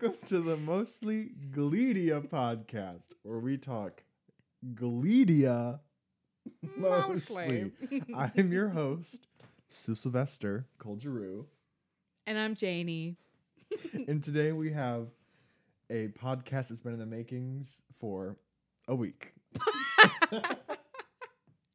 welcome 0.00 0.18
to 0.26 0.40
the 0.40 0.56
Mostly 0.56 1.30
Gleedia 1.50 2.26
podcast, 2.28 3.08
where 3.22 3.38
we 3.38 3.56
talk 3.56 4.02
Gleedia 4.74 5.80
mostly. 6.76 7.72
I'm 8.14 8.52
your 8.52 8.68
host, 8.70 9.26
Sue 9.68 9.94
Sylvester 9.94 10.66
Colgeroux, 10.78 11.46
and 12.26 12.38
I'm 12.38 12.54
Janie. 12.54 13.16
and 14.06 14.22
today 14.22 14.52
we 14.52 14.72
have 14.72 15.08
a 15.90 16.08
podcast 16.08 16.68
that's 16.68 16.82
been 16.82 16.92
in 16.94 16.98
the 16.98 17.06
makings 17.06 17.80
for 17.98 18.36
a 18.88 18.94
week. 18.94 19.34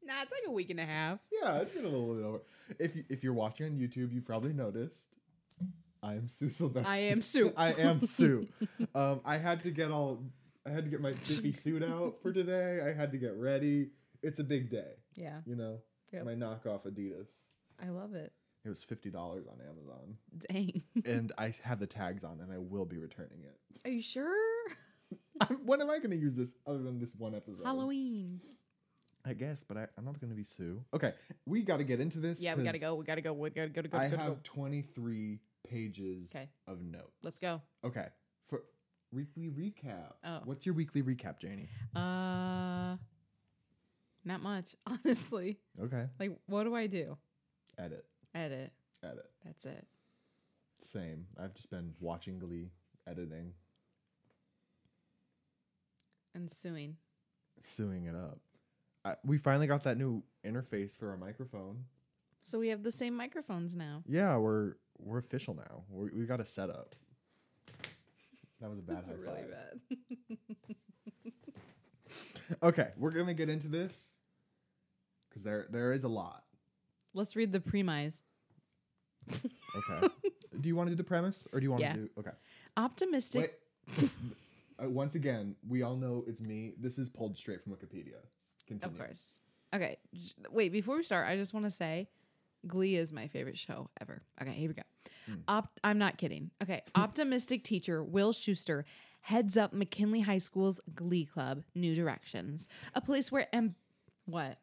Nah, 0.08 0.22
it's 0.22 0.30
like 0.30 0.42
a 0.46 0.52
week 0.52 0.70
and 0.70 0.78
a 0.78 0.86
half. 0.86 1.18
Yeah, 1.32 1.56
it's 1.58 1.74
been 1.74 1.84
a 1.84 1.88
little 1.88 2.14
bit 2.14 2.24
over. 2.24 2.40
If 2.78 2.94
you- 2.94 3.04
if 3.08 3.24
you're 3.24 3.32
watching 3.34 3.66
on 3.66 3.72
YouTube, 3.72 4.12
you've 4.14 4.24
probably 4.24 4.52
noticed. 4.52 5.15
I 6.02 6.14
am 6.14 6.28
Sue 6.28 6.50
Sylvester. 6.50 6.88
I 6.88 6.98
am 6.98 7.22
Sue. 7.22 7.52
I 7.56 7.72
am 7.72 8.02
Sue. 8.02 8.48
Um, 8.94 9.20
I 9.24 9.36
had 9.36 9.62
to 9.64 9.70
get 9.70 9.90
all. 9.90 10.22
I 10.66 10.70
had 10.70 10.84
to 10.84 10.90
get 10.90 11.00
my 11.00 11.12
stiffy 11.12 11.52
suit 11.64 11.82
out 11.82 12.16
for 12.22 12.32
today. 12.32 12.80
I 12.84 12.92
had 12.98 13.12
to 13.12 13.18
get 13.18 13.34
ready. 13.36 13.90
It's 14.22 14.38
a 14.38 14.44
big 14.44 14.70
day, 14.70 14.92
Yeah, 15.14 15.40
you 15.44 15.54
know. 15.54 15.78
Yep. 16.12 16.24
My 16.24 16.34
knockoff 16.34 16.86
Adidas. 16.86 17.28
I 17.82 17.90
love 17.90 18.14
it. 18.14 18.32
It 18.64 18.68
was 18.70 18.82
fifty 18.82 19.10
dollars 19.10 19.46
on 19.46 19.60
Amazon, 19.60 20.16
Dang. 20.50 20.82
and 21.04 21.32
I 21.36 21.52
have 21.62 21.78
the 21.78 21.86
tags 21.86 22.24
on, 22.24 22.40
and 22.40 22.50
I 22.50 22.58
will 22.58 22.86
be 22.86 22.96
returning 22.98 23.40
it. 23.44 23.58
Are 23.86 23.90
you 23.90 24.02
sure? 24.02 24.34
I'm, 25.40 25.58
when 25.66 25.80
am 25.82 25.90
I 25.90 25.98
going 25.98 26.10
to 26.10 26.16
use 26.16 26.34
this 26.34 26.54
other 26.66 26.82
than 26.82 26.98
this 26.98 27.14
one 27.14 27.34
episode? 27.34 27.64
Halloween. 27.64 28.40
I 29.24 29.34
guess, 29.34 29.64
but 29.66 29.76
I, 29.76 29.86
I'm 29.98 30.04
not 30.04 30.20
going 30.20 30.30
to 30.30 30.36
be 30.36 30.44
Sue. 30.44 30.82
Okay, 30.94 31.12
we 31.44 31.62
got 31.62 31.78
to 31.78 31.84
get 31.84 32.00
into 32.00 32.18
this. 32.18 32.40
Yeah, 32.40 32.54
we 32.54 32.62
got 32.62 32.74
to 32.74 32.80
go. 32.80 32.94
We 32.94 33.04
gotta 33.04 33.20
go. 33.20 33.32
We 33.32 33.50
gotta 33.50 33.68
go. 33.68 33.82
To 33.82 33.88
go. 33.88 33.98
I 33.98 34.08
gotta 34.08 34.22
have 34.22 34.32
go. 34.34 34.38
23 34.44 35.40
pages 35.68 36.30
'Kay. 36.32 36.48
of 36.66 36.82
notes. 36.82 37.18
Let's 37.22 37.38
go. 37.38 37.60
Okay. 37.84 38.06
For 38.48 38.62
weekly 39.12 39.48
recap. 39.48 40.14
Oh. 40.24 40.40
What's 40.44 40.64
your 40.66 40.74
weekly 40.74 41.02
recap, 41.02 41.38
Janie? 41.38 41.68
Uh, 41.94 42.96
not 44.24 44.42
much, 44.42 44.74
honestly. 44.86 45.58
Okay. 45.80 46.06
Like, 46.18 46.38
what 46.46 46.64
do 46.64 46.74
I 46.74 46.86
do? 46.86 47.16
Edit. 47.78 48.04
Edit. 48.34 48.72
Edit. 49.02 49.30
That's 49.44 49.66
it. 49.66 49.86
Same. 50.80 51.26
I've 51.38 51.54
just 51.54 51.70
been 51.70 51.94
watching 52.00 52.38
Glee, 52.38 52.70
editing, 53.06 53.52
And 56.34 56.50
suing. 56.50 56.96
suing 57.62 58.04
it 58.04 58.14
up. 58.14 58.40
I, 59.04 59.14
we 59.24 59.38
finally 59.38 59.66
got 59.66 59.84
that 59.84 59.96
new 59.96 60.22
interface 60.44 60.96
for 60.98 61.10
our 61.10 61.16
microphone. 61.16 61.84
So 62.44 62.58
we 62.58 62.68
have 62.68 62.82
the 62.82 62.90
same 62.90 63.16
microphones 63.16 63.74
now. 63.74 64.02
Yeah, 64.06 64.36
we're 64.36 64.74
we're 64.98 65.18
official 65.18 65.54
now. 65.54 65.82
we 65.90 66.10
we 66.10 66.26
got 66.26 66.40
a 66.40 66.44
setup. 66.44 66.94
That 68.60 68.70
was 68.70 68.78
a 68.78 68.82
bad 68.82 68.98
This 68.98 69.06
high 69.06 69.12
really 69.12 69.42
five. 69.42 69.50
bad. 69.50 70.38
Okay, 72.62 72.90
we're 72.96 73.10
gonna 73.10 73.34
get 73.34 73.48
into 73.48 73.66
this 73.66 74.14
because 75.28 75.42
there 75.42 75.66
there 75.70 75.92
is 75.92 76.04
a 76.04 76.08
lot. 76.08 76.44
Let's 77.12 77.34
read 77.34 77.50
the 77.52 77.58
premise. 77.60 78.22
Okay. 79.32 80.08
do 80.60 80.68
you 80.68 80.76
want 80.76 80.86
to 80.88 80.92
do 80.92 80.96
the 80.96 81.02
premise 81.04 81.48
or 81.52 81.58
do 81.58 81.64
you 81.64 81.70
want 81.70 81.82
Yeah. 81.82 81.94
to 81.94 81.98
do 81.98 82.08
okay? 82.18 82.30
Optimistic. 82.76 83.58
Wait. 83.98 84.10
uh, 84.82 84.88
once 84.88 85.16
again, 85.16 85.56
we 85.68 85.82
all 85.82 85.96
know 85.96 86.24
it's 86.28 86.40
me. 86.40 86.74
This 86.78 86.98
is 86.98 87.08
pulled 87.08 87.36
straight 87.36 87.62
from 87.64 87.72
Wikipedia. 87.72 88.20
Continue. 88.68 88.94
Of 88.94 88.98
course. 88.98 89.40
Okay. 89.74 89.98
Wait, 90.50 90.70
before 90.70 90.96
we 90.96 91.02
start, 91.02 91.26
I 91.28 91.36
just 91.36 91.52
want 91.52 91.66
to 91.66 91.70
say 91.70 92.08
Glee 92.66 92.96
is 92.96 93.12
my 93.12 93.28
favorite 93.28 93.58
show 93.58 93.90
ever. 94.00 94.22
Okay, 94.40 94.52
here 94.52 94.68
we 94.68 94.74
go. 94.74 94.82
Hmm. 95.26 95.34
Op- 95.48 95.80
I'm 95.84 95.98
not 95.98 96.18
kidding. 96.18 96.50
Okay. 96.62 96.82
Optimistic 96.94 97.64
teacher 97.64 98.02
Will 98.02 98.32
Schuester 98.32 98.84
heads 99.22 99.56
up 99.56 99.72
McKinley 99.72 100.20
High 100.20 100.38
School's 100.38 100.80
Glee 100.94 101.24
Club, 101.24 101.62
New 101.74 101.94
Directions, 101.94 102.68
a 102.94 103.00
place 103.00 103.32
where 103.32 103.48
am 103.52 103.74
what? 104.24 104.58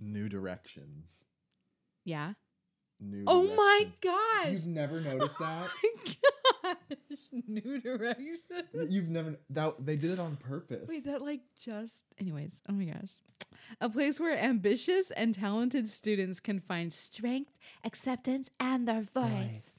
New 0.00 0.28
directions. 0.28 1.24
Yeah. 2.04 2.34
New. 3.00 3.24
Oh 3.26 3.42
my 3.54 3.86
directions. 3.86 3.98
gosh. 4.00 4.50
You've 4.52 4.66
never 4.66 5.00
noticed 5.00 5.38
that. 5.38 5.68
my 6.64 6.74
gosh. 6.74 7.08
New 7.46 7.80
Directions. 7.80 8.38
You've 8.88 9.08
never 9.08 9.36
that 9.50 9.84
they 9.84 9.96
did 9.96 10.10
it 10.12 10.18
on 10.18 10.36
purpose. 10.36 10.88
Wait, 10.88 11.04
that 11.04 11.22
like 11.22 11.40
just. 11.60 12.06
Anyways, 12.18 12.62
oh 12.68 12.72
my 12.72 12.84
gosh. 12.84 13.10
A 13.80 13.88
place 13.88 14.20
where 14.20 14.38
ambitious 14.38 15.10
and 15.10 15.34
talented 15.34 15.88
students 15.88 16.40
can 16.40 16.60
find 16.60 16.92
strength, 16.92 17.52
acceptance, 17.84 18.50
and 18.60 18.86
their 18.86 19.02
voice. 19.02 19.30
Voice. 19.30 19.70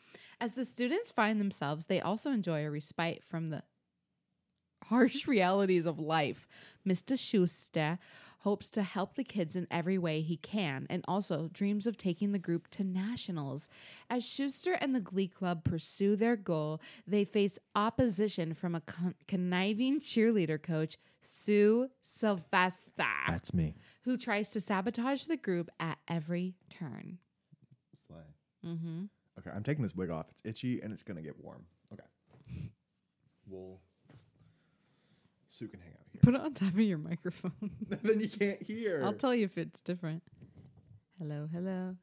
As 0.41 0.53
the 0.53 0.65
students 0.65 1.11
find 1.11 1.39
themselves, 1.39 1.85
they 1.85 2.01
also 2.01 2.31
enjoy 2.31 2.65
a 2.65 2.71
respite 2.71 3.23
from 3.23 3.47
the 3.47 3.63
harsh 4.85 5.27
realities 5.27 5.85
of 5.85 5.99
life. 5.99 6.47
Mr. 6.87 7.13
Schuester 7.13 7.97
hopes 8.45 8.69
to 8.69 8.83
help 8.83 9.15
the 9.15 9.23
kids 9.23 9.55
in 9.55 9.65
every 9.71 9.97
way 9.97 10.21
he 10.21 10.37
can 10.37 10.85
and 10.87 11.03
also 11.07 11.49
dreams 11.51 11.87
of 11.87 11.97
taking 11.97 12.31
the 12.31 12.37
group 12.39 12.67
to 12.69 12.83
nationals. 12.83 13.67
As 14.07 14.23
Schuester 14.23 14.77
and 14.79 14.93
the 14.93 14.99
Glee 15.01 15.27
Club 15.27 15.63
pursue 15.63 16.15
their 16.15 16.35
goal, 16.35 16.79
they 17.07 17.25
face 17.25 17.57
opposition 17.75 18.53
from 18.53 18.75
a 18.75 18.81
con- 18.81 19.15
conniving 19.27 19.99
cheerleader 19.99 20.61
coach, 20.61 20.95
Sue 21.21 21.89
Sylvester, 22.03 22.77
That's 23.27 23.51
me. 23.51 23.73
who 24.03 24.15
tries 24.15 24.51
to 24.51 24.59
sabotage 24.61 25.23
the 25.23 25.37
group 25.37 25.71
at 25.79 25.97
every 26.07 26.53
turn. 26.69 27.17
Slay. 28.07 28.19
Mm-hmm. 28.63 29.05
Okay, 29.39 29.49
I'm 29.55 29.63
taking 29.63 29.81
this 29.81 29.95
wig 29.95 30.11
off. 30.11 30.27
It's 30.29 30.43
itchy 30.45 30.81
and 30.81 30.93
it's 30.93 31.01
gonna 31.03 31.23
get 31.23 31.43
warm. 31.43 31.65
Okay. 31.91 32.05
We'll. 33.47 33.79
Sue 35.49 35.67
can 35.67 35.79
hang 35.79 35.93
out. 35.93 36.04
Put 36.25 36.33
it 36.33 36.41
on 36.41 36.55
top 36.55 36.69
of 36.69 36.79
your 36.79 36.97
microphone. 36.97 37.51
then 38.01 38.19
you 38.19 38.27
can't 38.27 38.59
hear. 38.63 39.03
I'll 39.05 39.13
tell 39.13 39.35
you 39.35 39.45
if 39.45 39.59
it's 39.59 39.79
different. 39.81 40.23
Hello, 41.19 41.47
hello. 41.53 41.95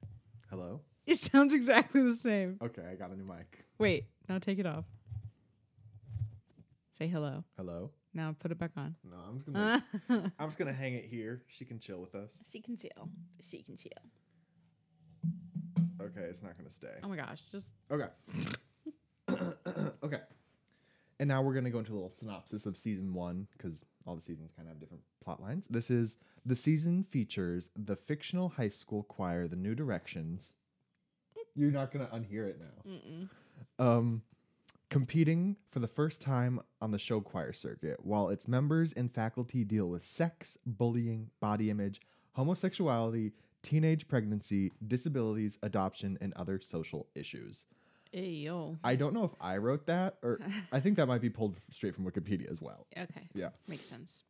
Hello. 0.48 0.80
It 1.06 1.18
sounds 1.18 1.52
exactly 1.52 2.02
the 2.02 2.14
same. 2.14 2.56
Okay, 2.62 2.82
I 2.88 2.94
got 2.94 3.10
a 3.10 3.16
new 3.16 3.24
mic. 3.24 3.64
Wait, 3.80 4.04
now 4.28 4.38
take 4.38 4.60
it 4.60 4.66
off. 4.66 4.84
Say 6.96 7.08
hello. 7.08 7.42
Hello. 7.56 7.90
Now 8.14 8.36
put 8.38 8.52
it 8.52 8.58
back 8.58 8.70
on. 8.76 8.94
No, 9.02 9.16
I'm 9.28 9.38
just 9.38 9.52
gonna. 9.52 9.84
I'm 10.38 10.48
just 10.48 10.58
gonna 10.58 10.72
hang 10.72 10.94
it 10.94 11.06
here. 11.06 11.42
She 11.48 11.64
can 11.64 11.80
chill 11.80 11.98
with 11.98 12.14
us. 12.14 12.30
she 12.48 12.60
can 12.60 12.76
chill. 12.76 13.08
She 13.40 13.64
can 13.64 13.76
chill. 13.76 13.90
Okay, 16.00 16.20
it's 16.20 16.44
not 16.44 16.56
gonna 16.56 16.70
stay. 16.70 16.94
Oh 17.02 17.08
my 17.08 17.16
gosh, 17.16 17.40
just 17.50 17.72
Okay. 17.90 18.06
okay. 20.04 20.20
And 21.22 21.28
now 21.28 21.40
we're 21.40 21.52
going 21.52 21.66
to 21.66 21.70
go 21.70 21.78
into 21.78 21.92
a 21.92 21.94
little 21.94 22.10
synopsis 22.10 22.66
of 22.66 22.76
season 22.76 23.14
one 23.14 23.46
because 23.56 23.84
all 24.08 24.16
the 24.16 24.20
seasons 24.20 24.50
kind 24.56 24.66
of 24.66 24.72
have 24.72 24.80
different 24.80 25.04
plot 25.22 25.40
lines. 25.40 25.68
This 25.68 25.88
is 25.88 26.18
the 26.44 26.56
season 26.56 27.04
features 27.04 27.70
the 27.76 27.94
fictional 27.94 28.48
high 28.48 28.70
school 28.70 29.04
choir, 29.04 29.46
The 29.46 29.54
New 29.54 29.76
Directions. 29.76 30.54
You're 31.54 31.70
not 31.70 31.92
going 31.92 32.04
to 32.04 32.12
unhear 32.12 32.48
it 32.48 32.60
now. 32.60 32.90
Um, 33.78 34.22
competing 34.90 35.58
for 35.68 35.78
the 35.78 35.86
first 35.86 36.20
time 36.20 36.58
on 36.80 36.90
the 36.90 36.98
show 36.98 37.20
choir 37.20 37.52
circuit, 37.52 38.00
while 38.02 38.28
its 38.28 38.48
members 38.48 38.92
and 38.92 39.08
faculty 39.14 39.62
deal 39.62 39.86
with 39.86 40.04
sex, 40.04 40.58
bullying, 40.66 41.30
body 41.38 41.70
image, 41.70 42.00
homosexuality, 42.32 43.30
teenage 43.62 44.08
pregnancy, 44.08 44.72
disabilities, 44.84 45.56
adoption, 45.62 46.18
and 46.20 46.32
other 46.34 46.58
social 46.58 47.06
issues. 47.14 47.68
Hey. 48.12 48.48
I 48.84 48.94
don't 48.96 49.14
know 49.14 49.24
if 49.24 49.32
I 49.40 49.56
wrote 49.56 49.86
that 49.86 50.16
or 50.22 50.38
I 50.72 50.80
think 50.80 50.96
that 50.96 51.06
might 51.06 51.20
be 51.20 51.30
pulled 51.30 51.56
straight 51.70 51.94
from 51.94 52.04
Wikipedia 52.04 52.50
as 52.50 52.60
well. 52.60 52.86
Okay. 52.96 53.28
Yeah. 53.34 53.50
Makes 53.66 53.86
sense. 53.86 54.24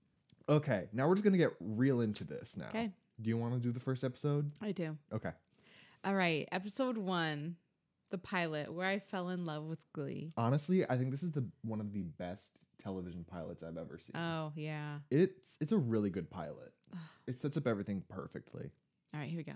Okay, 0.48 0.88
now 0.92 1.06
we're 1.06 1.14
just 1.14 1.24
going 1.24 1.32
to 1.32 1.38
get 1.38 1.52
real 1.60 2.00
into 2.00 2.24
this 2.24 2.56
now. 2.56 2.68
Okay. 2.68 2.90
Do 3.20 3.28
you 3.28 3.36
want 3.36 3.54
to 3.54 3.60
do 3.60 3.70
the 3.70 3.80
first 3.80 4.02
episode? 4.02 4.50
I 4.60 4.72
do. 4.72 4.96
Okay. 5.12 5.30
All 6.04 6.14
right. 6.14 6.48
Episode 6.50 6.98
one, 6.98 7.56
the 8.10 8.18
pilot, 8.18 8.72
where 8.72 8.88
I 8.88 8.98
fell 8.98 9.28
in 9.28 9.44
love 9.44 9.64
with 9.64 9.78
Glee. 9.92 10.32
Honestly, 10.36 10.84
I 10.88 10.96
think 10.96 11.10
this 11.12 11.22
is 11.22 11.30
the 11.30 11.44
one 11.62 11.80
of 11.80 11.92
the 11.92 12.02
best 12.02 12.52
television 12.82 13.24
pilots 13.24 13.62
I've 13.62 13.76
ever 13.76 13.98
seen. 13.98 14.16
Oh 14.16 14.52
yeah. 14.56 14.98
it's 15.10 15.56
it's 15.60 15.72
a 15.72 15.78
really 15.78 16.10
good 16.10 16.28
pilot. 16.30 16.72
It 17.26 17.36
sets 17.36 17.56
up 17.56 17.66
everything 17.66 18.02
perfectly. 18.08 18.70
All 19.14 19.20
right, 19.20 19.28
here 19.28 19.38
we 19.38 19.44
go. 19.44 19.52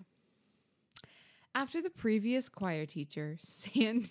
After 1.56 1.80
the 1.80 1.88
previous 1.88 2.50
choir 2.50 2.84
teacher, 2.84 3.36
Sandy 3.38 4.10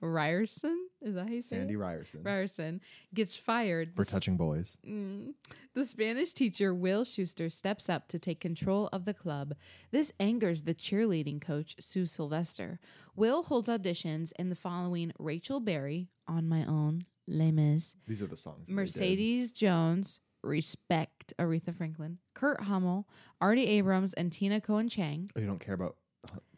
Ryerson, 0.00 0.88
is 1.02 1.14
that 1.14 1.24
how 1.26 1.30
you 1.34 1.42
say 1.42 1.56
Sandy 1.56 1.74
it? 1.74 1.76
Ryerson 1.76 2.22
Ryerson 2.22 2.80
gets 3.12 3.36
fired. 3.36 3.92
for 3.94 4.02
the 4.02 4.10
touching 4.10 4.38
boys. 4.38 4.78
Mm. 4.88 5.34
The 5.74 5.84
Spanish 5.84 6.32
teacher, 6.32 6.72
Will 6.74 7.04
Schuester, 7.04 7.52
steps 7.52 7.90
up 7.90 8.08
to 8.08 8.18
take 8.18 8.40
control 8.40 8.88
of 8.94 9.04
the 9.04 9.12
club. 9.12 9.56
This 9.90 10.10
angers 10.18 10.62
the 10.62 10.74
cheerleading 10.74 11.38
coach, 11.38 11.76
Sue 11.80 12.06
Sylvester. 12.06 12.80
Will 13.14 13.42
holds 13.42 13.68
auditions 13.68 14.32
in 14.38 14.48
the 14.48 14.54
following 14.54 15.12
Rachel 15.18 15.60
Berry, 15.60 16.08
On 16.26 16.48
My 16.48 16.64
Own, 16.64 17.04
Les 17.28 17.52
Mis, 17.52 17.94
These 18.06 18.22
are 18.22 18.26
the 18.26 18.36
songs. 18.36 18.60
that 18.60 18.66
they 18.68 18.72
did. 18.72 18.76
Mercedes 18.76 19.52
Jones, 19.52 20.20
Respect, 20.42 21.34
Aretha 21.38 21.74
Franklin, 21.74 22.18
Kurt 22.34 22.62
Hummel, 22.62 23.06
Artie 23.38 23.66
Abrams, 23.66 24.14
and 24.14 24.32
Tina 24.32 24.62
Cohen 24.62 24.88
Chang. 24.88 25.30
Oh, 25.36 25.40
you 25.40 25.46
don't 25.46 25.60
care 25.60 25.74
about 25.74 25.96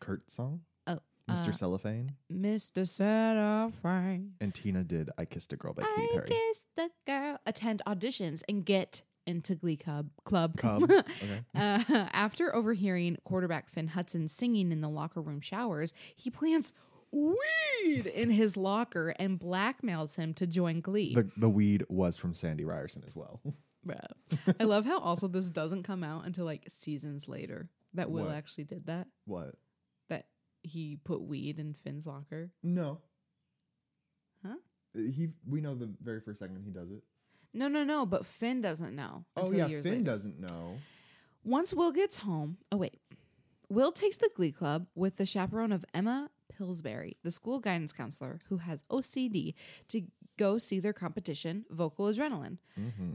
Kurt's 0.01 0.35
song? 0.35 0.63
Oh. 0.87 0.99
Mr. 1.31 1.49
Uh, 1.49 1.53
Cellophane. 1.53 2.13
Mr. 2.33 2.89
Cellophane. 2.89 4.33
And 4.41 4.55
Tina 4.55 4.83
did 4.85 5.11
I 5.19 5.25
Kissed 5.25 5.53
a 5.53 5.57
Girl 5.57 5.75
by 5.75 5.83
Katy 5.83 6.03
I 6.03 6.13
Perry. 6.13 6.29
kissed 6.29 6.67
the 6.77 6.91
girl. 7.07 7.39
Attend 7.47 7.83
auditions 7.87 8.43
and 8.49 8.65
get 8.65 9.03
into 9.27 9.55
Glee 9.55 9.77
Club. 9.77 10.11
Club. 10.25 10.57
Cub. 10.57 10.83
okay. 10.91 11.05
Uh, 11.55 11.85
after 12.13 12.55
overhearing 12.55 13.19
quarterback 13.25 13.69
Finn 13.69 13.89
Hudson 13.89 14.27
singing 14.27 14.73
in 14.73 14.81
the 14.81 14.89
locker 14.89 15.21
room 15.21 15.41
showers, 15.41 15.93
he 16.17 16.31
plants 16.31 16.73
weed 17.13 18.07
in 18.07 18.31
his 18.31 18.57
locker 18.57 19.15
and 19.19 19.39
blackmails 19.39 20.17
him 20.17 20.33
to 20.35 20.47
join 20.47 20.81
Glee. 20.81 21.15
The, 21.15 21.31
the 21.37 21.49
weed 21.49 21.85
was 21.89 22.17
from 22.17 22.35
Sandy 22.35 22.65
Ryerson 22.65 23.05
as 23.07 23.15
well. 23.15 23.41
I 24.61 24.65
love 24.65 24.85
how 24.85 24.99
also 24.99 25.29
this 25.29 25.49
doesn't 25.51 25.85
come 25.85 26.03
out 26.03 26.27
until 26.27 26.45
like 26.45 26.65
seasons 26.69 27.29
later 27.29 27.69
that 27.99 28.11
Will 28.11 28.25
What? 28.25 28.35
actually 28.35 28.65
did 28.65 28.87
that. 28.87 29.07
what? 29.27 29.55
That 30.09 30.27
he 30.63 30.99
put 31.05 31.21
weed 31.23 31.59
in 31.59 31.75
Finn's 31.75 32.07
locker. 32.07 32.51
No. 32.63 32.99
Huh? 34.45 34.57
He 34.95 35.29
we 35.47 35.61
know 35.61 35.75
the 35.75 35.91
very 36.03 36.21
first 36.21 36.39
second 36.41 36.63
he 36.65 36.71
does 36.71 36.91
it. 36.91 37.03
No, 37.55 37.69
no, 37.69 37.85
no. 37.85 38.07
But 38.07 38.27
Finn 38.27 38.61
doesn't 38.61 38.95
know. 38.95 39.25
Oh 39.37 39.43
until 39.43 39.57
yeah, 39.57 39.67
years 39.67 39.85
Finn 39.85 39.93
later. 39.99 40.05
doesn't 40.05 40.41
know. 40.41 40.79
Once 41.45 41.73
Will 41.75 41.93
gets 41.93 42.19
home, 42.19 42.59
oh 42.73 42.77
wait, 42.77 43.01
Will 43.69 43.93
takes 43.93 44.17
the 44.17 44.31
Glee 44.35 44.53
Club 44.53 44.87
with 44.95 45.17
the 45.17 45.27
chaperone 45.27 45.73
of 45.73 45.85
Emma 45.95 46.31
Pillsbury, 46.57 47.17
the 47.23 47.31
school 47.31 47.61
guidance 47.61 47.93
counselor 47.93 48.41
who 48.49 48.59
has 48.59 48.83
OCD, 48.85 49.55
to 49.89 50.03
go 50.37 50.59
see 50.59 50.79
their 50.81 50.93
competition, 50.93 51.65
Vocal 51.71 52.07
Adrenaline. 52.07 52.59
Mm-hmm. 52.79 53.13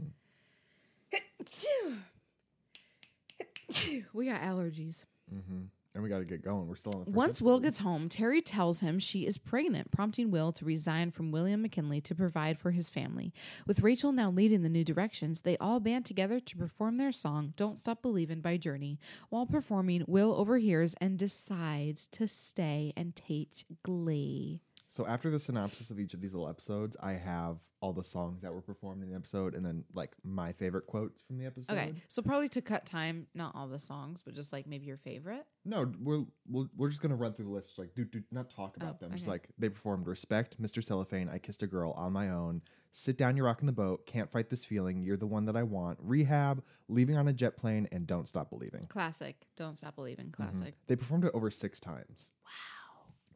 we 4.12 4.26
got 4.26 4.40
allergies. 4.42 5.04
Mm-hmm. 5.32 5.62
And 5.94 6.02
we 6.02 6.08
got 6.08 6.18
to 6.18 6.24
get 6.24 6.42
going. 6.42 6.66
We're 6.66 6.74
still 6.74 6.92
on 6.92 7.00
the 7.00 7.04
first 7.04 7.16
Once 7.16 7.40
Will 7.40 7.60
gets 7.60 7.78
home, 7.78 8.08
Terry 8.08 8.42
tells 8.42 8.80
him 8.80 8.98
she 8.98 9.26
is 9.26 9.38
pregnant, 9.38 9.92
prompting 9.92 10.32
Will 10.32 10.50
to 10.50 10.64
resign 10.64 11.12
from 11.12 11.30
William 11.30 11.62
McKinley 11.62 12.00
to 12.00 12.16
provide 12.16 12.58
for 12.58 12.72
his 12.72 12.90
family. 12.90 13.32
With 13.64 13.78
Rachel 13.80 14.10
now 14.10 14.28
leading 14.28 14.62
the 14.62 14.68
new 14.68 14.82
directions, 14.82 15.42
they 15.42 15.56
all 15.58 15.78
band 15.78 16.04
together 16.04 16.40
to 16.40 16.56
perform 16.56 16.96
their 16.96 17.12
song 17.12 17.54
Don't 17.56 17.78
Stop 17.78 18.02
Believin' 18.02 18.40
by 18.40 18.56
Journey. 18.56 18.98
While 19.30 19.46
performing, 19.46 20.02
Will 20.08 20.34
overhears 20.34 20.96
and 21.00 21.16
decides 21.16 22.08
to 22.08 22.26
stay 22.26 22.92
and 22.96 23.14
teach 23.14 23.64
Glee. 23.84 24.62
So 24.94 25.04
after 25.08 25.28
the 25.28 25.40
synopsis 25.40 25.90
of 25.90 25.98
each 25.98 26.14
of 26.14 26.20
these 26.20 26.34
little 26.34 26.48
episodes, 26.48 26.96
I 27.02 27.14
have 27.14 27.56
all 27.80 27.92
the 27.92 28.04
songs 28.04 28.42
that 28.42 28.54
were 28.54 28.60
performed 28.60 29.02
in 29.02 29.10
the 29.10 29.16
episode, 29.16 29.56
and 29.56 29.66
then 29.66 29.82
like 29.92 30.14
my 30.22 30.52
favorite 30.52 30.86
quotes 30.86 31.20
from 31.22 31.36
the 31.36 31.46
episode. 31.46 31.72
Okay, 31.72 31.94
so 32.06 32.22
probably 32.22 32.48
to 32.50 32.62
cut 32.62 32.86
time, 32.86 33.26
not 33.34 33.56
all 33.56 33.66
the 33.66 33.80
songs, 33.80 34.22
but 34.22 34.36
just 34.36 34.52
like 34.52 34.68
maybe 34.68 34.86
your 34.86 34.96
favorite. 34.96 35.46
No, 35.64 35.90
we're 36.00 36.22
we're, 36.48 36.66
we're 36.76 36.90
just 36.90 37.02
gonna 37.02 37.16
run 37.16 37.32
through 37.32 37.46
the 37.46 37.50
list. 37.50 37.76
Like, 37.76 37.92
do 37.96 38.04
do 38.04 38.22
not 38.30 38.50
talk 38.54 38.76
about 38.76 38.98
Oh, 39.00 39.06
them. 39.06 39.16
Just 39.16 39.26
like 39.26 39.48
they 39.58 39.68
performed 39.68 40.06
"Respect," 40.06 40.62
"Mr. 40.62 40.82
Cellophane," 40.82 41.28
"I 41.28 41.38
Kissed 41.38 41.64
a 41.64 41.66
Girl," 41.66 41.90
"On 41.96 42.12
My 42.12 42.30
Own," 42.30 42.62
"Sit 42.92 43.18
Down, 43.18 43.36
You're 43.36 43.46
Rocking 43.46 43.66
the 43.66 43.72
Boat," 43.72 44.06
"Can't 44.06 44.30
Fight 44.30 44.48
This 44.48 44.64
Feeling," 44.64 45.02
"You're 45.02 45.16
the 45.16 45.26
One 45.26 45.46
That 45.46 45.56
I 45.56 45.64
Want," 45.64 45.98
"Rehab," 46.00 46.62
"Leaving 46.86 47.16
on 47.16 47.26
a 47.26 47.32
Jet 47.32 47.56
Plane," 47.56 47.88
and 47.90 48.06
"Don't 48.06 48.28
Stop 48.28 48.48
Believing." 48.48 48.86
Classic. 48.86 49.34
Don't 49.56 49.76
Stop 49.76 49.96
Believing. 49.96 50.26
Mm-hmm. 50.26 50.40
Classic. 50.40 50.74
They 50.86 50.94
performed 50.94 51.24
it 51.24 51.32
over 51.34 51.50
six 51.50 51.80
times. 51.80 52.30
Wow. 52.44 52.73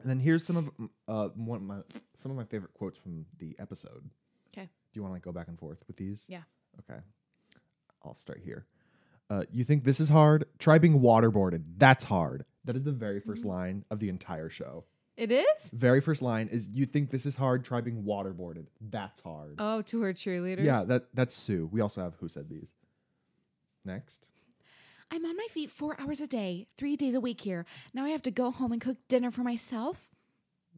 And 0.00 0.08
then 0.08 0.20
here's 0.20 0.44
some 0.44 0.56
of 0.56 0.70
uh 1.08 1.28
one 1.34 1.56
of 1.56 1.62
my 1.62 1.76
some 2.16 2.30
of 2.30 2.36
my 2.36 2.44
favorite 2.44 2.74
quotes 2.74 2.98
from 2.98 3.26
the 3.38 3.56
episode. 3.58 4.08
Okay. 4.52 4.64
Do 4.64 4.70
you 4.94 5.02
want 5.02 5.12
to 5.12 5.14
like 5.14 5.22
go 5.22 5.32
back 5.32 5.48
and 5.48 5.58
forth 5.58 5.78
with 5.86 5.96
these? 5.96 6.24
Yeah. 6.28 6.42
Okay. 6.80 7.00
I'll 8.04 8.14
start 8.14 8.40
here. 8.44 8.66
Uh, 9.30 9.42
you 9.52 9.64
think 9.64 9.84
this 9.84 10.00
is 10.00 10.08
hard? 10.08 10.46
Try 10.58 10.78
being 10.78 11.00
waterboarded. 11.00 11.62
That's 11.76 12.04
hard. 12.04 12.44
That 12.64 12.76
is 12.76 12.82
the 12.82 12.92
very 12.92 13.20
1st 13.20 13.44
line 13.44 13.84
of 13.90 13.98
the 13.98 14.08
entire 14.08 14.48
show. 14.48 14.84
It 15.18 15.32
is? 15.32 15.70
Very 15.72 16.00
first 16.00 16.22
line 16.22 16.48
is 16.48 16.68
you 16.68 16.86
think 16.86 17.10
this 17.10 17.26
is 17.26 17.36
hard? 17.36 17.64
Try 17.64 17.80
being 17.80 18.04
waterboarded. 18.04 18.66
That's 18.80 19.20
hard. 19.20 19.56
Oh, 19.58 19.82
to 19.82 20.00
her 20.02 20.14
cheerleaders? 20.14 20.64
yeah, 20.64 20.84
that 20.84 21.06
that's 21.12 21.34
Sue. 21.34 21.68
We 21.72 21.80
also 21.80 22.02
have 22.02 22.14
who 22.20 22.28
said 22.28 22.48
these. 22.48 22.70
Next. 23.84 24.28
I'm 25.10 25.24
on 25.24 25.36
my 25.36 25.46
feet 25.50 25.70
four 25.70 25.96
hours 25.98 26.20
a 26.20 26.26
day, 26.26 26.66
three 26.76 26.96
days 26.96 27.14
a 27.14 27.20
week 27.20 27.40
here. 27.40 27.64
Now 27.94 28.04
I 28.04 28.10
have 28.10 28.22
to 28.22 28.30
go 28.30 28.50
home 28.50 28.72
and 28.72 28.80
cook 28.80 28.98
dinner 29.08 29.30
for 29.30 29.42
myself. 29.42 30.08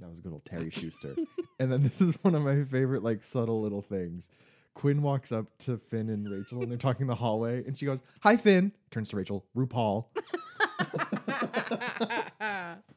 That 0.01 0.09
was 0.09 0.19
a 0.19 0.23
good 0.23 0.33
old 0.33 0.45
Terry 0.45 0.71
Schuester. 0.71 1.17
and 1.59 1.71
then 1.71 1.83
this 1.83 2.01
is 2.01 2.17
one 2.23 2.35
of 2.35 2.43
my 2.43 2.65
favorite, 2.65 3.03
like, 3.03 3.23
subtle 3.25 3.61
little 3.61 3.83
things. 3.83 4.31
Quinn 4.75 5.03
walks 5.03 5.33
up 5.33 5.47
to 5.59 5.77
Finn 5.77 6.09
and 6.09 6.31
Rachel 6.31 6.63
and 6.63 6.71
they're 6.71 6.79
talking 6.79 7.03
in 7.03 7.09
the 7.09 7.17
hallway 7.17 7.65
and 7.67 7.77
she 7.77 7.85
goes, 7.87 8.03
Hi, 8.23 8.37
Finn. 8.37 8.73
Turns 8.91 9.09
to 9.11 9.17
Rachel, 9.17 9.45
RuPaul. 9.57 10.07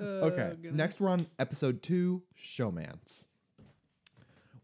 okay. 0.00 0.52
Oh, 0.52 0.56
next, 0.72 1.00
we're 1.00 1.10
on 1.10 1.26
episode 1.38 1.82
two 1.82 2.22
Showmance. 2.40 3.26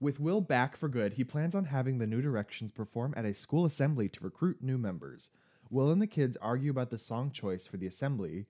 With 0.00 0.19
Will 0.19 0.41
back 0.41 0.76
for 0.76 0.88
good, 0.88 1.14
he 1.14 1.25
plans 1.25 1.55
on 1.55 1.67
having 1.67 1.99
the 1.99 2.06
New 2.06 2.23
Directions 2.23 2.70
perform 2.70 3.12
at 3.19 3.26
a 3.26 3.35
school 3.35 3.67
assembly 3.67 4.08
to 4.08 4.25
recruit 4.25 4.62
new 4.62 4.79
members. 4.79 5.31
Will 5.69 5.91
and 5.91 6.00
the 6.00 6.06
kids 6.06 6.38
argue 6.41 6.70
about 6.70 6.88
the 6.88 6.97
song 6.97 7.31
choice 7.31 7.67
for 7.67 7.76
the 7.76 7.87
assembly. 7.87 8.47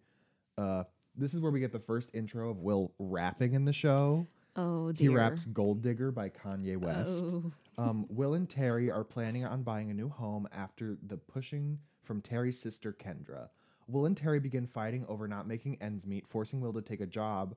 Uh, 0.56 0.84
this 1.16 1.34
is 1.34 1.40
where 1.40 1.50
we 1.50 1.58
get 1.58 1.72
the 1.72 1.80
first 1.80 2.10
intro 2.14 2.50
of 2.50 2.58
Will 2.58 2.92
rapping 3.00 3.54
in 3.54 3.64
the 3.64 3.72
show. 3.72 4.28
Oh, 4.54 4.92
dear. 4.92 5.10
He 5.10 5.16
raps 5.16 5.44
Gold 5.44 5.82
Digger 5.82 6.12
by 6.12 6.28
Kanye 6.28 6.76
West. 6.76 7.26
Oh. 7.26 7.52
Um, 7.78 8.04
Will 8.10 8.34
and 8.34 8.46
Terry 8.46 8.90
are 8.90 9.04
planning 9.04 9.46
on 9.46 9.62
buying 9.62 9.90
a 9.90 9.94
new 9.94 10.10
home 10.10 10.46
after 10.52 10.98
the 11.06 11.16
pushing 11.16 11.78
from 12.02 12.20
Terry's 12.20 12.60
sister 12.60 12.92
Kendra. 12.92 13.48
Will 13.88 14.04
and 14.04 14.14
Terry 14.14 14.38
begin 14.38 14.66
fighting 14.66 15.06
over 15.08 15.26
not 15.26 15.48
making 15.48 15.78
ends 15.80 16.06
meet, 16.06 16.26
forcing 16.28 16.60
Will 16.60 16.74
to 16.74 16.82
take 16.82 17.00
a 17.00 17.06
job, 17.06 17.54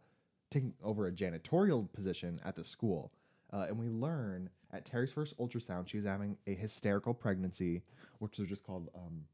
taking 0.49 0.75
over 0.81 1.07
a 1.07 1.11
janitorial 1.11 1.91
position 1.91 2.39
at 2.45 2.55
the 2.55 2.63
school. 2.63 3.11
Uh, 3.53 3.65
and 3.67 3.77
we 3.77 3.87
learn 3.87 4.49
at 4.71 4.85
Terry's 4.85 5.11
first 5.11 5.37
ultrasound, 5.37 5.87
she 5.87 5.97
she's 5.97 6.05
having 6.05 6.37
a 6.47 6.55
hysterical 6.55 7.13
pregnancy, 7.13 7.83
which 8.17 8.39
are 8.39 8.45
just 8.45 8.63
called 8.63 8.89
um, 8.95 9.25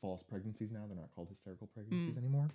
false 0.00 0.22
pregnancies 0.22 0.70
now. 0.70 0.84
They're 0.86 0.96
not 0.96 1.10
called 1.14 1.28
hysterical 1.28 1.66
pregnancies 1.66 2.16
anymore. 2.16 2.50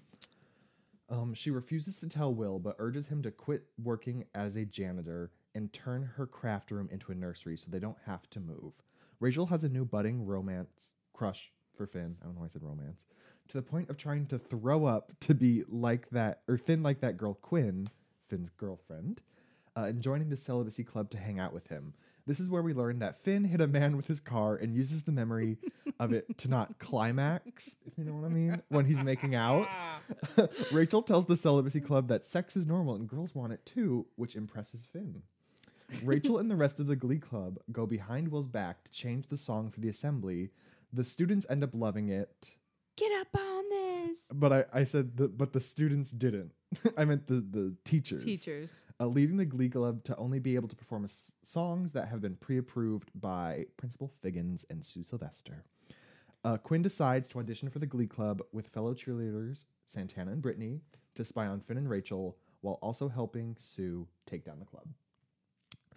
Um, 1.10 1.34
she 1.34 1.52
refuses 1.52 2.00
to 2.00 2.08
tell 2.08 2.34
Will, 2.34 2.60
but 2.60 2.78
urges 2.80 3.08
him 3.08 3.22
to 3.24 3.32
quit 3.32 3.66
working 3.84 4.24
as 4.34 4.56
a 4.56 4.64
janitor 4.66 5.32
and 5.54 5.72
turn 5.74 6.12
her 6.16 6.26
craft 6.26 6.72
room 6.72 6.88
into 6.92 7.12
a 7.12 7.16
nursery 7.16 7.58
so 7.58 7.68
they 7.70 7.80
don't 7.80 7.98
have 8.06 8.30
to 8.32 8.40
move. 8.40 8.82
Rachel 9.20 9.48
has 9.48 9.64
a 9.66 9.70
new 9.70 9.86
budding 9.86 10.26
romance 10.26 10.94
crush 11.12 11.52
for 11.76 11.86
Finn. 11.86 12.16
I 12.22 12.26
don't 12.26 12.36
know 12.36 12.42
why 12.42 12.48
I 12.48 12.50
said 12.50 12.64
romance. 12.64 13.06
To 13.50 13.58
the 13.58 13.62
point 13.62 13.90
of 13.90 13.98
trying 13.98 14.26
to 14.28 14.40
throw 14.40 14.86
up 14.86 15.12
to 15.22 15.36
be 15.36 15.64
like 15.68 16.10
that, 16.12 16.42
or 16.48 16.58
thin 16.58 16.82
like 16.82 17.02
that 17.02 17.18
girl 17.18 17.34
Quinn, 17.34 17.88
Finn's 18.30 18.50
girlfriend, 18.50 19.22
uh, 19.76 19.84
and 19.84 20.02
joining 20.02 20.30
the 20.30 20.38
celibacy 20.38 20.84
club 20.84 21.10
to 21.12 21.18
hang 21.18 21.40
out 21.40 21.54
with 21.54 21.68
him. 21.68 21.94
This 22.26 22.40
is 22.40 22.50
where 22.50 22.62
we 22.62 22.74
learn 22.74 23.00
that 23.00 23.22
Finn 23.22 23.44
hit 23.44 23.60
a 23.60 23.68
man 23.68 23.98
with 23.98 24.08
his 24.08 24.22
car 24.22 24.56
and 24.56 24.74
uses 24.74 25.04
the 25.04 25.12
memory 25.12 25.58
of 26.00 26.14
it 26.14 26.38
to 26.40 26.48
not 26.48 26.80
climax, 26.80 27.76
if 27.86 27.98
you 27.98 28.06
know 28.06 28.14
what 28.14 28.26
I 28.26 28.30
mean, 28.30 28.62
when 28.70 28.86
he's 28.86 29.02
making 29.02 29.36
out. 29.36 29.68
Rachel 30.72 31.02
tells 31.02 31.26
the 31.26 31.36
celibacy 31.36 31.82
club 31.82 32.08
that 32.08 32.26
sex 32.26 32.56
is 32.56 32.66
normal 32.66 32.96
and 32.96 33.10
girls 33.10 33.36
want 33.36 33.52
it 33.52 33.66
too, 33.66 34.06
which 34.16 34.36
impresses 34.36 34.86
Finn. 34.86 35.24
Rachel 36.04 36.38
and 36.38 36.50
the 36.50 36.56
rest 36.56 36.80
of 36.80 36.88
the 36.88 36.96
Glee 36.96 37.20
Club 37.20 37.60
go 37.72 37.86
behind 37.86 38.30
Will's 38.30 38.48
back 38.48 38.86
to 38.86 38.92
change 38.92 39.28
the 39.28 39.38
song 39.38 39.70
for 39.70 39.80
the 39.80 39.90
assembly. 39.90 40.50
The 40.92 41.04
students 41.04 41.46
end 41.50 41.64
up 41.64 41.72
loving 41.74 42.10
it, 42.10 42.56
Get 42.96 43.12
up 43.22 43.36
on 43.36 43.53
but 44.32 44.54
I, 44.54 44.66
I 44.74 44.84
said, 44.84 45.18
the, 45.18 45.28
but 45.28 45.54
the 45.54 45.60
students 45.60 46.12
didn't. 46.12 46.52
I 46.98 47.06
meant 47.06 47.28
the, 47.28 47.36
the 47.36 47.76
teachers. 47.84 48.24
Teachers. 48.24 48.82
Uh, 49.00 49.08
leading 49.08 49.38
the 49.38 49.46
Glee 49.46 49.70
Club 49.70 50.04
to 50.06 50.16
only 50.18 50.40
be 50.40 50.56
able 50.56 50.68
to 50.68 50.76
perform 50.76 51.06
s- 51.06 51.32
songs 51.44 51.94
that 51.94 52.08
have 52.08 52.22
been 52.22 52.36
pre 52.36 52.58
approved 52.58 53.12
by 53.16 53.66
Principal 53.78 54.12
Figgins 54.22 54.66
and 54.70 54.84
Sue 54.84 55.04
Sylvester. 55.04 55.66
Uh, 56.44 56.58
Quinn 56.58 56.82
decides 56.82 57.28
to 57.30 57.40
audition 57.40 57.70
for 57.70 57.80
the 57.80 57.86
Glee 57.86 58.08
Club 58.08 58.42
with 58.52 58.68
fellow 58.68 58.94
cheerleaders 58.94 59.62
Santana 59.88 60.32
and 60.32 60.42
Brittany 60.42 60.82
to 61.16 61.24
spy 61.24 61.46
on 61.48 61.62
Finn 61.62 61.78
and 61.78 61.90
Rachel 61.90 62.38
while 62.62 62.80
also 62.82 63.10
helping 63.10 63.56
Sue 63.60 64.08
take 64.26 64.44
down 64.44 64.60
the 64.60 64.66
club. 64.66 64.88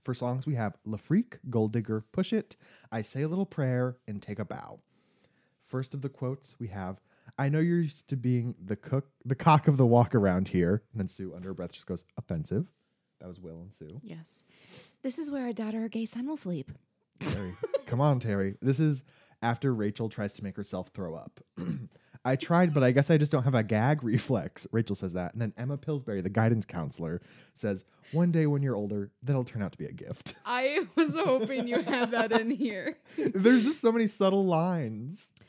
For 0.04 0.14
songs, 0.14 0.46
we 0.46 0.54
have 0.54 0.76
La 0.84 0.98
Freak, 0.98 1.38
Gold 1.50 1.72
Digger, 1.72 2.04
Push 2.12 2.32
It, 2.32 2.54
I 2.92 3.02
Say 3.02 3.22
a 3.22 3.28
Little 3.28 3.46
Prayer, 3.46 3.96
and 4.06 4.22
Take 4.22 4.38
a 4.38 4.44
Bow. 4.44 4.78
First 5.60 5.94
of 5.94 6.02
the 6.02 6.08
quotes, 6.08 6.54
we 6.60 6.68
have 6.68 7.00
I 7.38 7.48
know 7.48 7.58
you're 7.58 7.80
used 7.80 8.08
to 8.08 8.16
being 8.16 8.54
the 8.64 8.76
cook, 8.76 9.06
the 9.24 9.34
cock 9.34 9.68
of 9.68 9.76
the 9.76 9.86
walk 9.86 10.14
around 10.14 10.48
here. 10.48 10.82
And 10.92 11.00
then 11.00 11.08
Sue, 11.08 11.34
under 11.34 11.48
her 11.48 11.54
breath, 11.54 11.72
just 11.72 11.86
goes, 11.86 12.04
offensive. 12.16 12.66
That 13.20 13.28
was 13.28 13.40
Will 13.40 13.60
and 13.60 13.72
Sue. 13.72 14.00
Yes. 14.02 14.42
This 15.02 15.18
is 15.18 15.30
where 15.30 15.46
a 15.46 15.52
daughter 15.52 15.84
or 15.84 15.88
gay 15.88 16.06
son 16.06 16.26
will 16.26 16.36
sleep. 16.36 16.72
Terry. 17.20 17.54
Come 17.86 18.00
on, 18.00 18.20
Terry. 18.20 18.56
This 18.60 18.80
is 18.80 19.04
after 19.42 19.74
Rachel 19.74 20.08
tries 20.08 20.34
to 20.34 20.44
make 20.44 20.56
herself 20.56 20.88
throw 20.88 21.14
up. 21.14 21.40
I 22.24 22.34
tried, 22.34 22.74
but 22.74 22.82
I 22.82 22.90
guess 22.90 23.10
I 23.10 23.18
just 23.18 23.30
don't 23.30 23.44
have 23.44 23.54
a 23.54 23.62
gag 23.62 24.02
reflex. 24.02 24.66
Rachel 24.72 24.96
says 24.96 25.12
that. 25.12 25.32
And 25.32 25.40
then 25.40 25.52
Emma 25.56 25.76
Pillsbury, 25.76 26.22
the 26.22 26.28
guidance 26.28 26.64
counselor, 26.64 27.22
says, 27.52 27.84
One 28.12 28.32
day 28.32 28.46
when 28.46 28.62
you're 28.62 28.74
older, 28.74 29.12
that'll 29.22 29.44
turn 29.44 29.62
out 29.62 29.72
to 29.72 29.78
be 29.78 29.86
a 29.86 29.92
gift. 29.92 30.34
I 30.46 30.86
was 30.96 31.14
hoping 31.14 31.68
you 31.68 31.82
had 31.82 32.10
that 32.10 32.32
in 32.32 32.50
here. 32.50 32.98
There's 33.16 33.62
just 33.62 33.80
so 33.80 33.92
many 33.92 34.08
subtle 34.08 34.44
lines. 34.44 35.30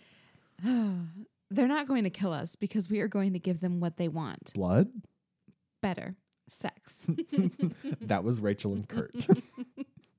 They're 1.49 1.67
not 1.67 1.87
going 1.87 2.03
to 2.03 2.09
kill 2.09 2.33
us 2.33 2.55
because 2.55 2.89
we 2.89 2.99
are 2.99 3.07
going 3.07 3.33
to 3.33 3.39
give 3.39 3.61
them 3.61 3.79
what 3.79 3.97
they 3.97 4.07
want. 4.07 4.53
Blood? 4.53 4.89
Better. 5.81 6.15
Sex. 6.49 7.09
that 8.01 8.23
was 8.23 8.39
Rachel 8.39 8.73
and 8.73 8.87
Kurt. 8.87 9.27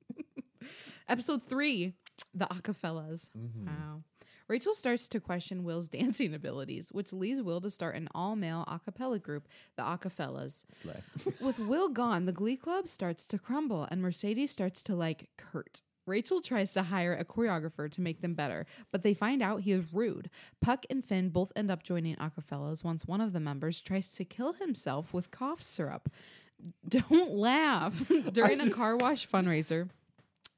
Episode 1.09 1.43
three 1.43 1.95
The 2.35 2.47
Acafellas. 2.47 3.31
Mm-hmm. 3.37 3.67
Wow. 3.67 4.03
Rachel 4.49 4.73
starts 4.73 5.09
to 5.09 5.21
question 5.21 5.63
Will's 5.63 5.89
dancing 5.89 6.35
abilities, 6.35 6.89
which 6.91 7.13
leads 7.13 7.43
Will 7.43 7.61
to 7.61 7.71
start 7.71 7.95
an 7.95 8.09
all 8.15 8.35
male 8.35 8.65
a 8.67 8.79
cappella 8.79 9.19
group, 9.19 9.47
the 9.77 9.83
Acafellas. 9.83 10.65
Slay. 10.73 11.03
With 11.43 11.59
Will 11.59 11.91
gone, 11.91 12.25
the 12.25 12.33
Glee 12.33 12.57
Club 12.57 12.89
starts 12.89 13.27
to 13.29 13.39
crumble 13.39 13.87
and 13.91 14.01
Mercedes 14.01 14.51
starts 14.51 14.83
to 14.85 14.95
like 14.95 15.29
Kurt. 15.37 15.83
Rachel 16.09 16.41
tries 16.41 16.73
to 16.73 16.85
hire 16.85 17.15
a 17.15 17.25
choreographer 17.25 17.91
to 17.93 18.01
make 18.01 18.21
them 18.21 18.35
better, 18.35 18.67
but 18.91 19.03
they 19.03 19.15
find 19.15 19.43
out 19.43 19.63
he 19.63 19.73
is 19.73 19.93
rude. 19.93 20.31
Puck 20.61 20.87
and 20.91 21.05
Finn 21.05 21.29
both 21.29 21.53
end 21.55 21.71
up 21.71 21.83
joining 21.83 22.17
Acafellas 22.17 22.83
once 22.83 23.05
one 23.05 23.21
of 23.21 23.33
the 23.33 23.41
members 23.41 23.81
tries 23.81 24.11
to 24.13 24.25
kill 24.25 24.55
himself 24.55 25.13
with 25.13 25.31
cough 25.31 25.63
syrup. 25.63 26.11
Don't 26.89 27.33
laugh. 27.33 28.11
During 28.33 28.61
a 28.61 28.71
car 28.71 28.97
wash 28.97 29.29
fundraiser, 29.29 29.91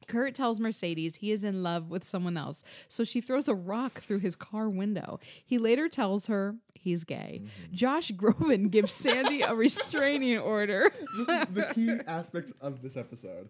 Kurt 0.06 0.34
tells 0.34 0.58
Mercedes 0.58 1.16
he 1.16 1.30
is 1.30 1.44
in 1.44 1.62
love 1.62 1.90
with 1.90 2.04
someone 2.04 2.36
else, 2.36 2.64
so 2.88 3.04
she 3.04 3.20
throws 3.20 3.48
a 3.48 3.54
rock 3.54 4.00
through 4.00 4.18
his 4.20 4.34
car 4.34 4.68
window. 4.68 5.20
He 5.44 5.58
later 5.58 5.88
tells 5.88 6.26
her 6.26 6.56
he's 6.74 7.04
gay. 7.04 7.42
Mm-hmm. 7.42 7.74
Josh 7.74 8.10
Groban 8.12 8.70
gives 8.70 8.92
Sandy 8.92 9.42
a 9.42 9.54
restraining 9.54 10.38
order. 10.38 10.90
Just 11.16 11.54
the 11.54 11.72
key 11.74 11.90
aspects 12.06 12.52
of 12.60 12.82
this 12.82 12.96
episode. 12.96 13.48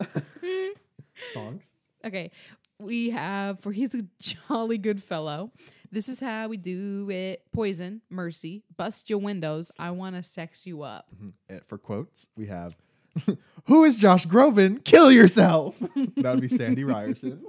Songs? 1.32 1.74
Okay, 2.04 2.30
we 2.78 3.10
have 3.10 3.60
for 3.60 3.72
he's 3.72 3.94
a 3.94 4.02
jolly 4.20 4.78
good 4.78 5.02
fellow. 5.02 5.52
This 5.90 6.08
is 6.08 6.18
how 6.18 6.48
we 6.48 6.56
do 6.56 7.08
it. 7.10 7.42
Poison, 7.52 8.02
mercy, 8.10 8.64
bust 8.76 9.08
your 9.08 9.20
windows. 9.20 9.70
I 9.78 9.90
want 9.92 10.16
to 10.16 10.22
sex 10.22 10.66
you 10.66 10.82
up. 10.82 11.06
And 11.48 11.60
for 11.68 11.78
quotes, 11.78 12.28
we 12.36 12.46
have 12.46 12.76
Who 13.66 13.84
is 13.84 13.96
Josh 13.96 14.26
Groban? 14.26 14.82
Kill 14.84 15.10
yourself. 15.10 15.78
that 16.16 16.34
would 16.34 16.40
be 16.40 16.48
Sandy 16.48 16.84
Ryerson. 16.84 17.44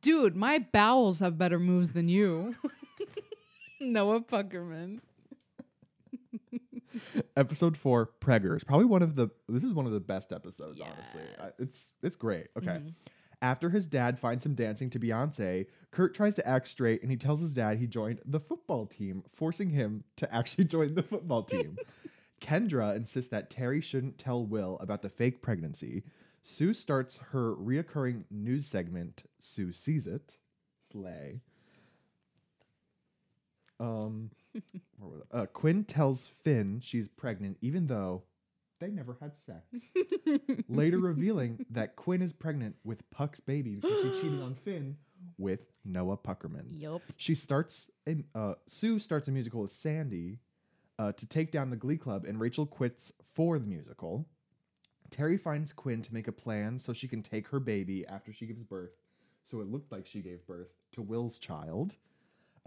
Dude, 0.00 0.36
my 0.36 0.58
bowels 0.58 1.20
have 1.20 1.38
better 1.38 1.58
moves 1.58 1.90
than 1.90 2.08
you. 2.08 2.56
Noah 3.80 4.22
Puckerman. 4.22 5.00
Episode 7.36 7.76
four, 7.76 8.10
Preggers. 8.20 8.64
Probably 8.66 8.86
one 8.86 9.02
of 9.02 9.14
the 9.16 9.28
this 9.48 9.64
is 9.64 9.72
one 9.72 9.86
of 9.86 9.92
the 9.92 10.00
best 10.00 10.32
episodes, 10.32 10.80
honestly. 10.80 11.22
I- 11.40 11.50
It's 11.58 11.92
it's 12.02 12.16
great. 12.16 12.48
Okay. 12.56 12.80
After 13.42 13.68
his 13.70 13.86
dad 13.86 14.18
finds 14.18 14.46
him 14.46 14.54
dancing 14.54 14.88
to 14.90 14.98
Beyonce, 14.98 15.66
Kurt 15.90 16.14
tries 16.14 16.34
to 16.36 16.48
act 16.48 16.66
straight 16.68 17.02
and 17.02 17.10
he 17.10 17.16
tells 17.18 17.40
his 17.42 17.52
dad 17.52 17.76
he 17.78 17.86
joined 17.86 18.20
the 18.24 18.40
football 18.40 18.86
team, 18.86 19.22
forcing 19.30 19.70
him 19.70 20.04
to 20.16 20.32
actually 20.34 20.64
join 20.64 20.94
the 20.94 21.02
football 21.02 21.42
team. 21.42 21.76
Kendra 22.40 22.94
insists 22.96 23.30
that 23.30 23.50
Terry 23.50 23.80
shouldn't 23.80 24.18
tell 24.18 24.44
Will 24.46 24.78
about 24.80 25.02
the 25.02 25.08
fake 25.10 25.42
pregnancy. 25.42 26.04
Sue 26.42 26.72
starts 26.74 27.18
her 27.32 27.54
reoccurring 27.54 28.24
news 28.30 28.66
segment, 28.66 29.24
Sue 29.40 29.72
Sees 29.72 30.06
It. 30.06 30.36
Slay. 30.90 31.40
Um, 33.80 33.80
where 33.80 34.30
was 34.30 34.30
it? 34.30 34.43
Uh, 35.30 35.46
Quinn 35.46 35.84
tells 35.84 36.26
Finn 36.26 36.80
she's 36.82 37.08
pregnant, 37.08 37.58
even 37.60 37.86
though 37.86 38.22
they 38.80 38.90
never 38.90 39.16
had 39.20 39.36
sex. 39.36 39.64
Later 40.68 40.98
revealing 40.98 41.64
that 41.70 41.96
Quinn 41.96 42.22
is 42.22 42.32
pregnant 42.32 42.76
with 42.84 43.08
Puck's 43.10 43.40
baby 43.40 43.76
because 43.76 44.02
she 44.02 44.20
cheated 44.20 44.40
on 44.40 44.54
Finn 44.64 44.96
with 45.38 45.66
Noah 45.84 46.16
Puckerman. 46.18 46.66
Yup. 46.70 47.02
She 47.16 47.34
starts, 47.34 47.90
a, 48.06 48.16
uh, 48.34 48.54
Sue 48.66 48.98
starts 48.98 49.28
a 49.28 49.32
musical 49.32 49.62
with 49.62 49.72
Sandy 49.72 50.38
uh, 50.98 51.12
to 51.12 51.26
take 51.26 51.50
down 51.50 51.70
the 51.70 51.76
Glee 51.76 51.96
Club, 51.96 52.24
and 52.24 52.40
Rachel 52.40 52.66
quits 52.66 53.12
for 53.22 53.58
the 53.58 53.66
musical. 53.66 54.26
Terry 55.10 55.36
finds 55.36 55.72
Quinn 55.72 56.02
to 56.02 56.14
make 56.14 56.28
a 56.28 56.32
plan 56.32 56.78
so 56.78 56.92
she 56.92 57.08
can 57.08 57.22
take 57.22 57.48
her 57.48 57.60
baby 57.60 58.06
after 58.06 58.32
she 58.32 58.46
gives 58.46 58.64
birth, 58.64 58.92
so 59.42 59.60
it 59.60 59.68
looked 59.68 59.92
like 59.92 60.06
she 60.06 60.20
gave 60.20 60.46
birth 60.46 60.74
to 60.92 61.02
Will's 61.02 61.38
child. 61.38 61.96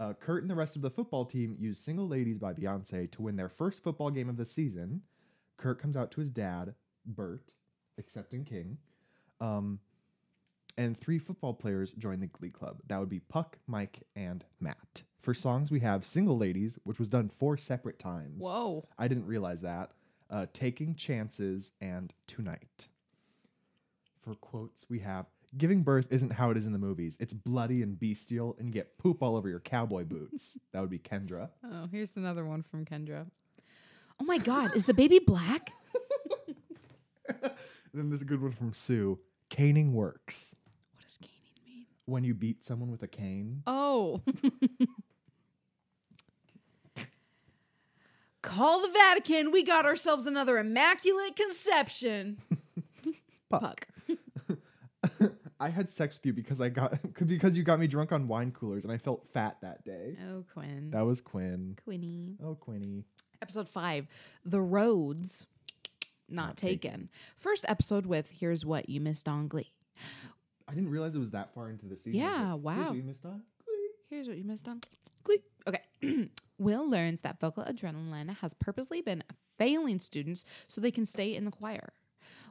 Uh, 0.00 0.12
Kurt 0.12 0.42
and 0.42 0.50
the 0.50 0.54
rest 0.54 0.76
of 0.76 0.82
the 0.82 0.90
football 0.90 1.24
team 1.24 1.56
use 1.58 1.78
Single 1.78 2.06
Ladies 2.06 2.38
by 2.38 2.52
Beyonce 2.52 3.10
to 3.10 3.22
win 3.22 3.36
their 3.36 3.48
first 3.48 3.82
football 3.82 4.10
game 4.10 4.28
of 4.28 4.36
the 4.36 4.44
season. 4.44 5.02
Kurt 5.56 5.80
comes 5.80 5.96
out 5.96 6.12
to 6.12 6.20
his 6.20 6.30
dad, 6.30 6.74
Burt, 7.04 7.54
accepting 7.98 8.44
King. 8.44 8.78
Um, 9.40 9.80
and 10.76 10.96
three 10.96 11.18
football 11.18 11.52
players 11.54 11.92
join 11.92 12.20
the 12.20 12.28
Glee 12.28 12.50
Club. 12.50 12.78
That 12.86 13.00
would 13.00 13.08
be 13.08 13.18
Puck, 13.18 13.58
Mike, 13.66 14.04
and 14.14 14.44
Matt. 14.60 15.02
For 15.20 15.34
songs, 15.34 15.72
we 15.72 15.80
have 15.80 16.04
Single 16.04 16.38
Ladies, 16.38 16.78
which 16.84 17.00
was 17.00 17.08
done 17.08 17.28
four 17.28 17.56
separate 17.56 17.98
times. 17.98 18.40
Whoa. 18.40 18.86
I 18.96 19.08
didn't 19.08 19.26
realize 19.26 19.62
that. 19.62 19.90
Uh, 20.30 20.46
Taking 20.52 20.94
Chances 20.94 21.72
and 21.80 22.14
Tonight. 22.28 22.86
For 24.22 24.36
quotes, 24.36 24.86
we 24.88 25.00
have 25.00 25.26
Giving 25.56 25.82
birth 25.82 26.08
isn't 26.12 26.32
how 26.32 26.50
it 26.50 26.58
is 26.58 26.66
in 26.66 26.72
the 26.72 26.78
movies. 26.78 27.16
It's 27.20 27.32
bloody 27.32 27.82
and 27.82 27.98
bestial, 27.98 28.54
and 28.58 28.68
you 28.68 28.72
get 28.72 28.98
poop 28.98 29.22
all 29.22 29.34
over 29.34 29.48
your 29.48 29.60
cowboy 29.60 30.04
boots. 30.04 30.58
that 30.72 30.80
would 30.80 30.90
be 30.90 30.98
Kendra. 30.98 31.48
Oh, 31.64 31.88
here's 31.90 32.16
another 32.16 32.44
one 32.44 32.62
from 32.62 32.84
Kendra. 32.84 33.26
Oh 34.20 34.24
my 34.24 34.38
God, 34.38 34.76
is 34.76 34.84
the 34.86 34.94
baby 34.94 35.20
black? 35.20 35.70
And 37.28 37.40
then 37.94 38.10
there's 38.10 38.22
a 38.22 38.26
good 38.26 38.42
one 38.42 38.52
from 38.52 38.72
Sue. 38.74 39.18
Caning 39.48 39.94
works. 39.94 40.54
What 40.96 41.04
does 41.06 41.16
caning 41.16 41.54
mean? 41.64 41.86
When 42.04 42.24
you 42.24 42.34
beat 42.34 42.62
someone 42.62 42.90
with 42.90 43.02
a 43.02 43.08
cane. 43.08 43.62
Oh. 43.66 44.20
Call 48.42 48.82
the 48.82 48.88
Vatican. 48.88 49.50
We 49.50 49.62
got 49.62 49.86
ourselves 49.86 50.26
another 50.26 50.58
immaculate 50.58 51.36
conception. 51.36 52.38
Puck. 53.48 53.86
I 55.60 55.70
had 55.70 55.90
sex 55.90 56.16
with 56.18 56.26
you 56.26 56.32
because 56.32 56.60
I 56.60 56.68
got 56.68 56.98
because 57.26 57.56
you 57.56 57.64
got 57.64 57.80
me 57.80 57.86
drunk 57.86 58.12
on 58.12 58.28
wine 58.28 58.52
coolers 58.52 58.84
and 58.84 58.92
I 58.92 58.98
felt 58.98 59.26
fat 59.28 59.56
that 59.62 59.84
day. 59.84 60.16
Oh, 60.30 60.44
Quinn. 60.52 60.90
That 60.90 61.04
was 61.04 61.20
Quinn. 61.20 61.76
Quinny. 61.84 62.36
Oh, 62.44 62.54
Quinny. 62.54 63.04
Episode 63.42 63.68
five 63.68 64.06
The 64.44 64.60
Roads. 64.60 65.46
Not, 66.30 66.58
taken. 66.58 67.08
First 67.36 67.64
episode 67.68 68.04
with 68.04 68.30
Here's 68.38 68.62
What 68.64 68.90
You 68.90 69.00
Missed 69.00 69.28
on 69.28 69.48
Glee. 69.48 69.72
I 70.68 70.74
didn't 70.74 70.90
realize 70.90 71.14
it 71.14 71.18
was 71.18 71.30
that 71.30 71.54
far 71.54 71.70
into 71.70 71.86
the 71.86 71.96
season. 71.96 72.20
Yeah, 72.20 72.54
But 72.62 72.74
here's 72.74 72.78
wow. 72.78 72.84
what 72.88 72.96
you 72.96 73.02
missed 73.02 73.24
on. 73.24 73.42
Here's 74.10 74.28
what 74.28 74.36
you 74.36 74.44
missed 74.44 74.68
on 74.68 74.82
Glee. 75.24 75.42
Okay. 75.66 76.28
Will 76.58 76.88
learns 76.88 77.22
that 77.22 77.40
vocal 77.40 77.64
adrenaline 77.64 78.36
has 78.40 78.52
purposely 78.54 79.00
been 79.00 79.24
failing 79.58 80.00
students 80.00 80.44
so 80.66 80.80
they 80.82 80.90
can 80.90 81.06
stay 81.06 81.34
in 81.34 81.46
the 81.46 81.50
choir, 81.50 81.94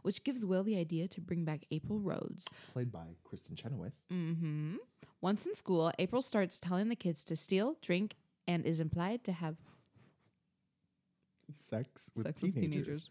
which 0.07 0.23
gives 0.23 0.45
Will 0.45 0.63
the 0.63 0.77
idea 0.77 1.05
to 1.09 1.19
bring 1.19 1.43
back 1.43 1.65
April 1.69 1.99
Rhodes. 1.99 2.47
Played 2.71 2.93
by 2.93 3.17
Kristin 3.27 3.57
Chenoweth. 3.57 3.91
hmm 4.09 4.77
Once 5.19 5.45
in 5.45 5.53
school, 5.53 5.91
April 5.99 6.21
starts 6.21 6.61
telling 6.61 6.87
the 6.87 6.95
kids 6.95 7.25
to 7.25 7.35
steal, 7.35 7.75
drink, 7.81 8.15
and 8.47 8.65
is 8.65 8.79
implied 8.79 9.25
to 9.25 9.33
have 9.33 9.57
Sex 11.53 12.09
with 12.15 12.25
sex 12.25 12.39
teenagers. 12.39 12.55
with 12.55 12.71
teenagers. 12.71 13.09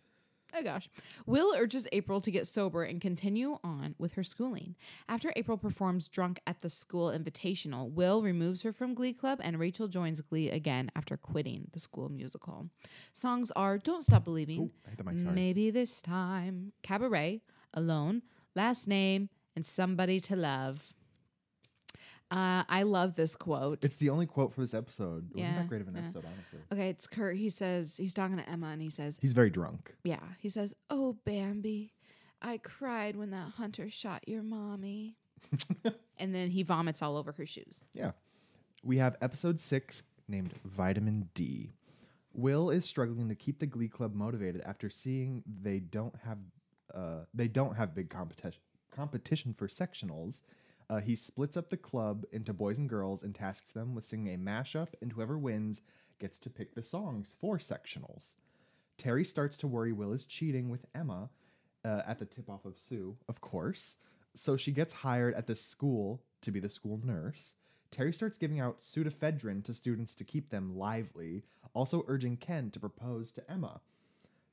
Oh 0.58 0.62
gosh. 0.62 0.88
Will 1.26 1.54
urges 1.54 1.86
April 1.92 2.20
to 2.22 2.30
get 2.30 2.46
sober 2.46 2.82
and 2.82 2.98
continue 2.98 3.58
on 3.62 3.94
with 3.98 4.14
her 4.14 4.22
schooling. 4.24 4.74
After 5.06 5.30
April 5.36 5.58
performs 5.58 6.08
drunk 6.08 6.40
at 6.46 6.60
the 6.60 6.70
school 6.70 7.10
invitational, 7.10 7.90
Will 7.90 8.22
removes 8.22 8.62
her 8.62 8.72
from 8.72 8.94
Glee 8.94 9.12
Club 9.12 9.38
and 9.42 9.58
Rachel 9.58 9.86
joins 9.86 10.20
Glee 10.22 10.48
again 10.48 10.90
after 10.96 11.16
quitting 11.18 11.68
the 11.72 11.80
school 11.80 12.08
musical. 12.08 12.70
Songs 13.12 13.50
are 13.54 13.76
Don't 13.76 14.02
Stop 14.02 14.24
Believing, 14.24 14.60
Ooh, 14.60 14.70
I 14.86 14.90
hit 14.90 14.98
the 14.98 15.04
mic. 15.04 15.34
Maybe 15.34 15.70
This 15.70 16.00
Time, 16.00 16.72
Cabaret, 16.82 17.42
Alone, 17.74 18.22
Last 18.54 18.88
Name, 18.88 19.28
and 19.54 19.66
Somebody 19.66 20.20
to 20.20 20.36
Love. 20.36 20.94
Uh, 22.30 22.64
I 22.68 22.82
love 22.82 23.14
this 23.14 23.36
quote. 23.36 23.84
It's 23.84 23.96
the 23.96 24.10
only 24.10 24.26
quote 24.26 24.52
for 24.52 24.60
this 24.60 24.74
episode. 24.74 25.30
It 25.30 25.36
wasn't 25.36 25.54
Yeah, 25.54 25.58
that 25.60 25.68
great 25.68 25.80
of 25.80 25.88
an 25.88 25.94
yeah. 25.94 26.00
episode, 26.02 26.24
honestly. 26.26 26.58
okay, 26.72 26.88
it's 26.88 27.06
Kurt. 27.06 27.36
He 27.36 27.50
says, 27.50 27.96
he's 27.96 28.14
talking 28.14 28.36
to 28.36 28.48
Emma 28.48 28.66
and 28.68 28.82
he 28.82 28.90
says, 28.90 29.18
He's 29.22 29.32
very 29.32 29.50
drunk. 29.50 29.94
Yeah, 30.02 30.18
he 30.40 30.48
says, 30.48 30.74
"Oh, 30.90 31.16
Bambi, 31.24 31.92
I 32.42 32.58
cried 32.58 33.14
when 33.16 33.30
that 33.30 33.52
hunter 33.56 33.88
shot 33.88 34.28
your 34.28 34.42
mommy." 34.42 35.16
and 36.18 36.34
then 36.34 36.50
he 36.50 36.62
vomits 36.64 37.00
all 37.00 37.16
over 37.16 37.30
her 37.32 37.46
shoes. 37.46 37.80
Yeah. 37.94 38.12
We 38.82 38.98
have 38.98 39.16
episode 39.20 39.60
six 39.60 40.02
named 40.28 40.52
Vitamin 40.64 41.28
D. 41.34 41.70
Will 42.32 42.70
is 42.70 42.84
struggling 42.84 43.28
to 43.28 43.34
keep 43.36 43.60
the 43.60 43.66
Glee 43.66 43.88
Club 43.88 44.14
motivated 44.14 44.62
after 44.66 44.90
seeing 44.90 45.42
they 45.62 45.78
don't 45.78 46.14
have 46.24 46.38
uh, 46.92 47.20
they 47.32 47.48
don't 47.48 47.76
have 47.76 47.94
big 47.94 48.10
competition 48.10 48.60
competition 48.90 49.54
for 49.56 49.68
sectionals. 49.68 50.42
Uh, 50.88 51.00
he 51.00 51.16
splits 51.16 51.56
up 51.56 51.68
the 51.68 51.76
club 51.76 52.24
into 52.30 52.52
boys 52.52 52.78
and 52.78 52.88
girls 52.88 53.22
and 53.22 53.34
tasks 53.34 53.70
them 53.70 53.94
with 53.94 54.06
singing 54.06 54.34
a 54.34 54.38
mashup, 54.38 54.88
and 55.02 55.12
whoever 55.12 55.36
wins 55.36 55.82
gets 56.18 56.38
to 56.38 56.50
pick 56.50 56.74
the 56.74 56.82
songs 56.82 57.34
for 57.40 57.58
sectionals. 57.58 58.36
Terry 58.96 59.24
starts 59.24 59.56
to 59.58 59.66
worry 59.66 59.92
Will 59.92 60.12
is 60.12 60.24
cheating 60.24 60.70
with 60.70 60.86
Emma 60.94 61.28
uh, 61.84 62.02
at 62.06 62.18
the 62.18 62.24
tip 62.24 62.48
off 62.48 62.64
of 62.64 62.78
Sue, 62.78 63.16
of 63.28 63.40
course. 63.40 63.98
So 64.34 64.56
she 64.56 64.72
gets 64.72 64.92
hired 64.92 65.34
at 65.34 65.46
the 65.46 65.56
school 65.56 66.22
to 66.42 66.50
be 66.50 66.60
the 66.60 66.68
school 66.68 67.00
nurse. 67.02 67.54
Terry 67.90 68.12
starts 68.12 68.38
giving 68.38 68.60
out 68.60 68.82
pseudoephedrine 68.82 69.64
to 69.64 69.74
students 69.74 70.14
to 70.16 70.24
keep 70.24 70.50
them 70.50 70.76
lively, 70.76 71.44
also 71.74 72.04
urging 72.08 72.36
Ken 72.36 72.70
to 72.70 72.80
propose 72.80 73.32
to 73.32 73.50
Emma. 73.50 73.80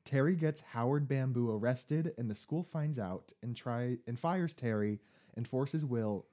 Terry 0.05 0.35
gets 0.35 0.61
Howard 0.61 1.07
Bamboo 1.07 1.49
arrested, 1.49 2.13
and 2.17 2.29
the 2.29 2.35
school 2.35 2.63
finds 2.63 2.99
out 2.99 3.33
and 3.41 3.55
try 3.55 3.97
and 4.05 4.19
fires 4.19 4.53
Terry 4.53 4.99
and 5.35 5.47
forces 5.47 5.85
Will 5.85 6.25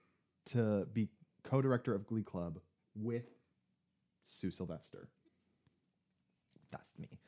to 0.46 0.86
be 0.92 1.08
co-director 1.44 1.94
of 1.94 2.06
Glee 2.06 2.22
Club 2.22 2.60
with 2.94 3.30
Sue 4.24 4.50
Sylvester. 4.50 5.08
That's 6.70 6.98
me. 6.98 7.20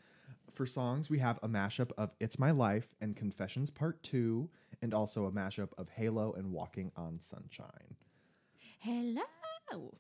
For 0.52 0.67
songs, 0.67 1.09
we 1.09 1.19
have 1.21 1.38
a 1.43 1.49
mashup 1.49 1.93
of 1.97 2.14
It's 2.21 2.38
My 2.38 2.50
Life 2.50 2.95
and 3.00 3.17
Confessions 3.17 3.71
Part 3.71 4.02
2, 4.02 4.50
and 4.83 4.93
also 4.93 5.25
a 5.25 5.33
mashup 5.33 5.71
of 5.79 5.88
Halo 5.88 6.35
and 6.35 6.52
Walking 6.52 6.93
on 6.95 7.21
Sunshine. 7.21 7.97
Hello. 8.79 9.95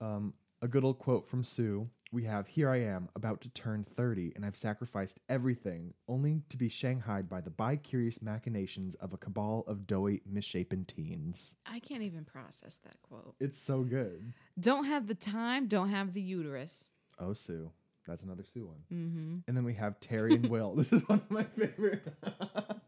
Um, 0.00 0.34
a 0.60 0.68
good 0.68 0.84
old 0.84 0.98
quote 0.98 1.28
from 1.28 1.44
Sue. 1.44 1.88
We 2.12 2.22
have 2.24 2.46
Here 2.46 2.70
I 2.70 2.78
am, 2.82 3.08
about 3.16 3.40
to 3.42 3.48
turn 3.48 3.82
30, 3.82 4.32
and 4.36 4.46
I've 4.46 4.56
sacrificed 4.56 5.18
everything, 5.28 5.92
only 6.08 6.42
to 6.50 6.56
be 6.56 6.68
shanghaied 6.68 7.28
by 7.28 7.40
the 7.40 7.50
bi 7.50 7.76
curious 7.76 8.22
machinations 8.22 8.94
of 8.96 9.12
a 9.12 9.16
cabal 9.16 9.64
of 9.66 9.86
doughy, 9.88 10.22
misshapen 10.24 10.84
teens. 10.84 11.56
I 11.66 11.80
can't 11.80 12.02
even 12.02 12.24
process 12.24 12.80
that 12.84 13.02
quote. 13.02 13.34
It's 13.40 13.58
so 13.60 13.82
good. 13.82 14.32
Don't 14.58 14.84
have 14.84 15.08
the 15.08 15.14
time, 15.16 15.66
don't 15.66 15.90
have 15.90 16.14
the 16.14 16.22
uterus. 16.22 16.90
Oh, 17.18 17.32
Sue. 17.32 17.70
That's 18.06 18.22
another 18.22 18.44
Sue 18.44 18.66
one. 18.66 18.82
Mm-hmm. 18.92 19.36
And 19.48 19.56
then 19.56 19.64
we 19.64 19.74
have 19.74 19.98
Terry 19.98 20.34
and 20.34 20.48
Will. 20.48 20.76
This 20.76 20.92
is 20.92 21.02
one 21.08 21.18
of 21.18 21.30
my 21.30 21.42
favorite. 21.42 22.06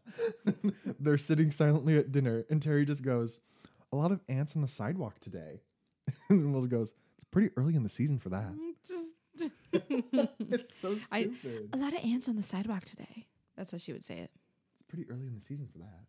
They're 0.99 1.17
sitting 1.17 1.51
silently 1.51 1.97
at 1.97 2.13
dinner, 2.13 2.45
and 2.49 2.61
Terry 2.61 2.85
just 2.85 3.03
goes, 3.03 3.41
A 3.91 3.97
lot 3.97 4.13
of 4.13 4.21
ants 4.29 4.55
on 4.55 4.61
the 4.61 4.67
sidewalk 4.67 5.19
today. 5.19 5.61
and 6.29 6.53
Will 6.53 6.65
goes, 6.67 6.93
It's 7.15 7.25
pretty 7.25 7.51
early 7.57 7.75
in 7.75 7.83
the 7.83 7.89
season 7.89 8.17
for 8.17 8.29
that. 8.29 8.53
It's 10.51 10.75
so 10.75 10.95
stupid. 11.05 11.69
I- 11.73 11.77
a 11.77 11.79
lot 11.79 11.93
of 11.93 12.03
ants 12.03 12.27
on 12.29 12.35
the 12.35 12.41
sidewalk 12.43 12.85
today. 12.85 13.27
That's 13.55 13.71
how 13.71 13.77
she 13.77 13.91
would 13.93 14.03
say 14.03 14.19
it. 14.19 14.31
it's 14.79 14.87
pretty 14.87 15.09
early 15.09 15.27
in 15.27 15.35
the 15.35 15.41
season 15.41 15.67
for 15.71 15.79
that. 15.79 16.05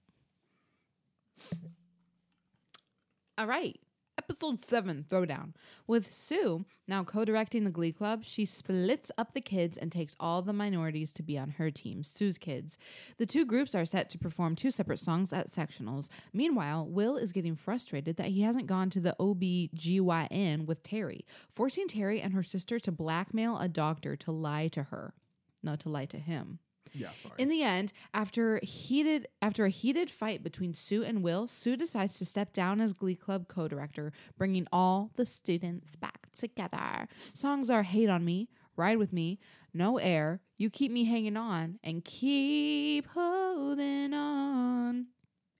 All 3.38 3.46
right. 3.46 3.78
Episode 4.22 4.60
7 4.60 5.06
Throwdown. 5.08 5.54
With 5.86 6.12
Sue 6.12 6.66
now 6.86 7.04
co 7.04 7.24
directing 7.24 7.64
the 7.64 7.70
Glee 7.70 7.90
Club, 7.90 8.22
she 8.22 8.44
splits 8.44 9.10
up 9.16 9.32
the 9.32 9.40
kids 9.40 9.78
and 9.78 9.90
takes 9.90 10.14
all 10.20 10.42
the 10.42 10.52
minorities 10.52 11.10
to 11.14 11.22
be 11.22 11.38
on 11.38 11.52
her 11.52 11.70
team, 11.70 12.04
Sue's 12.04 12.36
kids. 12.36 12.76
The 13.16 13.24
two 13.24 13.46
groups 13.46 13.74
are 13.74 13.86
set 13.86 14.10
to 14.10 14.18
perform 14.18 14.56
two 14.56 14.70
separate 14.70 14.98
songs 14.98 15.32
at 15.32 15.46
sectionals. 15.46 16.10
Meanwhile, 16.34 16.86
Will 16.86 17.16
is 17.16 17.32
getting 17.32 17.56
frustrated 17.56 18.16
that 18.16 18.26
he 18.26 18.42
hasn't 18.42 18.66
gone 18.66 18.90
to 18.90 19.00
the 19.00 19.16
OBGYN 19.18 20.66
with 20.66 20.82
Terry, 20.82 21.24
forcing 21.48 21.88
Terry 21.88 22.20
and 22.20 22.34
her 22.34 22.42
sister 22.42 22.78
to 22.78 22.92
blackmail 22.92 23.56
a 23.56 23.68
doctor 23.68 24.16
to 24.16 24.30
lie 24.30 24.68
to 24.68 24.82
her. 24.82 25.14
Not 25.62 25.80
to 25.80 25.88
lie 25.88 26.04
to 26.04 26.18
him. 26.18 26.58
Yeah, 26.92 27.10
sorry. 27.16 27.34
In 27.38 27.48
the 27.48 27.62
end, 27.62 27.92
after 28.12 28.58
heated 28.62 29.28
after 29.40 29.64
a 29.64 29.70
heated 29.70 30.10
fight 30.10 30.42
between 30.42 30.74
Sue 30.74 31.02
and 31.02 31.22
Will, 31.22 31.46
Sue 31.46 31.76
decides 31.76 32.18
to 32.18 32.24
step 32.24 32.52
down 32.52 32.80
as 32.80 32.92
Glee 32.92 33.14
Club 33.14 33.48
co-director, 33.48 34.12
bringing 34.36 34.66
all 34.72 35.10
the 35.16 35.26
students 35.26 35.96
back 35.96 36.28
together. 36.32 37.06
Songs 37.32 37.70
are 37.70 37.82
"Hate 37.82 38.08
on 38.08 38.24
Me," 38.24 38.48
"Ride 38.76 38.98
with 38.98 39.12
Me," 39.12 39.38
"No 39.72 39.98
Air," 39.98 40.40
"You 40.56 40.70
Keep 40.70 40.92
Me 40.92 41.04
Hanging 41.04 41.36
On," 41.36 41.78
and 41.84 42.04
"Keep 42.04 43.06
Holding 43.08 44.12
On." 44.14 45.06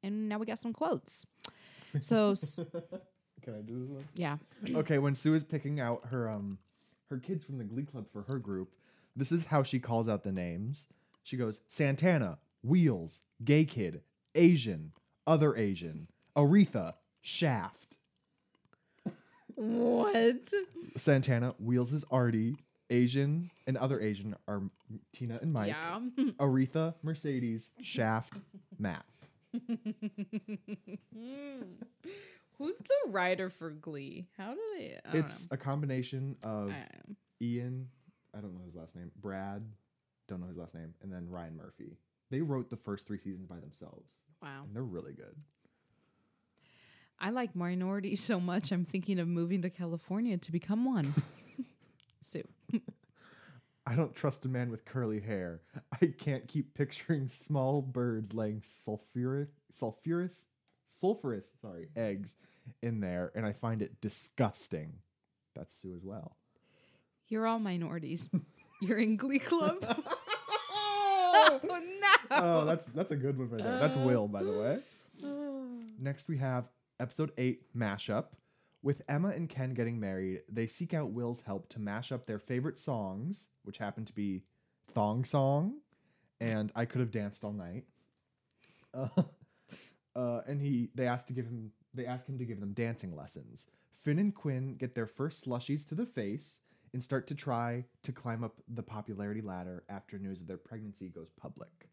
And 0.03 0.29
now 0.29 0.39
we 0.39 0.47
got 0.47 0.59
some 0.59 0.73
quotes. 0.73 1.27
So 2.01 2.35
Can 3.43 3.55
I 3.55 3.61
do 3.63 3.79
this 3.81 3.89
one? 3.89 4.05
yeah, 4.15 4.37
okay, 4.77 4.99
when 4.99 5.15
Sue 5.15 5.35
is 5.35 5.45
picking 5.45 5.81
out 5.81 6.07
her 6.11 6.29
um 6.29 6.59
her 7.09 7.19
kids 7.19 7.45
from 7.45 7.59
the 7.59 7.65
Glee 7.65 7.85
Club 7.85 8.07
for 8.13 8.23
her 8.23 8.39
group, 8.39 8.75
this 9.17 9.33
is 9.33 9.47
how 9.47 9.63
she 9.63 9.79
calls 9.79 10.09
out 10.09 10.23
the 10.25 10.33
names. 10.33 10.87
She 11.23 11.37
goes 11.37 11.61
Santana, 11.69 12.39
Wheels, 12.63 13.21
Gay 13.45 13.65
Kid, 13.65 14.03
Asian, 14.35 14.93
Other 15.27 15.57
Asian, 15.57 16.09
Aretha, 16.37 16.95
Shaft. 17.21 17.97
what? 19.55 20.53
Santana, 20.97 21.55
Wheels 21.59 21.93
is 21.93 22.05
Artie, 22.11 22.57
Asian 22.89 23.51
and 23.67 23.77
Other 23.77 24.01
Asian 24.01 24.35
are 24.49 24.63
Tina 25.13 25.39
and 25.43 25.53
Mike. 25.53 25.69
Yeah. 25.69 26.01
Aretha, 26.41 26.95
Mercedes, 27.03 27.71
Shaft, 27.81 28.35
Matt. 28.79 29.05
Who's 32.59 32.77
the 32.79 33.11
writer 33.11 33.49
for 33.49 33.71
Glee? 33.71 34.27
How 34.37 34.53
do 34.55 34.61
they? 34.77 34.99
I 35.07 35.13
don't 35.13 35.25
It's 35.25 35.49
a 35.51 35.57
combination 35.57 36.37
of 36.45 36.69
know. 36.69 36.75
I- 36.75 37.15
Ian, 37.43 37.89
I 38.37 38.41
don't 38.41 38.55
know 38.55 38.61
his 38.67 38.75
last 38.77 38.95
name, 38.97 39.11
Brad, 39.21 39.65
don't 40.31 40.41
know 40.41 40.49
his 40.49 40.57
last 40.57 40.75
name, 40.75 40.95
and 41.03 41.13
then 41.13 41.29
Ryan 41.29 41.57
Murphy. 41.57 41.99
They 42.31 42.41
wrote 42.41 42.71
the 42.71 42.77
first 42.77 43.07
three 43.07 43.19
seasons 43.19 43.47
by 43.47 43.57
themselves, 43.57 44.15
wow. 44.43 44.63
and 44.65 44.75
they're 44.75 44.83
really 44.83 45.13
good. 45.13 45.35
I 47.19 47.31
like 47.31 47.55
minorities 47.55 48.23
so 48.23 48.41
much. 48.41 48.73
I'm 48.73 48.85
thinking 48.85 49.19
of 49.19 49.29
moving 49.29 49.61
to 49.63 49.71
California 49.71 50.39
to 50.39 50.53
become 50.53 50.87
one. 50.87 51.15
Sue. 52.23 52.45
I 53.87 53.97
don't 53.97 54.15
trust 54.15 54.45
a 54.47 54.49
man 54.49 54.71
with 54.71 54.85
curly 54.85 55.21
hair. 55.21 55.63
I 56.01 56.07
can't 56.19 56.47
keep 56.47 56.75
picturing 56.75 57.29
small 57.29 57.83
birds 57.83 58.33
laying 58.33 58.61
sulfuric, 58.61 59.49
sulfurous, 59.77 60.45
sulfurous, 61.03 61.47
sorry, 61.61 61.89
eggs 61.97 62.37
in 62.83 63.01
there, 63.01 63.33
and 63.35 63.45
I 63.45 63.53
find 63.53 63.83
it 63.83 64.01
disgusting. 64.01 64.93
That's 65.57 65.75
Sue 65.75 65.95
as 65.95 66.05
well. 66.05 66.37
You're 67.27 67.47
all 67.47 67.59
minorities. 67.59 68.29
You're 68.81 68.99
in 68.99 69.17
Glee 69.17 69.39
Club. 69.39 69.85
oh! 72.31 72.65
That's 72.65 72.87
that's 72.87 73.11
a 73.11 73.17
good 73.17 73.39
one 73.39 73.51
right 73.51 73.63
there. 73.63 73.79
That's 73.79 73.97
Will, 73.97 74.29
by 74.29 74.43
the 74.43 74.53
way. 74.53 74.79
Next, 75.99 76.29
we 76.29 76.39
have 76.39 76.69
episode 76.99 77.33
eight 77.39 77.63
mashup. 77.77 78.27
With 78.83 79.03
Emma 79.09 79.29
and 79.29 79.49
Ken 79.49 79.75
getting 79.75 80.01
married, 80.01 80.41
they 80.51 80.67
seek 80.67 80.95
out 80.95 81.11
Will's 81.11 81.43
help 81.43 81.69
to 81.71 81.79
mash 81.79 82.11
up 82.11 82.27
their 82.27 82.39
favorite 82.39 82.79
songs, 82.79 83.49
which 83.63 83.77
happen 83.77 84.07
to 84.07 84.13
be 84.15 84.45
Thong 84.93 85.25
Song 85.25 85.81
and 86.41 86.73
I 86.75 86.87
Could 86.87 87.01
Have 87.01 87.11
Danced 87.11 87.45
All 87.45 87.53
Night. 87.53 87.85
Uh, 88.95 89.09
uh, 90.17 90.41
and 90.47 90.61
he 90.61 90.89
they 90.95 91.07
asked 91.07 91.29
to 91.29 91.35
give 91.35 91.47
him 91.47 91.73
they 91.95 92.07
ask 92.07 92.27
him 92.27 92.39
to 92.39 92.45
give 92.45 92.61
them 92.61 92.73
dancing 92.73 93.15
lessons. 93.15 93.67
Finn 93.93 94.19
and 94.19 94.35
Quinn 94.35 94.77
get 94.77 94.95
their 94.95 95.07
first 95.07 95.45
slushies 95.45 95.87
to 95.89 95.95
the 95.95 96.07
face 96.07 96.61
and 96.93 97.03
start 97.03 97.27
to 97.29 97.35
try 97.35 97.85
to 98.03 98.13
climb 98.13 98.43
up 98.43 98.55
the 98.67 98.83
popularity 98.83 99.43
ladder 99.43 99.85
after 99.89 100.19
news 100.19 100.41
of 100.41 100.47
their 100.47 100.57
pregnancy 100.57 101.09
goes 101.09 101.31
public. 101.39 101.89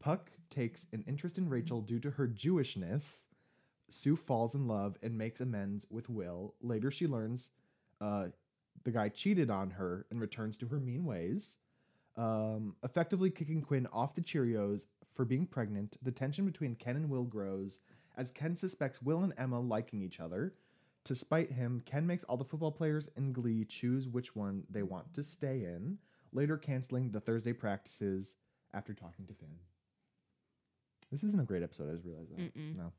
Puck 0.00 0.30
takes 0.48 0.86
an 0.92 1.04
interest 1.06 1.38
in 1.38 1.48
Rachel 1.48 1.80
due 1.80 2.00
to 2.00 2.12
her 2.12 2.26
Jewishness. 2.26 3.28
Sue 3.88 4.16
falls 4.16 4.54
in 4.54 4.66
love 4.66 4.96
and 5.02 5.16
makes 5.16 5.40
amends 5.40 5.86
with 5.90 6.08
Will. 6.08 6.54
Later, 6.60 6.90
she 6.90 7.06
learns 7.06 7.50
uh, 8.00 8.28
the 8.84 8.90
guy 8.90 9.08
cheated 9.08 9.50
on 9.50 9.70
her 9.70 10.06
and 10.10 10.20
returns 10.20 10.56
to 10.58 10.68
her 10.68 10.80
mean 10.80 11.04
ways. 11.04 11.56
Um, 12.16 12.76
effectively 12.82 13.30
kicking 13.30 13.62
Quinn 13.62 13.86
off 13.92 14.14
the 14.14 14.20
Cheerios 14.20 14.86
for 15.14 15.24
being 15.24 15.46
pregnant, 15.46 15.96
the 16.02 16.12
tension 16.12 16.46
between 16.46 16.74
Ken 16.74 16.96
and 16.96 17.10
Will 17.10 17.24
grows 17.24 17.80
as 18.16 18.30
Ken 18.30 18.56
suspects 18.56 19.02
Will 19.02 19.22
and 19.22 19.34
Emma 19.36 19.60
liking 19.60 20.02
each 20.02 20.20
other. 20.20 20.54
To 21.04 21.14
spite 21.14 21.52
him, 21.52 21.82
Ken 21.86 22.06
makes 22.06 22.24
all 22.24 22.36
the 22.36 22.44
football 22.44 22.72
players 22.72 23.08
in 23.16 23.32
Glee 23.32 23.64
choose 23.64 24.08
which 24.08 24.36
one 24.36 24.64
they 24.68 24.82
want 24.82 25.14
to 25.14 25.22
stay 25.22 25.64
in, 25.64 25.98
later 26.32 26.56
canceling 26.56 27.10
the 27.10 27.20
Thursday 27.20 27.52
practices 27.52 28.36
after 28.72 28.92
talking 28.92 29.26
to 29.26 29.34
Finn. 29.34 29.58
This 31.10 31.24
isn't 31.24 31.40
a 31.40 31.44
great 31.44 31.62
episode, 31.62 31.88
I 31.90 31.94
just 31.94 32.04
realized 32.06 32.30
that. 32.36 32.56
No. 32.56 32.92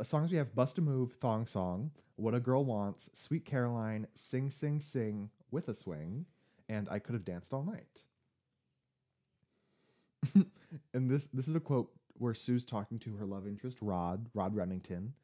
Uh, 0.00 0.04
songs 0.04 0.32
we 0.32 0.38
have 0.38 0.54
Bust 0.54 0.78
a 0.78 0.80
Move, 0.80 1.12
Thong 1.14 1.46
Song, 1.46 1.92
What 2.16 2.34
a 2.34 2.40
Girl 2.40 2.64
Wants, 2.64 3.08
Sweet 3.12 3.44
Caroline, 3.44 4.08
Sing 4.14 4.50
Sing 4.50 4.80
Sing 4.80 5.30
with 5.52 5.68
a 5.68 5.74
Swing, 5.74 6.26
and 6.68 6.88
I 6.90 6.98
Could 6.98 7.14
Have 7.14 7.24
Danced 7.24 7.52
All 7.52 7.62
Night. 7.62 8.02
and 10.94 11.10
this 11.10 11.28
this 11.32 11.46
is 11.46 11.54
a 11.54 11.60
quote 11.60 11.92
where 12.18 12.34
Sue's 12.34 12.64
talking 12.64 12.98
to 13.00 13.16
her 13.16 13.26
love 13.26 13.46
interest, 13.46 13.78
Rod, 13.80 14.26
Rod 14.34 14.56
Remington. 14.56 15.14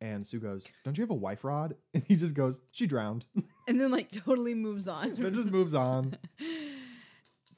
And 0.00 0.26
Sue 0.26 0.38
goes, 0.38 0.64
Don't 0.84 0.96
you 0.96 1.02
have 1.02 1.10
a 1.10 1.14
wife, 1.14 1.42
Rod? 1.44 1.74
And 1.94 2.04
he 2.06 2.16
just 2.16 2.34
goes, 2.34 2.60
She 2.70 2.86
drowned. 2.86 3.24
And 3.68 3.78
then 3.78 3.90
like 3.90 4.10
totally 4.10 4.54
moves 4.54 4.88
on. 4.88 5.14
then 5.16 5.34
just 5.34 5.50
moves 5.50 5.74
on. 5.74 6.16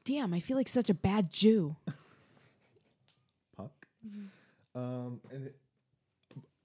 Damn, 0.04 0.34
I 0.34 0.40
feel 0.40 0.56
like 0.56 0.66
such 0.66 0.90
a 0.90 0.94
bad 0.94 1.30
Jew. 1.30 1.76
Puck. 4.02 4.82
Um, 4.82 5.20
and 5.32 5.46
it, 5.46 5.56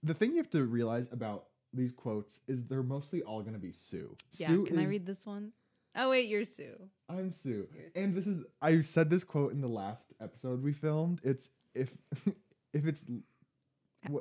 the 0.04 0.14
thing 0.14 0.32
you 0.32 0.38
have 0.38 0.50
to 0.52 0.64
realize 0.64 1.12
about 1.12 1.46
these 1.74 1.92
quotes 1.92 2.42
is 2.48 2.66
they're 2.66 2.84
mostly 2.84 3.22
all 3.22 3.42
going 3.42 3.54
to 3.54 3.60
be 3.60 3.72
Sue. 3.72 4.16
Yeah, 4.38 4.48
Sue 4.48 4.66
can 4.66 4.80
I 4.80 4.86
read 4.86 5.06
this 5.06 5.26
one? 5.26 5.52
Oh 5.96 6.10
wait, 6.10 6.28
you're 6.30 6.46
Sue. 6.46 6.76
I'm 7.10 7.32
Sue. 7.32 7.68
And 7.96 8.14
this 8.16 8.28
is 8.28 8.44
I 8.62 8.80
said 8.80 9.10
this 9.10 9.24
quote 9.24 9.54
in 9.54 9.62
the 9.62 9.68
last 9.68 10.14
episode 10.22 10.62
we 10.64 10.74
filmed. 10.74 11.22
It's 11.24 11.50
if 11.74 11.92
if 12.74 12.86
it's 12.86 13.06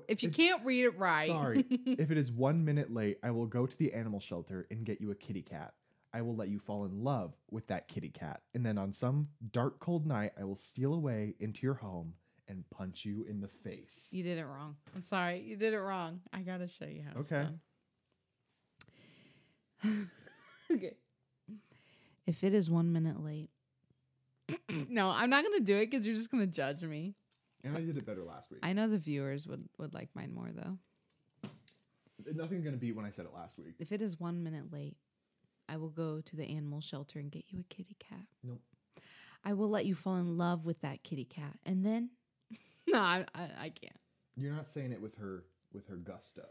If 0.09 0.23
you 0.23 0.29
if- 0.31 0.37
can't 0.37 0.65
read 0.65 0.85
it 0.85 0.99
right. 0.99 1.29
Sorry. 1.29 1.65
if 1.87 2.11
it 2.11 2.17
is 2.17 2.31
one 2.33 2.65
minute 2.65 2.93
late, 2.93 3.19
I 3.23 3.31
will 3.33 3.47
go 3.47 3.67
to 3.67 3.77
the 3.77 3.93
animal 3.93 4.21
shelter 4.21 4.67
and 4.71 4.85
get 4.85 5.01
you 5.01 5.11
a 5.11 5.15
kitty 5.15 5.43
cat. 5.43 5.75
I 6.13 6.23
will 6.23 6.37
let 6.37 6.49
you 6.49 6.61
fall 6.61 6.85
in 6.85 7.03
love 7.03 7.35
with 7.51 7.67
that 7.67 7.89
kitty 7.89 8.09
cat. 8.09 8.41
And 8.55 8.65
then 8.65 8.79
on 8.79 8.93
some 8.93 9.29
dark, 9.51 9.81
cold 9.81 10.07
night, 10.07 10.31
I 10.41 10.45
will 10.45 10.57
steal 10.57 10.95
away 10.95 11.35
into 11.41 11.67
your 11.67 11.75
home 11.75 12.15
and 12.49 12.65
punch 12.71 13.05
you 13.05 13.25
in 13.29 13.41
the 13.41 13.49
face. 13.49 14.09
You 14.13 14.23
did 14.23 14.39
it 14.39 14.45
wrong. 14.47 14.77
I'm 14.95 15.03
sorry. 15.03 15.41
You 15.41 15.57
did 15.57 15.73
it 15.73 15.79
wrong. 15.81 16.21
I 16.33 16.41
got 16.43 16.59
to 16.59 16.69
show 16.69 16.85
you 16.87 17.03
how 17.03 17.19
it's 17.21 17.33
Okay. 17.33 17.49
done. 19.83 20.09
okay. 20.73 20.95
If 22.27 22.45
it 22.45 22.55
is 22.55 22.71
one 22.71 22.93
minute 22.93 23.23
late. 23.23 23.51
no, 24.89 25.09
I'm 25.11 25.31
not 25.31 25.43
going 25.45 25.59
to 25.59 25.65
do 25.65 25.77
it 25.77 25.91
because 25.91 26.07
you're 26.07 26.17
just 26.17 26.31
going 26.31 26.43
to 26.43 26.51
judge 26.53 26.83
me. 26.83 27.15
And 27.63 27.77
I 27.77 27.81
did 27.81 27.97
it 27.97 28.05
better 28.05 28.23
last 28.23 28.51
week. 28.51 28.61
I 28.63 28.75
know 28.75 28.89
the 28.89 28.99
viewers 28.99 29.47
would, 29.47 29.67
would 29.79 29.95
like 29.95 30.11
mine 30.15 30.33
more, 30.35 30.51
though. 30.55 30.79
Nothing's 32.35 32.63
going 32.63 32.75
to 32.75 32.81
beat 32.81 32.95
when 32.95 33.07
I 33.07 33.11
said 33.11 33.25
it 33.25 33.33
last 33.35 33.59
week. 33.59 33.75
If 33.79 33.91
it 33.91 34.03
is 34.03 34.21
one 34.21 34.43
minute 34.43 34.71
late, 34.73 34.97
I 35.69 35.79
will 35.79 35.89
go 35.89 36.21
to 36.21 36.37
the 36.37 36.45
animal 36.45 36.81
shelter 36.83 37.19
and 37.19 37.31
get 37.31 37.45
you 37.49 37.61
a 37.61 37.75
kitty 37.75 37.97
cat. 37.99 38.21
Nope. 38.43 38.61
I 39.45 39.55
will 39.55 39.69
let 39.71 39.87
you 39.87 39.95
fall 39.95 40.17
in 40.17 40.37
love 40.39 40.65
with 40.67 40.81
that 40.83 41.03
kitty 41.03 41.25
cat. 41.25 41.59
And 41.65 41.85
then, 41.85 42.11
no, 42.95 43.01
I, 43.01 43.25
I, 43.35 43.43
I 43.43 43.69
can't. 43.69 43.97
You're 44.37 44.53
not 44.53 44.67
saying 44.67 44.93
it 44.93 45.01
with 45.01 45.17
her 45.17 45.45
with 45.73 45.87
her 45.89 45.97
gusto. 45.97 46.45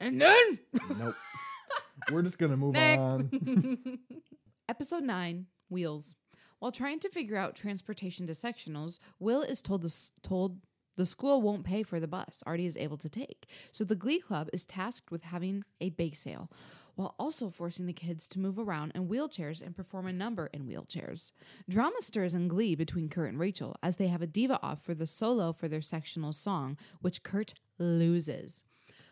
And 0.00 0.20
then, 0.20 0.58
Nope. 0.98 1.14
We're 2.12 2.22
just 2.22 2.38
gonna 2.38 2.56
move 2.56 2.74
Next. 2.74 3.00
on. 3.00 3.98
Episode 4.68 5.02
9 5.04 5.46
Wheels. 5.70 6.14
While 6.58 6.72
trying 6.72 7.00
to 7.00 7.08
figure 7.08 7.36
out 7.36 7.54
transportation 7.54 8.26
to 8.26 8.32
sectionals, 8.32 8.98
Will 9.18 9.42
is 9.42 9.62
told 9.62 9.82
the, 9.82 10.10
told 10.22 10.58
the 10.96 11.06
school 11.06 11.40
won't 11.40 11.64
pay 11.64 11.82
for 11.82 12.00
the 12.00 12.08
bus 12.08 12.42
Artie 12.46 12.66
is 12.66 12.76
able 12.76 12.96
to 12.98 13.08
take. 13.08 13.46
So 13.72 13.84
the 13.84 13.94
Glee 13.94 14.20
Club 14.20 14.48
is 14.52 14.64
tasked 14.64 15.10
with 15.10 15.22
having 15.22 15.64
a 15.80 15.90
bake 15.90 16.16
sale 16.16 16.50
while 16.96 17.14
also 17.18 17.50
forcing 17.50 17.86
the 17.86 17.92
kids 17.92 18.26
to 18.26 18.40
move 18.40 18.58
around 18.58 18.92
in 18.94 19.06
wheelchairs 19.06 19.60
and 19.60 19.76
perform 19.76 20.06
a 20.06 20.12
number 20.12 20.48
in 20.52 20.66
wheelchairs. 20.66 21.30
Drama 21.68 21.96
stirs 22.00 22.34
in 22.34 22.48
Glee 22.48 22.74
between 22.74 23.08
Kurt 23.08 23.28
and 23.28 23.38
Rachel 23.38 23.76
as 23.82 23.96
they 23.96 24.08
have 24.08 24.22
a 24.22 24.26
diva 24.26 24.58
off 24.62 24.82
for 24.82 24.94
the 24.94 25.06
solo 25.06 25.52
for 25.52 25.68
their 25.68 25.82
sectional 25.82 26.32
song, 26.32 26.76
which 27.00 27.22
Kurt 27.22 27.54
loses. 27.78 28.64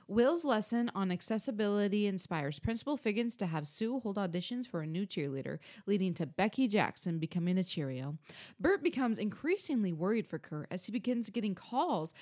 Will's 0.06 0.44
lesson 0.44 0.90
on 0.94 1.10
accessibility 1.10 2.06
inspires 2.06 2.58
Principal 2.58 2.96
Figgins 2.96 3.36
to 3.36 3.46
have 3.46 3.66
Sue 3.66 4.00
hold 4.00 4.16
auditions 4.16 4.66
for 4.66 4.82
a 4.82 4.86
new 4.86 5.06
cheerleader, 5.06 5.58
leading 5.86 6.14
to 6.14 6.26
Becky 6.26 6.68
Jackson 6.68 7.18
becoming 7.18 7.56
a 7.56 7.64
Cheerio. 7.64 8.18
Burt 8.60 8.82
becomes 8.82 9.18
increasingly 9.18 9.92
worried 9.92 10.26
for 10.26 10.38
Kurt 10.38 10.68
as 10.70 10.86
he 10.86 10.92
begins 10.92 11.30
getting 11.30 11.54
calls 11.54 12.12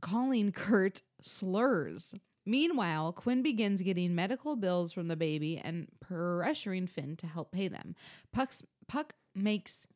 calling 0.00 0.52
Kurt 0.52 1.02
slurs. 1.22 2.14
Meanwhile, 2.46 3.12
Quinn 3.12 3.42
begins 3.42 3.82
getting 3.82 4.14
medical 4.14 4.56
bills 4.56 4.92
from 4.92 5.08
the 5.08 5.16
baby 5.16 5.60
and 5.62 5.88
pressuring 6.02 6.88
Finn 6.88 7.16
to 7.16 7.26
help 7.26 7.52
pay 7.52 7.68
them. 7.68 7.94
Puck's, 8.32 8.62
Puck 8.86 9.14
makes 9.34 9.86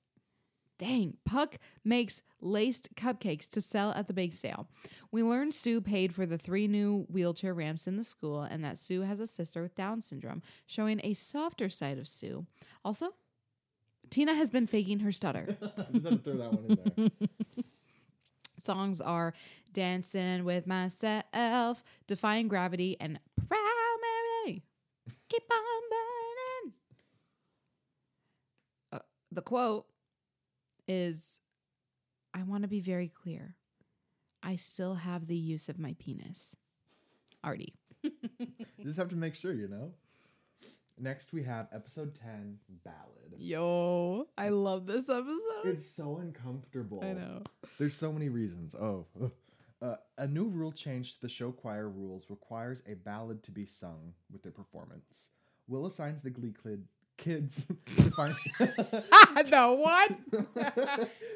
Dang, 0.83 1.17
Puck 1.25 1.59
makes 1.85 2.23
laced 2.41 2.93
cupcakes 2.97 3.49
to 3.51 3.61
sell 3.61 3.93
at 3.93 4.09
the 4.09 4.13
bake 4.13 4.35
sale. 4.35 4.67
We 5.13 5.23
learn 5.23 5.53
Sue 5.53 5.81
paid 5.81 6.13
for 6.13 6.27
the 6.27 6.37
three 6.37 6.67
new 6.67 7.07
wheelchair 7.09 7.55
ramps 7.55 7.87
in 7.87 7.97
the 7.97 8.03
school 8.03 8.43
and 8.43 8.65
that 8.65 8.81
Sue 8.81 9.03
has 9.03 9.21
a 9.21 9.29
sister 9.29 9.63
with 9.63 9.77
Down 9.77 10.03
syndrome, 10.03 10.43
showing 10.67 11.01
a 11.05 11.15
softer 11.15 11.69
side 11.69 11.99
of 11.99 12.09
Sue. 12.09 12.47
Also, 12.85 13.15
Tina 14.11 14.35
has 14.35 14.51
been 14.51 14.67
faking 14.67 14.99
her 14.99 15.13
stutter. 15.13 15.57
just 15.93 16.05
had 16.05 16.05
to 16.05 16.19
throw 16.19 16.37
that 16.39 16.53
one 16.53 16.65
in 16.69 16.79
there. 16.97 17.65
Songs 18.59 19.01
are 19.01 19.35
Dancing 19.73 20.45
with 20.45 20.67
Myself, 20.67 21.85
Defying 22.09 22.49
Gravity, 22.49 22.97
and 22.99 23.21
Proud 23.47 23.99
Mary. 24.47 24.65
Keep 25.29 25.45
on 25.49 25.83
burning. 26.65 26.75
Uh, 28.93 28.99
the 29.31 29.43
quote 29.43 29.87
is 30.89 31.41
I 32.35 32.43
want 32.43 32.63
to 32.63 32.69
be 32.69 32.81
very 32.81 33.09
clear. 33.09 33.57
I 34.43 34.57
still 34.57 34.95
have 34.95 35.27
the 35.27 35.37
use 35.37 35.69
of 35.69 35.79
my 35.79 35.95
penis. 35.99 36.57
Artie. 37.45 37.75
You 38.79 38.87
just 38.89 38.99
have 38.99 39.11
to 39.11 39.17
make 39.17 39.37
sure, 39.37 39.53
you 39.53 39.69
know. 39.69 39.93
Next, 40.99 41.33
we 41.33 41.45
have 41.45 41.69
episode 41.73 42.17
ten, 42.17 42.59
ballad. 42.85 43.35
Yo, 43.39 44.27
I 44.37 44.49
love 44.49 44.87
this 44.87 45.09
episode. 45.09 45.65
It's 45.65 45.87
so 45.87 46.19
uncomfortable. 46.19 47.01
I 47.03 47.13
know. 47.13 47.43
There's 47.79 47.95
so 47.95 48.13
many 48.13 48.29
reasons. 48.29 48.75
Oh. 48.75 49.07
Uh, 49.83 49.97
a 50.17 50.29
new 50.29 50.45
rule 50.45 50.71
change 50.71 51.15
to 51.15 51.21
the 51.23 51.29
show 51.29 51.51
choir 51.51 51.89
rules 51.89 52.31
requires 52.31 52.85
a 52.87 52.95
ballad 52.95 53.43
to 53.43 53.51
be 53.51 53.67
sung 53.67 54.15
with 54.31 54.41
their 54.41 54.53
performance. 54.53 55.31
Will 55.67 55.87
assigns 55.87 56.23
the 56.23 56.31
Glee 56.31 56.55
Kid 56.63 56.85
kids 57.17 57.65
to 57.97 58.11
find 58.11 58.35
the 58.59 59.77
what? 59.79 60.13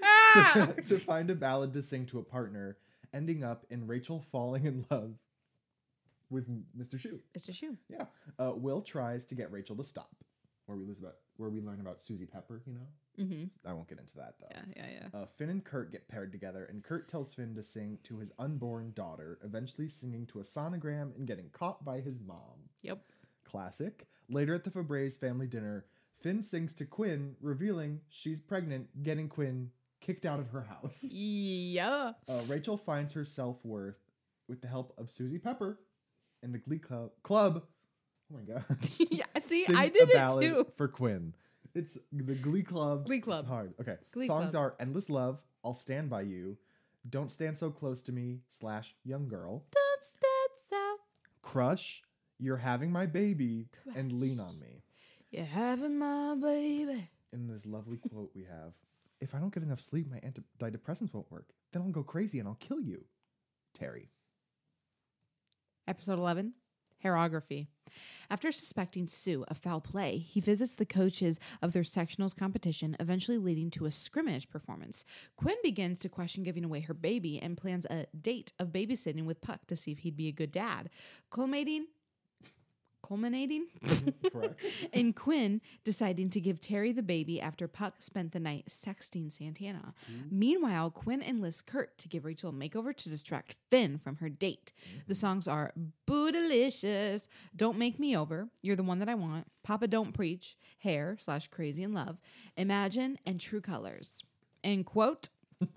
Ah! 0.02 0.68
to, 0.76 0.82
to 0.82 0.98
find 0.98 1.30
a 1.30 1.34
ballad 1.34 1.72
to 1.74 1.82
sing 1.82 2.06
to 2.06 2.18
a 2.18 2.22
partner, 2.22 2.76
ending 3.12 3.44
up 3.44 3.64
in 3.70 3.86
Rachel 3.86 4.20
falling 4.20 4.64
in 4.64 4.86
love 4.90 5.14
with 6.30 6.48
Mr. 6.76 6.98
Schue. 6.98 7.20
Mr. 7.38 7.50
Schue. 7.50 7.76
Yeah. 7.88 8.06
Uh, 8.38 8.52
Will 8.54 8.82
tries 8.82 9.24
to 9.26 9.34
get 9.34 9.52
Rachel 9.52 9.76
to 9.76 9.84
stop. 9.84 10.10
Where 10.66 10.76
we 10.76 10.84
lose 10.84 10.98
about 10.98 11.14
where 11.36 11.48
we 11.48 11.60
learn 11.60 11.80
about 11.80 12.02
Susie 12.02 12.26
Pepper, 12.26 12.60
you 12.66 12.72
know? 12.72 13.24
Mm-hmm. 13.24 13.68
I 13.68 13.72
won't 13.72 13.88
get 13.88 13.98
into 13.98 14.16
that 14.16 14.34
though. 14.40 14.48
Yeah, 14.50 14.62
yeah, 14.76 15.00
yeah. 15.12 15.20
Uh, 15.20 15.26
Finn 15.36 15.48
and 15.48 15.64
Kurt 15.64 15.92
get 15.92 16.08
paired 16.08 16.32
together, 16.32 16.66
and 16.68 16.82
Kurt 16.82 17.08
tells 17.08 17.32
Finn 17.34 17.54
to 17.54 17.62
sing 17.62 17.98
to 18.04 18.18
his 18.18 18.32
unborn 18.38 18.92
daughter, 18.94 19.38
eventually 19.44 19.88
singing 19.88 20.26
to 20.26 20.40
a 20.40 20.42
sonogram 20.42 21.14
and 21.16 21.26
getting 21.26 21.48
caught 21.50 21.84
by 21.84 22.00
his 22.00 22.18
mom. 22.20 22.68
Yep. 22.82 22.98
Classic. 23.46 24.06
Later 24.28 24.54
at 24.54 24.64
the 24.64 24.70
Fabray's 24.70 25.16
family 25.16 25.46
dinner, 25.46 25.86
Finn 26.20 26.42
sings 26.42 26.74
to 26.74 26.84
Quinn, 26.84 27.36
revealing 27.40 28.00
she's 28.08 28.40
pregnant, 28.40 29.02
getting 29.02 29.28
Quinn 29.28 29.70
kicked 30.00 30.26
out 30.26 30.40
of 30.40 30.50
her 30.50 30.62
house. 30.62 31.04
Yeah. 31.08 32.12
Uh, 32.28 32.40
Rachel 32.48 32.76
finds 32.76 33.12
her 33.14 33.24
self 33.24 33.64
worth 33.64 33.98
with 34.48 34.60
the 34.60 34.68
help 34.68 34.92
of 34.98 35.10
Susie 35.10 35.38
Pepper 35.38 35.78
and 36.42 36.52
the 36.54 36.58
Glee 36.58 36.78
Club. 36.78 37.10
Club. 37.22 37.62
Oh 38.32 38.36
my 38.36 38.42
god. 38.42 38.64
yeah. 39.10 39.24
See, 39.40 39.64
sings 39.64 39.78
I 39.78 39.88
did 39.88 40.10
it 40.10 40.40
too. 40.40 40.66
for 40.76 40.88
Quinn. 40.88 41.34
It's 41.74 41.98
the 42.12 42.34
Glee 42.34 42.62
Club. 42.62 43.06
Glee 43.06 43.20
Club. 43.20 43.40
It's 43.40 43.48
hard. 43.48 43.74
Okay. 43.80 43.96
Glee 44.12 44.26
Songs 44.26 44.52
Club. 44.52 44.62
are 44.62 44.74
"Endless 44.80 45.08
Love," 45.10 45.42
"I'll 45.64 45.74
Stand 45.74 46.08
by 46.10 46.22
You," 46.22 46.56
"Don't 47.08 47.30
Stand 47.30 47.58
So 47.58 47.70
Close 47.70 48.02
to 48.02 48.12
Me" 48.12 48.40
slash 48.48 48.94
"Young 49.04 49.28
Girl," 49.28 49.64
Don't 49.70 50.02
stand 50.02 50.50
so. 50.70 50.96
"Crush," 51.42 52.02
"You're 52.38 52.56
Having 52.58 52.92
My 52.92 53.06
Baby," 53.06 53.68
and 53.94 54.12
"Lean 54.12 54.40
on 54.40 54.58
Me." 54.58 54.82
You're 55.30 55.44
having 55.44 55.98
my 55.98 56.34
baby. 56.34 57.10
In 57.32 57.48
this 57.48 57.66
lovely 57.66 57.96
quote 57.96 58.30
we 58.34 58.44
have, 58.44 58.74
"If 59.20 59.34
I 59.34 59.38
don't 59.38 59.52
get 59.52 59.62
enough 59.62 59.80
sleep, 59.80 60.08
my 60.08 60.20
antidepressants 60.20 61.12
won't 61.12 61.30
work. 61.30 61.52
Then 61.72 61.82
I'll 61.82 61.90
go 61.90 62.04
crazy 62.04 62.38
and 62.38 62.48
I'll 62.48 62.54
kill 62.54 62.80
you." 62.80 63.06
Terry. 63.74 64.10
Episode 65.86 66.18
11 66.18 66.54
Hairography. 67.04 67.68
After 68.30 68.50
suspecting 68.50 69.06
Sue 69.06 69.44
of 69.48 69.58
foul 69.58 69.80
play, 69.80 70.18
he 70.18 70.40
visits 70.40 70.74
the 70.74 70.86
coaches 70.86 71.38
of 71.62 71.72
their 71.72 71.82
sectionals 71.82 72.34
competition, 72.34 72.96
eventually 72.98 73.38
leading 73.38 73.70
to 73.70 73.86
a 73.86 73.90
scrimmage 73.90 74.48
performance. 74.48 75.04
Quinn 75.36 75.56
begins 75.62 75.98
to 76.00 76.08
question 76.08 76.42
giving 76.42 76.64
away 76.64 76.80
her 76.80 76.94
baby 76.94 77.38
and 77.38 77.56
plans 77.56 77.86
a 77.86 78.06
date 78.18 78.52
of 78.58 78.72
babysitting 78.72 79.24
with 79.24 79.40
Puck 79.40 79.66
to 79.68 79.76
see 79.76 79.92
if 79.92 79.98
he'd 80.00 80.16
be 80.16 80.28
a 80.28 80.32
good 80.32 80.50
dad. 80.50 80.90
Culminating 81.30 81.86
culminating 83.06 83.66
in 84.92 85.12
Quinn 85.12 85.60
deciding 85.84 86.30
to 86.30 86.40
give 86.40 86.60
Terry 86.60 86.92
the 86.92 87.02
baby 87.02 87.40
after 87.40 87.68
Puck 87.68 87.96
spent 88.00 88.32
the 88.32 88.40
night 88.40 88.66
sexting 88.68 89.32
Santana. 89.32 89.94
Hmm. 90.06 90.22
Meanwhile, 90.30 90.90
Quinn 90.90 91.22
enlists 91.22 91.60
Kurt 91.60 91.98
to 91.98 92.08
give 92.08 92.24
Rachel 92.24 92.50
a 92.50 92.52
makeover 92.52 92.94
to 92.96 93.08
distract 93.08 93.56
Finn 93.70 93.98
from 93.98 94.16
her 94.16 94.28
date. 94.28 94.72
The 95.06 95.14
hmm. 95.14 95.18
songs 95.18 95.48
are 95.48 95.72
Bootylicious, 96.06 97.28
Don't 97.54 97.78
Make 97.78 97.98
Me 97.98 98.16
Over, 98.16 98.48
You're 98.62 98.76
the 98.76 98.82
One 98.82 98.98
That 98.98 99.08
I 99.08 99.14
Want, 99.14 99.46
Papa 99.62 99.86
Don't 99.86 100.12
Preach, 100.12 100.56
Hair 100.78 101.16
slash 101.20 101.48
Crazy 101.48 101.82
in 101.82 101.94
Love, 101.94 102.18
Imagine, 102.56 103.18
and 103.24 103.40
True 103.40 103.60
Colors. 103.60 104.22
And 104.64 104.84
quote, 104.84 105.28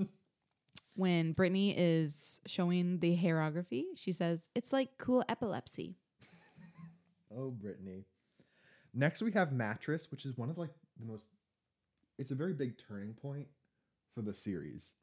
when 0.96 1.34
Brittany 1.34 1.76
is 1.78 2.42
showing 2.46 3.00
the 3.00 3.18
hairography, 3.18 3.84
she 3.96 4.12
says, 4.12 4.48
It's 4.56 4.74
like 4.74 4.98
cool 4.98 5.24
epilepsy. 5.30 5.96
Oh, 7.36 7.52
Brittany. 7.52 8.06
Next, 8.94 9.22
we 9.22 9.32
have 9.34 9.52
Mattress, 9.52 10.10
which 10.12 10.26
is 10.26 10.38
one 10.38 10.50
of 10.50 10.58
like 10.58 10.72
the 11.00 11.06
most. 11.06 11.26
It's 12.18 12.32
a 12.32 12.36
very 12.36 12.54
big 12.54 12.78
turning 12.78 13.14
point 13.14 13.48
for 14.14 14.22
the 14.22 14.34
series. 14.34 14.94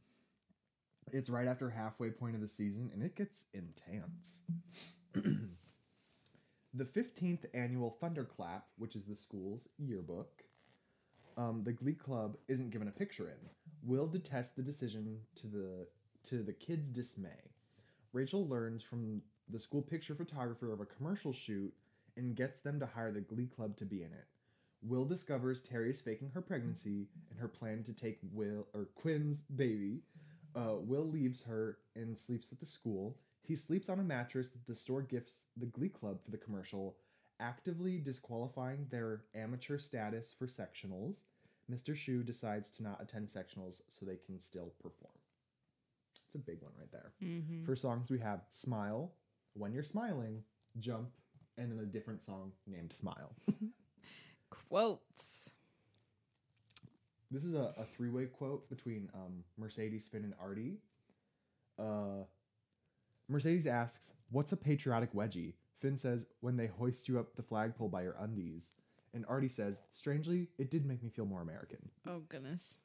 It's 1.13 1.31
right 1.31 1.47
after 1.47 1.71
halfway 1.71 2.11
point 2.11 2.35
of 2.35 2.41
the 2.41 2.49
season, 2.49 2.91
and 2.93 3.03
it 3.03 3.15
gets 3.15 3.45
intense. 3.55 4.41
the 6.75 6.85
fifteenth 6.85 7.47
annual 7.55 7.97
Thunderclap, 8.01 8.67
which 8.77 8.97
is 8.97 9.05
the 9.07 9.15
school's 9.15 9.69
yearbook, 9.79 10.43
um, 11.37 11.63
the 11.65 11.73
Glee 11.73 11.95
Club 11.95 12.37
isn't 12.49 12.71
given 12.71 12.89
a 12.89 12.93
picture 12.93 13.29
in. 13.29 13.49
Will 13.89 14.09
detests 14.09 14.53
the 14.53 14.63
decision 14.63 15.21
to 15.37 15.47
the 15.47 15.87
to 16.25 16.43
the 16.43 16.53
kids' 16.53 16.89
dismay. 16.89 17.53
Rachel 18.13 18.49
learns 18.49 18.83
from 18.83 19.23
the 19.49 19.61
school 19.61 19.83
picture 19.83 20.15
photographer 20.17 20.73
of 20.73 20.81
a 20.81 20.87
commercial 20.87 21.33
shoot 21.33 21.73
and 22.17 22.37
gets 22.37 22.61
them 22.61 22.81
to 22.81 22.87
hire 22.87 23.13
the 23.13 23.21
Glee 23.21 23.47
Club 23.47 23.77
to 23.79 23.85
be 23.85 24.03
in 24.03 24.13
it. 24.13 24.27
Will 24.83 25.05
discovers 25.05 25.63
Terry 25.63 25.91
is 25.91 26.01
faking 26.01 26.31
her 26.35 26.43
pregnancy 26.43 27.09
and 27.31 27.39
her 27.39 27.49
plan 27.49 27.83
to 27.85 27.93
take 27.93 28.19
Will 28.33 28.67
or 28.75 28.89
Quinn's 28.95 29.41
baby. 29.55 30.03
Uh, 30.55 30.77
Will 30.79 31.05
leaves 31.07 31.43
her 31.45 31.79
and 31.95 32.17
sleeps 32.17 32.49
at 32.53 32.61
the 32.61 32.67
school. 32.67 33.17
He 33.43 33.57
sleeps 33.57 33.89
on 33.89 34.01
a 34.01 34.05
mattress 34.05 34.49
that 34.49 34.67
the 34.67 34.75
store 34.75 35.03
gifts 35.03 35.43
the 35.57 35.67
Glee 35.67 35.89
Club 35.89 36.23
for 36.25 36.31
the 36.31 36.37
commercial, 36.37 36.97
actively 37.41 37.99
disqualifying 37.99 38.87
their 38.91 39.23
amateur 39.35 39.79
status 39.79 40.35
for 40.37 40.47
sectionals. 40.47 41.21
Mr. 41.71 41.95
Schue 41.97 42.25
decides 42.25 42.71
to 42.71 42.83
not 42.83 43.03
attend 43.03 43.29
sectionals 43.29 43.81
so 43.89 44.07
they 44.07 44.19
can 44.25 44.41
still 44.41 44.73
perform. 44.81 45.13
It's 46.27 46.35
a 46.35 46.39
big 46.39 46.63
one 46.63 46.73
right 46.79 46.91
there. 46.93 47.13
Mm-hmm. 47.23 47.65
For 47.65 47.77
songs, 47.77 48.11
we 48.11 48.19
have 48.21 48.41
Smile, 48.51 49.13
When 49.55 49.73
You're 49.73 49.85
Smiling, 49.85 50.43
Jump, 50.79 51.11
and 51.59 51.71
then 51.71 51.79
a 51.79 51.87
different 51.87 52.23
song 52.23 52.53
named 52.67 52.93
Smile. 52.93 53.35
Quotes. 54.51 55.51
This 57.31 57.45
is 57.45 57.55
a, 57.55 57.75
a 57.77 57.85
three 57.97 58.11
way 58.11 58.27
quote 58.27 58.69
between 58.69 59.09
um, 59.15 59.45
Mercedes, 59.59 60.07
Finn, 60.11 60.25
and 60.25 60.35
Artie. 60.41 60.79
Uh, 61.79 62.25
Mercedes 63.29 63.67
asks, 63.67 64.13
What's 64.31 64.53
a 64.53 64.57
patriotic 64.57 65.13
wedgie? 65.13 65.55
Finn 65.81 65.97
says, 65.97 66.27
When 66.41 66.57
they 66.57 66.67
hoist 66.67 67.09
you 67.09 67.19
up 67.19 67.35
the 67.37 67.43
flagpole 67.43 67.89
by 67.89 68.03
your 68.03 68.17
undies. 68.21 68.69
And 69.13 69.25
Artie 69.29 69.49
says, 69.49 69.77
Strangely, 69.91 70.49
it 70.59 70.71
did 70.71 70.87
make 70.87 71.03
me 71.03 71.11
feel 71.11 71.27
more 71.27 71.43
American. 71.43 71.89
Oh 72.07 72.21
goodness. 72.29 72.79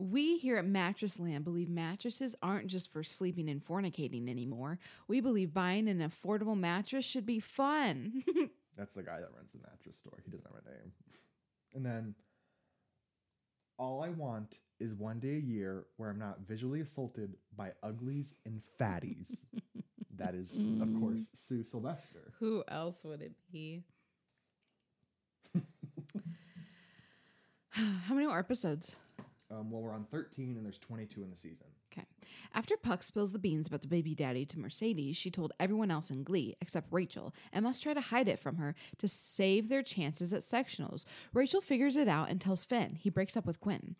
We 0.00 0.38
here 0.38 0.56
at 0.56 0.64
Mattress 0.64 1.18
Land 1.18 1.44
believe 1.44 1.68
mattresses 1.68 2.34
aren't 2.42 2.68
just 2.68 2.90
for 2.90 3.02
sleeping 3.02 3.50
and 3.50 3.62
fornicating 3.62 4.30
anymore. 4.30 4.78
We 5.06 5.20
believe 5.20 5.52
buying 5.52 5.88
an 5.88 5.98
affordable 5.98 6.58
mattress 6.58 7.04
should 7.04 7.26
be 7.26 7.38
fun. 7.38 8.24
That's 8.78 8.94
the 8.94 9.02
guy 9.02 9.20
that 9.20 9.28
runs 9.36 9.52
the 9.52 9.58
mattress 9.58 9.98
store. 9.98 10.18
He 10.24 10.30
doesn't 10.30 10.46
have 10.46 10.62
a 10.64 10.70
name. 10.70 10.92
And 11.74 11.84
then, 11.84 12.14
all 13.78 14.02
I 14.02 14.08
want 14.08 14.58
is 14.78 14.94
one 14.94 15.18
day 15.20 15.36
a 15.36 15.38
year 15.38 15.84
where 15.98 16.08
I'm 16.08 16.18
not 16.18 16.46
visually 16.48 16.80
assaulted 16.80 17.36
by 17.54 17.72
uglies 17.82 18.34
and 18.46 18.62
fatties. 18.80 19.44
that 20.16 20.34
is, 20.34 20.58
of 20.80 20.98
course, 20.98 21.28
Sue 21.34 21.62
Sylvester. 21.62 22.32
Who 22.38 22.64
else 22.68 23.04
would 23.04 23.20
it 23.20 23.32
be? 23.52 23.84
How 27.70 28.14
many 28.14 28.26
more 28.26 28.38
episodes? 28.38 28.96
Um, 29.50 29.70
well, 29.70 29.82
we're 29.82 29.92
on 29.92 30.04
13 30.10 30.56
and 30.56 30.64
there's 30.64 30.78
22 30.78 31.22
in 31.22 31.30
the 31.30 31.36
season. 31.36 31.66
Okay. 31.92 32.06
After 32.54 32.76
Puck 32.76 33.02
spills 33.02 33.32
the 33.32 33.38
beans 33.38 33.66
about 33.66 33.80
the 33.80 33.88
baby 33.88 34.14
daddy 34.14 34.44
to 34.46 34.58
Mercedes, 34.58 35.16
she 35.16 35.30
told 35.30 35.52
everyone 35.58 35.90
else 35.90 36.08
in 36.10 36.22
Glee, 36.22 36.54
except 36.60 36.92
Rachel, 36.92 37.34
and 37.52 37.64
must 37.64 37.82
try 37.82 37.94
to 37.94 38.00
hide 38.00 38.28
it 38.28 38.38
from 38.38 38.56
her 38.56 38.76
to 38.98 39.08
save 39.08 39.68
their 39.68 39.82
chances 39.82 40.32
at 40.32 40.42
sectionals. 40.42 41.04
Rachel 41.32 41.60
figures 41.60 41.96
it 41.96 42.06
out 42.06 42.30
and 42.30 42.40
tells 42.40 42.64
Finn. 42.64 42.96
He 43.00 43.10
breaks 43.10 43.36
up 43.36 43.44
with 43.44 43.60
Quinn. 43.60 43.96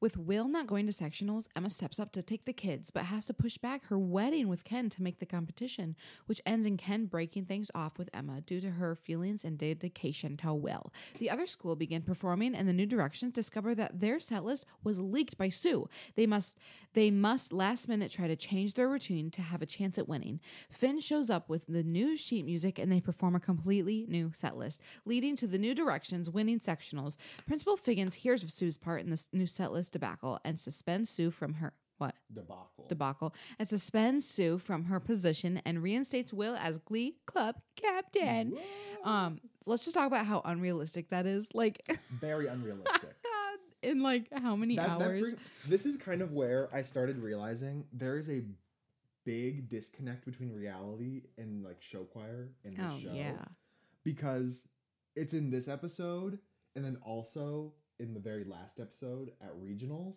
With 0.00 0.16
Will 0.16 0.46
not 0.46 0.68
going 0.68 0.86
to 0.86 0.92
sectionals, 0.92 1.48
Emma 1.56 1.70
steps 1.70 1.98
up 1.98 2.12
to 2.12 2.22
take 2.22 2.44
the 2.44 2.52
kids, 2.52 2.90
but 2.90 3.06
has 3.06 3.26
to 3.26 3.34
push 3.34 3.58
back 3.58 3.86
her 3.86 3.98
wedding 3.98 4.46
with 4.46 4.62
Ken 4.62 4.88
to 4.90 5.02
make 5.02 5.18
the 5.18 5.26
competition, 5.26 5.96
which 6.26 6.40
ends 6.46 6.66
in 6.66 6.76
Ken 6.76 7.06
breaking 7.06 7.46
things 7.46 7.68
off 7.74 7.98
with 7.98 8.08
Emma 8.14 8.40
due 8.40 8.60
to 8.60 8.70
her 8.70 8.94
feelings 8.94 9.44
and 9.44 9.58
dedication 9.58 10.36
to 10.36 10.54
Will. 10.54 10.92
The 11.18 11.28
other 11.28 11.46
school 11.46 11.74
began 11.74 12.02
performing, 12.02 12.54
and 12.54 12.68
the 12.68 12.72
New 12.72 12.86
Directions 12.86 13.32
discover 13.32 13.74
that 13.74 13.98
their 13.98 14.20
set 14.20 14.44
list 14.44 14.66
was 14.84 15.00
leaked 15.00 15.36
by 15.36 15.48
Sue. 15.48 15.88
They 16.14 16.26
must 16.26 16.56
they 16.94 17.10
must 17.10 17.52
last 17.52 17.88
minute 17.88 18.12
try 18.12 18.28
to 18.28 18.36
change 18.36 18.74
their 18.74 18.88
routine 18.88 19.30
to 19.32 19.42
have 19.42 19.62
a 19.62 19.66
chance 19.66 19.98
at 19.98 20.08
winning. 20.08 20.40
Finn 20.70 21.00
shows 21.00 21.28
up 21.28 21.48
with 21.48 21.66
the 21.66 21.82
new 21.82 22.16
sheet 22.16 22.44
music, 22.44 22.78
and 22.78 22.90
they 22.90 23.00
perform 23.00 23.34
a 23.34 23.40
completely 23.40 24.06
new 24.08 24.30
set 24.32 24.56
list, 24.56 24.80
leading 25.04 25.34
to 25.36 25.48
the 25.48 25.58
New 25.58 25.74
Directions 25.74 26.30
winning 26.30 26.60
sectionals. 26.60 27.16
Principal 27.46 27.76
Figgins 27.76 28.16
hears 28.16 28.44
of 28.44 28.52
Sue's 28.52 28.76
part 28.76 29.00
in 29.00 29.10
this 29.10 29.28
new 29.32 29.46
set 29.46 29.72
list 29.72 29.87
debacle 29.88 30.38
and 30.44 30.58
suspend 30.58 31.08
Sue 31.08 31.30
from 31.30 31.54
her 31.54 31.72
what 31.98 32.14
Debacle. 32.32 32.86
debacle 32.88 33.34
and 33.58 33.68
suspends 33.68 34.24
Sue 34.28 34.58
from 34.58 34.84
her 34.84 35.00
position 35.00 35.60
and 35.64 35.82
reinstates 35.82 36.32
Will 36.32 36.54
as 36.54 36.78
Glee 36.78 37.16
Club 37.26 37.56
captain. 37.74 38.56
Um, 39.04 39.40
let's 39.66 39.84
just 39.84 39.94
talk 39.96 40.06
about 40.06 40.24
how 40.26 40.40
unrealistic 40.44 41.10
that 41.10 41.26
is. 41.26 41.48
Like 41.54 41.80
Very 42.20 42.46
unrealistic. 42.46 43.16
in 43.82 44.02
like 44.02 44.26
how 44.32 44.54
many 44.56 44.76
That- 44.76 44.98
that 45.00 45.08
hours? 45.08 45.20
bring- 45.22 45.36
this 45.66 45.86
is 45.86 45.96
kind 45.96 46.22
of 46.22 46.32
where 46.32 46.68
I 46.72 46.82
started 46.82 47.18
realizing 47.18 47.84
there 47.92 48.16
is 48.16 48.28
a 48.30 48.42
big 49.24 49.68
disconnect 49.68 50.24
between 50.24 50.52
reality 50.54 51.22
and 51.36 51.64
like 51.64 51.82
show 51.82 52.04
choir 52.04 52.48
in 52.64 52.74
the 52.74 52.82
oh 52.82 52.98
show. 53.02 53.12
yeah. 53.12 53.44
Because 54.04 54.66
it's 55.16 55.34
in 55.34 55.50
this 55.50 55.68
episode 55.68 56.38
and 56.76 56.84
then 56.84 56.96
also 57.04 57.72
in 58.00 58.14
the 58.14 58.20
very 58.20 58.44
last 58.44 58.78
episode 58.80 59.32
at 59.40 59.54
regionals 59.60 60.16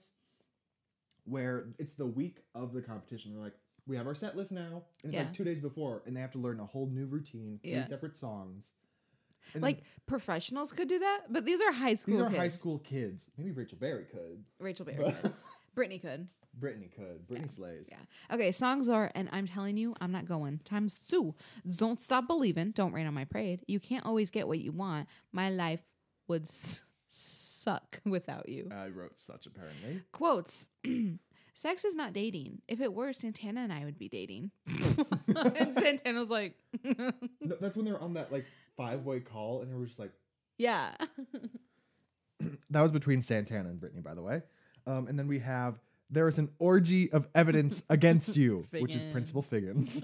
where 1.25 1.67
it's 1.79 1.93
the 1.95 2.05
week 2.05 2.39
of 2.55 2.73
the 2.73 2.81
competition. 2.81 3.33
They're 3.33 3.43
like, 3.43 3.55
we 3.87 3.97
have 3.97 4.07
our 4.07 4.15
set 4.15 4.35
list 4.37 4.51
now. 4.51 4.83
And 5.03 5.11
it's 5.11 5.15
Yeah. 5.15 5.23
like 5.23 5.33
two 5.33 5.43
days 5.43 5.61
before, 5.61 6.03
and 6.05 6.15
they 6.15 6.21
have 6.21 6.31
to 6.31 6.39
learn 6.39 6.59
a 6.59 6.65
whole 6.65 6.87
new 6.87 7.05
routine, 7.05 7.59
three 7.61 7.71
Yeah. 7.71 7.85
separate 7.85 8.15
songs. 8.15 8.73
And 9.53 9.61
then 9.63 9.69
Like 9.69 9.83
professionals 10.05 10.71
could 10.71 10.87
do 10.87 10.99
that, 10.99 11.25
but 11.29 11.45
these 11.45 11.61
are 11.61 11.71
high 11.71 11.95
school 11.95 12.15
these 12.17 12.23
are 12.25 12.29
kids. 12.29 12.37
high 12.39 12.47
school 12.47 12.79
kids. 12.79 13.29
Maybe 13.37 13.51
Rachel 13.51 13.77
Berry 13.77 14.05
could. 14.05 14.45
Rachel 14.59 14.85
Berry 14.85 14.97
But- 15.03 15.21
could. 15.21 15.33
Brittany 15.75 15.99
could. 15.99 16.27
Brittany 16.53 16.89
could. 16.89 17.27
Brittany 17.27 17.47
slays. 17.47 17.87
Yeah. 17.89 17.99
Okay, 18.35 18.51
songs 18.51 18.89
are, 18.89 19.09
and 19.15 19.29
I'm 19.31 19.47
telling 19.47 19.77
you, 19.77 19.95
I'm 20.01 20.11
not 20.11 20.25
going. 20.25 20.59
Times 20.59 20.99
two. 20.99 21.33
Don't 21.77 21.99
stop 22.01 22.27
believing. 22.27 22.71
Don't 22.71 22.91
rain 22.91 23.07
on 23.07 23.13
my 23.13 23.23
parade. 23.25 23.63
You 23.67 23.79
can't 23.79 24.05
always 24.05 24.29
get 24.31 24.47
what 24.49 24.59
you 24.59 24.71
want. 24.73 25.07
My 25.31 25.49
life 25.49 25.83
would 26.27 26.43
s- 26.43 26.83
suck 27.11 28.01
without 28.05 28.49
you. 28.49 28.69
I 28.71 28.87
wrote 28.87 29.17
such 29.17 29.45
apparently. 29.45 30.01
Quotes. 30.11 30.67
Sex 31.53 31.83
is 31.83 31.95
not 31.95 32.13
dating. 32.13 32.61
If 32.67 32.79
it 32.79 32.93
were, 32.93 33.11
Santana 33.11 33.61
and 33.61 33.73
I 33.73 33.83
would 33.83 33.99
be 33.99 34.07
dating. 34.07 34.51
and 34.67 35.73
Santana's 35.73 36.29
like, 36.29 36.55
No, 36.83 37.55
that's 37.59 37.75
when 37.75 37.85
they're 37.85 38.01
on 38.01 38.13
that 38.13 38.31
like 38.31 38.45
five 38.77 39.05
way 39.05 39.19
call, 39.19 39.61
and 39.61 39.71
it 39.71 39.77
was 39.77 39.89
just 39.89 39.99
like 39.99 40.11
yeah. 40.57 40.95
that 42.69 42.81
was 42.81 42.91
between 42.91 43.21
Santana 43.21 43.69
and 43.69 43.79
Brittany, 43.79 44.01
by 44.01 44.13
the 44.13 44.21
way. 44.21 44.41
Um, 44.87 45.07
and 45.07 45.19
then 45.19 45.27
we 45.27 45.39
have 45.39 45.79
there 46.09 46.27
is 46.27 46.39
an 46.39 46.49
orgy 46.57 47.11
of 47.11 47.29
evidence 47.35 47.83
against 47.89 48.37
you, 48.37 48.67
which 48.71 48.95
is 48.95 49.03
Principal 49.05 49.41
Figgins. 49.41 50.01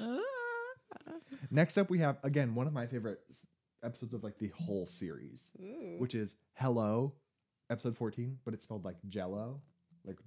Next 1.50 1.78
up, 1.78 1.89
we 1.89 2.00
have 2.00 2.17
again 2.24 2.56
one 2.56 2.67
of 2.67 2.74
my 2.74 2.88
favorite 2.88 3.22
episodes 3.88 4.13
of 4.13 4.23
like 4.23 4.38
the 4.38 4.50
whole 4.50 4.86
series, 4.86 5.50
which 5.97 6.13
is 6.13 6.36
Hello, 6.54 7.13
episode 7.71 7.97
fourteen, 7.97 8.38
but 8.45 8.54
it's 8.54 8.63
spelled 8.63 8.86
like 8.86 8.97
Jello, 9.08 9.62
like. 10.06 10.17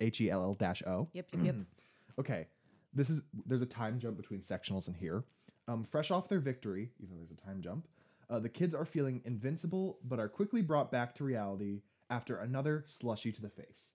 H 0.00 0.20
E 0.22 0.30
L 0.30 0.42
L 0.42 0.54
dash 0.54 0.82
O. 0.86 1.08
Yep, 1.12 1.26
yep, 1.34 1.44
yep. 1.44 1.54
Okay, 2.18 2.46
this 2.94 3.08
is 3.08 3.22
there's 3.46 3.62
a 3.62 3.66
time 3.66 3.98
jump 3.98 4.16
between 4.16 4.40
sectionals 4.40 4.88
in 4.88 4.94
here. 4.94 5.24
Um, 5.68 5.84
fresh 5.84 6.10
off 6.10 6.28
their 6.28 6.40
victory, 6.40 6.90
even 6.98 7.14
though 7.14 7.24
there's 7.24 7.38
a 7.38 7.46
time 7.46 7.60
jump, 7.60 7.88
uh, 8.28 8.38
the 8.38 8.48
kids 8.48 8.74
are 8.74 8.84
feeling 8.84 9.20
invincible, 9.24 9.98
but 10.02 10.18
are 10.18 10.28
quickly 10.28 10.62
brought 10.62 10.90
back 10.90 11.14
to 11.16 11.24
reality 11.24 11.82
after 12.10 12.36
another 12.36 12.84
slushy 12.86 13.32
to 13.32 13.40
the 13.42 13.48
face. 13.48 13.92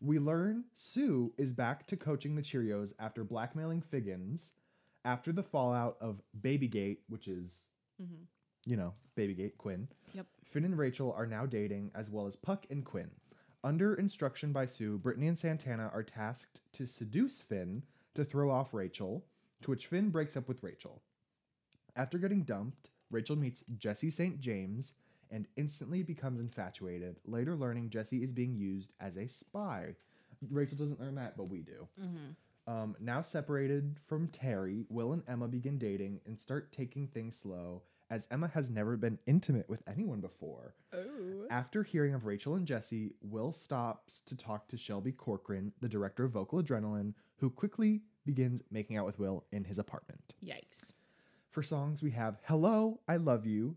We 0.00 0.18
learn 0.18 0.64
Sue 0.72 1.32
is 1.36 1.52
back 1.52 1.86
to 1.88 1.96
coaching 1.96 2.34
the 2.34 2.42
Cheerios 2.42 2.92
after 2.98 3.24
blackmailing 3.24 3.82
Figgins 3.82 4.52
after 5.04 5.32
the 5.32 5.42
fallout 5.42 5.96
of 6.00 6.22
Babygate, 6.40 6.98
which 7.08 7.28
is, 7.28 7.66
you 8.64 8.76
know, 8.76 8.94
Babygate 9.16 9.56
Quinn. 9.58 9.88
Yep. 10.14 10.26
Finn 10.44 10.64
and 10.64 10.78
Rachel 10.78 11.12
are 11.16 11.26
now 11.26 11.46
dating, 11.46 11.90
as 11.94 12.10
well 12.10 12.26
as 12.26 12.36
Puck 12.36 12.66
and 12.70 12.84
Quinn. 12.84 13.10
Under 13.62 13.94
instruction 13.94 14.52
by 14.52 14.66
Sue, 14.66 14.98
Brittany 14.98 15.26
and 15.28 15.38
Santana 15.38 15.90
are 15.92 16.02
tasked 16.02 16.60
to 16.74 16.86
seduce 16.86 17.42
Finn 17.42 17.82
to 18.14 18.24
throw 18.24 18.50
off 18.50 18.74
Rachel, 18.74 19.24
to 19.62 19.70
which 19.70 19.86
Finn 19.86 20.10
breaks 20.10 20.36
up 20.36 20.48
with 20.48 20.62
Rachel. 20.62 21.02
After 21.96 22.18
getting 22.18 22.42
dumped, 22.42 22.90
Rachel 23.10 23.36
meets 23.36 23.64
Jesse 23.76 24.10
St. 24.10 24.40
James 24.40 24.94
and 25.30 25.46
instantly 25.56 26.02
becomes 26.02 26.40
infatuated, 26.40 27.20
later 27.24 27.56
learning 27.56 27.90
Jesse 27.90 28.22
is 28.22 28.32
being 28.32 28.54
used 28.54 28.92
as 29.00 29.16
a 29.16 29.26
spy. 29.26 29.94
Rachel 30.50 30.76
doesn't 30.76 31.00
learn 31.00 31.14
that, 31.14 31.36
but 31.36 31.48
we 31.48 31.60
do. 31.62 31.88
Um, 32.66 32.96
now 33.00 33.20
separated 33.22 33.96
from 34.06 34.28
Terry, 34.28 34.84
Will 34.88 35.12
and 35.12 35.22
Emma 35.28 35.48
begin 35.48 35.78
dating 35.78 36.20
and 36.26 36.38
start 36.38 36.72
taking 36.72 37.06
things 37.06 37.36
slow, 37.36 37.82
as 38.14 38.28
Emma 38.30 38.46
has 38.54 38.70
never 38.70 38.96
been 38.96 39.18
intimate 39.26 39.68
with 39.68 39.82
anyone 39.88 40.20
before. 40.20 40.76
Oh. 40.92 41.46
After 41.50 41.82
hearing 41.82 42.14
of 42.14 42.26
Rachel 42.26 42.54
and 42.54 42.64
Jesse, 42.64 43.12
Will 43.22 43.50
stops 43.50 44.22
to 44.26 44.36
talk 44.36 44.68
to 44.68 44.76
Shelby 44.76 45.10
Corcoran, 45.10 45.72
the 45.80 45.88
director 45.88 46.22
of 46.22 46.30
Vocal 46.30 46.62
Adrenaline, 46.62 47.14
who 47.38 47.50
quickly 47.50 48.02
begins 48.24 48.62
making 48.70 48.96
out 48.96 49.04
with 49.04 49.18
Will 49.18 49.44
in 49.50 49.64
his 49.64 49.80
apartment. 49.80 50.34
Yikes. 50.46 50.92
For 51.50 51.60
songs, 51.60 52.04
we 52.04 52.12
have 52.12 52.38
Hello, 52.44 53.00
I 53.08 53.16
Love 53.16 53.46
You, 53.46 53.76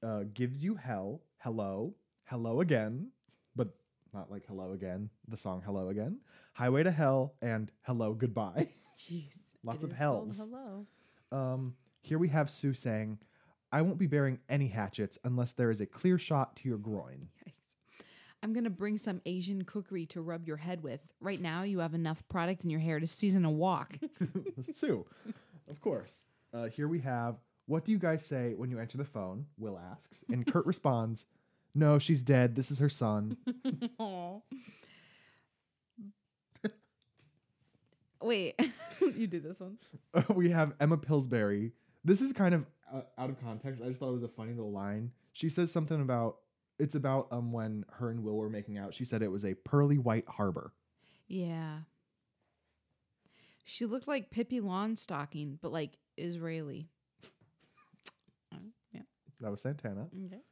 uh, 0.00 0.24
Gives 0.32 0.64
You 0.64 0.76
Hell, 0.76 1.20
Hello, 1.38 1.96
Hello 2.26 2.60
Again, 2.60 3.08
but 3.56 3.74
not 4.14 4.30
like 4.30 4.46
Hello 4.46 4.74
Again, 4.74 5.10
the 5.26 5.36
song 5.36 5.60
Hello 5.66 5.88
Again, 5.88 6.18
Highway 6.52 6.84
to 6.84 6.92
Hell, 6.92 7.34
and 7.42 7.72
Hello 7.80 8.14
Goodbye. 8.14 8.68
Jeez. 8.96 9.38
Lots 9.64 9.82
of 9.82 9.90
hells. 9.90 10.38
Hello. 10.38 10.86
Um, 11.32 11.74
here 12.00 12.18
we 12.18 12.28
have 12.28 12.48
Sue 12.48 12.74
saying, 12.74 13.18
I 13.72 13.80
won't 13.82 13.98
be 13.98 14.06
bearing 14.06 14.38
any 14.48 14.68
hatchets 14.68 15.18
unless 15.24 15.52
there 15.52 15.70
is 15.70 15.80
a 15.80 15.86
clear 15.86 16.18
shot 16.18 16.56
to 16.56 16.68
your 16.68 16.78
groin. 16.78 17.28
Yikes. 17.48 18.04
I'm 18.42 18.52
gonna 18.52 18.70
bring 18.70 18.98
some 18.98 19.22
Asian 19.24 19.64
cookery 19.64 20.04
to 20.06 20.20
rub 20.20 20.46
your 20.46 20.58
head 20.58 20.82
with. 20.82 21.00
Right 21.20 21.40
now, 21.40 21.62
you 21.62 21.78
have 21.78 21.94
enough 21.94 22.22
product 22.28 22.64
in 22.64 22.70
your 22.70 22.80
hair 22.80 23.00
to 23.00 23.06
season 23.06 23.44
a 23.44 23.50
walk. 23.50 23.98
Sue, 24.60 25.06
of 25.70 25.80
course. 25.80 26.26
Uh, 26.52 26.66
here 26.66 26.86
we 26.86 27.00
have, 27.00 27.36
What 27.66 27.86
do 27.86 27.92
you 27.92 27.98
guys 27.98 28.26
say 28.26 28.52
when 28.54 28.70
you 28.70 28.78
enter 28.78 28.98
the 28.98 29.06
phone? 29.06 29.46
Will 29.58 29.78
asks. 29.78 30.22
And 30.30 30.46
Kurt 30.52 30.66
responds, 30.66 31.24
No, 31.74 31.98
she's 31.98 32.20
dead. 32.22 32.54
This 32.56 32.70
is 32.70 32.78
her 32.78 32.90
son. 32.90 33.38
Aw. 33.98 34.40
Wait, 38.20 38.54
you 39.00 39.26
did 39.26 39.42
this 39.42 39.58
one. 39.60 39.78
we 40.28 40.50
have 40.50 40.74
Emma 40.78 40.96
Pillsbury. 40.96 41.72
This 42.04 42.20
is 42.20 42.32
kind 42.32 42.54
of 42.54 42.66
out 43.18 43.30
of 43.30 43.40
context. 43.40 43.82
I 43.82 43.88
just 43.88 44.00
thought 44.00 44.10
it 44.10 44.14
was 44.14 44.22
a 44.22 44.28
funny 44.28 44.52
little 44.52 44.72
line. 44.72 45.12
She 45.32 45.48
says 45.48 45.72
something 45.72 46.00
about 46.00 46.36
it's 46.78 46.94
about 46.94 47.28
um 47.30 47.52
when 47.52 47.84
her 47.90 48.10
and 48.10 48.22
Will 48.24 48.36
were 48.36 48.50
making 48.50 48.78
out. 48.78 48.94
She 48.94 49.04
said 49.04 49.22
it 49.22 49.30
was 49.30 49.44
a 49.44 49.54
pearly 49.54 49.98
white 49.98 50.26
harbor. 50.28 50.72
Yeah. 51.28 51.78
She 53.64 53.86
looked 53.86 54.08
like 54.08 54.30
Pippi 54.30 54.60
Longstocking, 54.60 55.58
but 55.60 55.72
like 55.72 55.92
Israeli. 56.16 56.88
Uh, 58.52 58.58
yeah. 58.92 59.00
That 59.40 59.50
was 59.50 59.62
Santana. 59.62 60.08
Okay. 60.26 60.42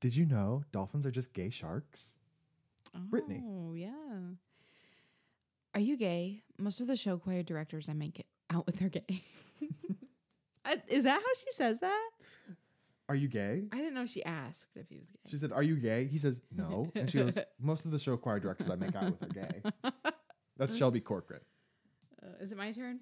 Did 0.00 0.14
you 0.14 0.26
know 0.26 0.62
dolphins 0.72 1.06
are 1.06 1.10
just 1.10 1.32
gay 1.32 1.48
sharks? 1.48 2.18
Brittany. 2.94 3.42
Oh, 3.44 3.72
yeah. 3.74 3.90
Are 5.74 5.80
you 5.80 5.96
gay? 5.96 6.42
Most 6.58 6.80
of 6.80 6.86
the 6.86 6.96
show 6.96 7.16
choir 7.18 7.42
directors 7.42 7.88
I 7.88 7.92
make 7.92 8.18
it 8.18 8.26
out 8.50 8.66
with 8.66 8.82
are 8.82 8.88
gay. 8.88 9.22
Is 10.88 11.04
that 11.04 11.20
how 11.20 11.34
she 11.34 11.52
says 11.52 11.80
that? 11.80 12.10
Are 13.08 13.14
you 13.14 13.28
gay? 13.28 13.64
I 13.72 13.76
didn't 13.78 13.94
know 13.94 14.04
she 14.04 14.22
asked 14.24 14.66
if 14.76 14.88
he 14.90 14.98
was 14.98 15.08
gay. 15.08 15.30
She 15.30 15.38
said, 15.38 15.50
"Are 15.50 15.62
you 15.62 15.76
gay?" 15.76 16.06
He 16.06 16.18
says, 16.18 16.40
"No," 16.54 16.90
and 16.94 17.10
she 17.10 17.18
goes, 17.18 17.38
"Most 17.58 17.86
of 17.86 17.90
the 17.90 17.98
show 17.98 18.16
choir 18.18 18.38
directors 18.38 18.68
I 18.68 18.76
make 18.76 18.94
out 18.94 19.04
with 19.04 19.22
are 19.22 19.26
gay." 19.26 19.62
That's 20.58 20.76
Shelby 20.76 21.00
Corcoran. 21.00 21.40
Uh, 22.22 22.42
is 22.42 22.52
it 22.52 22.58
my 22.58 22.72
turn? 22.72 23.00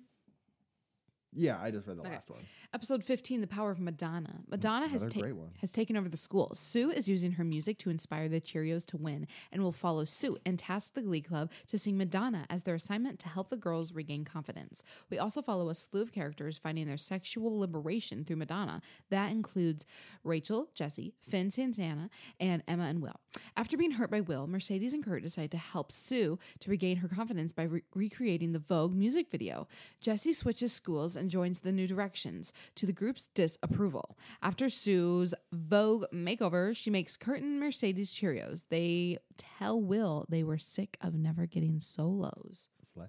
Yeah, 1.33 1.61
I 1.61 1.71
just 1.71 1.87
read 1.87 1.99
the 1.99 2.03
Okay. 2.03 2.13
last 2.13 2.31
one. 2.31 2.41
Episode 2.73 3.05
15 3.05 3.41
The 3.43 3.47
Power 3.47 3.71
of 3.71 3.79
Madonna. 3.79 4.41
Madonna 4.49 4.87
oh, 4.87 4.89
has, 4.89 5.03
Another 5.03 5.33
ta- 5.35 5.49
has 5.61 5.73
taken 5.73 5.97
over 5.97 6.09
the 6.09 6.17
school. 6.17 6.53
Sue 6.55 6.91
is 6.91 7.09
using 7.09 7.33
her 7.33 7.45
music 7.45 7.79
to 7.79 7.91
inspire 7.91 8.29
the 8.29 8.41
Cheerios 8.41 8.87
to 8.87 8.97
win 8.97 9.27
and 9.53 9.63
will 9.63 9.73
follow 9.73 10.05
suit 10.05 10.41
and 10.47 10.59
task 10.59 10.95
the 10.95 11.03
Glee 11.03 11.21
Club 11.21 11.51
to 11.69 11.79
sing 11.79 11.99
Madonna 11.99 12.47
as 12.49 12.63
their 12.63 12.75
assignment 12.75 13.19
to 13.21 13.29
help 13.29 13.49
the 13.49 13.57
girls 13.57 13.93
regain 13.93 14.25
confidence. 14.25 14.83
We 15.11 15.19
also 15.19 15.43
follow 15.43 15.69
a 15.69 15.75
slew 15.75 16.01
of 16.01 16.13
characters 16.13 16.59
finding 16.59 16.87
their 16.87 16.97
sexual 16.97 17.59
liberation 17.59 18.25
through 18.25 18.37
Madonna. 18.37 18.81
That 19.11 19.31
includes 19.31 19.85
Rachel, 20.25 20.69
Jesse, 20.75 21.15
Finn 21.21 21.51
Santana, 21.51 22.09
and 22.41 22.63
Emma 22.67 22.85
and 22.85 23.03
Will. 23.03 23.21
After 23.57 23.77
being 23.77 23.93
hurt 23.93 24.11
by 24.11 24.21
Will, 24.21 24.47
Mercedes 24.47 24.95
and 24.95 25.05
Kurt 25.05 25.23
decide 25.23 25.51
to 25.51 25.59
help 25.59 25.93
Sue 25.93 26.39
to 26.61 26.71
regain 26.71 26.99
her 26.99 27.09
confidence 27.09 27.53
by 27.53 27.65
re- 27.65 27.83
recreating 27.95 28.53
the 28.53 28.59
Vogue 28.59 28.95
music 28.95 29.31
video. 29.31 29.69
Jesse 30.01 30.33
switches 30.33 30.73
schools 30.73 31.16
and 31.17 31.31
joins 31.31 31.61
the 31.61 31.73
New 31.73 31.87
Directions 31.87 32.53
to 32.77 32.87
the 32.87 32.93
group's 32.93 33.29
disapproval. 33.35 34.17
After 34.43 34.69
Sue's 34.69 35.35
Vogue 35.53 36.05
makeover, 36.13 36.77
she 36.77 36.91
makes 36.91 37.17
Kurt 37.17 37.41
and 37.41 37.59
Mercedes 37.59 38.13
Cheerios. 38.13 38.65
They 38.69 39.19
tell 39.37 39.81
Will 39.81 40.27
they 40.29 40.45
were 40.45 40.59
sick 40.59 40.97
of 41.01 41.15
never 41.15 41.47
getting 41.47 41.81
solos. 41.81 42.69
Slay. 42.85 43.07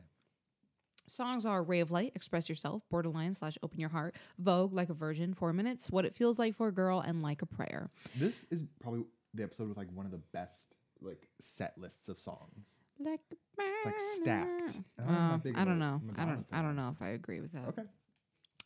Songs 1.10 1.46
are 1.46 1.64
Ray 1.64 1.80
of 1.80 1.90
Light, 1.90 2.12
Express 2.16 2.50
Yourself, 2.50 2.84
Borderline 2.92 3.34
slash 3.34 3.58
Open 3.64 3.80
Your 3.80 3.90
Heart, 3.90 4.16
Vogue, 4.40 4.74
Like 4.74 4.90
a 4.90 4.94
Virgin, 4.94 5.34
Four 5.34 5.54
Minutes, 5.54 5.90
What 5.90 6.04
It 6.04 6.16
Feels 6.16 6.38
Like 6.38 6.54
for 6.54 6.68
a 6.68 6.72
Girl, 6.74 7.00
and 7.00 7.22
Like 7.22 7.42
a 7.42 7.46
Prayer. 7.46 7.90
This 8.16 8.46
is 8.52 8.66
probably 8.82 9.06
the 9.34 9.44
episode 9.44 9.70
with 9.70 9.78
like 9.78 9.92
one 9.94 10.06
of 10.06 10.12
the 10.12 10.22
best 10.34 10.74
like 11.02 11.28
set 11.40 11.78
lists 11.78 12.10
of 12.10 12.20
songs. 12.20 12.68
Like 13.00 13.20
a 13.32 13.36
It's 13.60 13.86
like 13.86 14.00
stacked. 14.00 14.80
Well, 14.98 15.08
I'm 15.08 15.30
not 15.30 15.44
that 15.44 15.56
I 15.56 15.66
don't 15.66 15.76
a 15.76 15.80
know. 15.80 16.02
I 16.18 16.26
don't. 16.26 16.46
I 16.52 16.62
don't 16.62 16.76
know 16.76 16.94
if 16.96 17.02
I 17.02 17.10
agree 17.10 17.42
with 17.42 17.54
that. 17.54 17.68
Okay. 17.70 17.84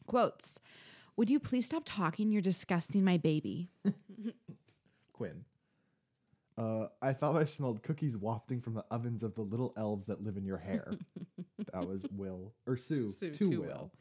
Quotes. 0.07 0.59
Would 1.17 1.29
you 1.29 1.39
please 1.39 1.65
stop 1.65 1.83
talking? 1.85 2.31
You're 2.31 2.41
disgusting 2.41 3.03
my 3.03 3.17
baby. 3.17 3.69
Quinn. 5.13 5.43
Uh, 6.57 6.87
I 7.01 7.13
thought 7.13 7.35
I 7.35 7.45
smelled 7.45 7.83
cookies 7.83 8.17
wafting 8.17 8.61
from 8.61 8.73
the 8.73 8.85
ovens 8.91 9.23
of 9.23 9.35
the 9.35 9.41
little 9.41 9.73
elves 9.77 10.05
that 10.07 10.23
live 10.23 10.37
in 10.37 10.45
your 10.45 10.57
hair. 10.57 10.91
that 11.73 11.87
was 11.87 12.05
Will 12.11 12.53
or 12.67 12.77
Sue, 12.77 13.09
Sue, 13.09 13.31
to, 13.31 13.49
to 13.49 13.61
Will. 13.61 13.91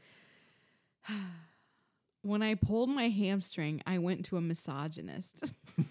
Will. 1.08 1.16
When 2.22 2.42
I 2.42 2.54
pulled 2.54 2.90
my 2.90 3.08
hamstring, 3.08 3.80
I 3.86 3.96
went 3.96 4.26
to 4.26 4.36
a 4.36 4.42
misogynist. 4.42 5.54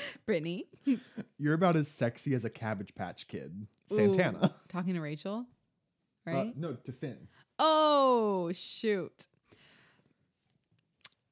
Brittany. 0.26 0.66
You're 1.38 1.54
about 1.54 1.76
as 1.76 1.88
sexy 1.88 2.34
as 2.34 2.44
a 2.44 2.50
Cabbage 2.50 2.94
Patch 2.94 3.26
Kid. 3.28 3.66
Ooh, 3.92 3.96
Santana. 3.96 4.54
talking 4.68 4.94
to 4.94 5.00
Rachel, 5.00 5.46
Uh, 6.26 6.30
right? 6.32 6.56
no, 6.56 6.74
to 6.74 6.92
Finn. 6.92 7.28
Oh, 7.58 8.50
shoot. 8.54 9.26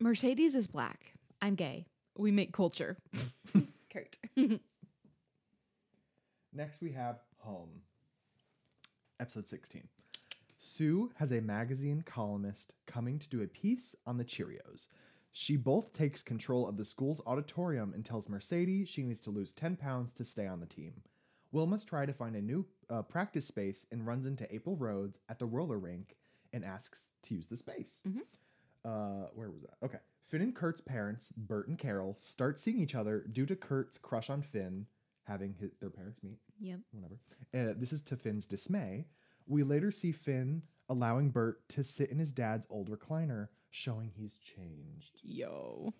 Mercedes 0.00 0.54
is 0.54 0.66
black. 0.66 1.12
I'm 1.40 1.54
gay. 1.54 1.86
We 2.18 2.30
make 2.32 2.52
culture. 2.52 2.96
Kurt. 3.92 4.18
Next, 6.52 6.80
we 6.80 6.92
have 6.92 7.18
Home. 7.38 7.82
Episode 9.20 9.46
16. 9.48 9.86
Sue 10.58 11.10
has 11.16 11.30
a 11.32 11.40
magazine 11.40 12.02
columnist 12.04 12.72
coming 12.86 13.18
to 13.18 13.28
do 13.28 13.42
a 13.42 13.46
piece 13.46 13.94
on 14.06 14.16
the 14.16 14.24
Cheerios. 14.24 14.88
She 15.38 15.58
both 15.58 15.92
takes 15.92 16.22
control 16.22 16.66
of 16.66 16.78
the 16.78 16.84
school's 16.86 17.20
auditorium 17.26 17.92
and 17.92 18.02
tells 18.02 18.26
Mercedes 18.26 18.88
she 18.88 19.02
needs 19.02 19.20
to 19.20 19.30
lose 19.30 19.52
10 19.52 19.76
pounds 19.76 20.14
to 20.14 20.24
stay 20.24 20.46
on 20.46 20.60
the 20.60 20.66
team. 20.66 20.94
Will 21.52 21.66
must 21.66 21.86
try 21.86 22.06
to 22.06 22.14
find 22.14 22.36
a 22.36 22.40
new 22.40 22.64
uh, 22.88 23.02
practice 23.02 23.46
space 23.46 23.84
and 23.92 24.06
runs 24.06 24.24
into 24.24 24.50
April 24.52 24.76
Rhodes 24.76 25.18
at 25.28 25.38
the 25.38 25.44
roller 25.44 25.78
rink 25.78 26.16
and 26.54 26.64
asks 26.64 27.12
to 27.24 27.34
use 27.34 27.44
the 27.48 27.56
space. 27.58 28.00
Uh, 28.82 29.28
where 29.34 29.50
was 29.50 29.60
that? 29.60 29.74
Okay. 29.84 29.98
Finn 30.24 30.40
and 30.40 30.54
Kurt's 30.54 30.80
parents, 30.80 31.28
Burt 31.36 31.68
and 31.68 31.78
Carol, 31.78 32.16
start 32.18 32.58
seeing 32.58 32.80
each 32.80 32.94
other 32.94 33.26
due 33.30 33.44
to 33.44 33.54
Kurt's 33.54 33.98
crush 33.98 34.30
on 34.30 34.40
Finn 34.40 34.86
having 35.24 35.54
his, 35.60 35.72
their 35.80 35.90
parents 35.90 36.22
meet 36.22 36.38
yep. 36.58 36.78
whatever. 36.92 37.20
Uh, 37.52 37.74
this 37.78 37.92
is 37.92 38.00
to 38.04 38.16
Finn's 38.16 38.46
dismay. 38.46 39.04
We 39.46 39.64
later 39.64 39.90
see 39.90 40.12
Finn 40.12 40.62
allowing 40.88 41.28
Burt 41.28 41.68
to 41.68 41.84
sit 41.84 42.10
in 42.10 42.18
his 42.18 42.32
dad's 42.32 42.66
old 42.70 42.88
recliner, 42.90 43.48
showing 43.76 44.10
he's 44.14 44.38
changed. 44.38 45.20
Yo. 45.22 45.92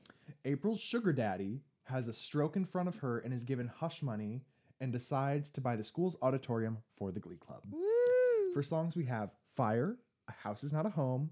April's 0.45 0.81
sugar 0.81 1.13
daddy 1.13 1.61
has 1.85 2.09
a 2.09 2.13
stroke 2.13 2.57
in 2.57 2.65
front 2.65 2.89
of 2.89 2.97
her 2.97 3.19
and 3.19 3.35
is 3.35 3.45
given 3.45 3.69
hush 3.69 4.03
money 4.03 4.41
and 4.81 4.93
decides 4.93 5.51
to 5.51 5.61
buy 5.61 5.77
the 5.77 5.85
school's 5.85 6.17
auditorium 6.23 6.79
for 6.97 7.13
the 7.13 7.21
Glee 7.21 7.37
Club. 7.37 7.61
Woo. 7.71 8.53
For 8.55 8.63
songs, 8.63 8.97
we 8.97 9.05
have 9.05 9.31
Fire, 9.51 9.97
A 10.29 10.33
House 10.33 10.65
is 10.65 10.73
Not 10.73 10.87
a 10.87 10.91
Home, 10.91 11.31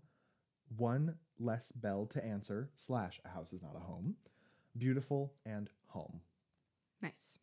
One 0.76 1.14
Less 1.38 1.72
Bell 1.72 2.06
to 2.06 2.24
Answer, 2.24 2.70
slash 2.76 3.20
A 3.24 3.28
House 3.30 3.52
is 3.52 3.62
Not 3.62 3.76
a 3.76 3.80
Home, 3.80 4.16
Beautiful, 4.76 5.32
and 5.46 5.70
Home. 5.88 6.20
Nice. 7.02 7.38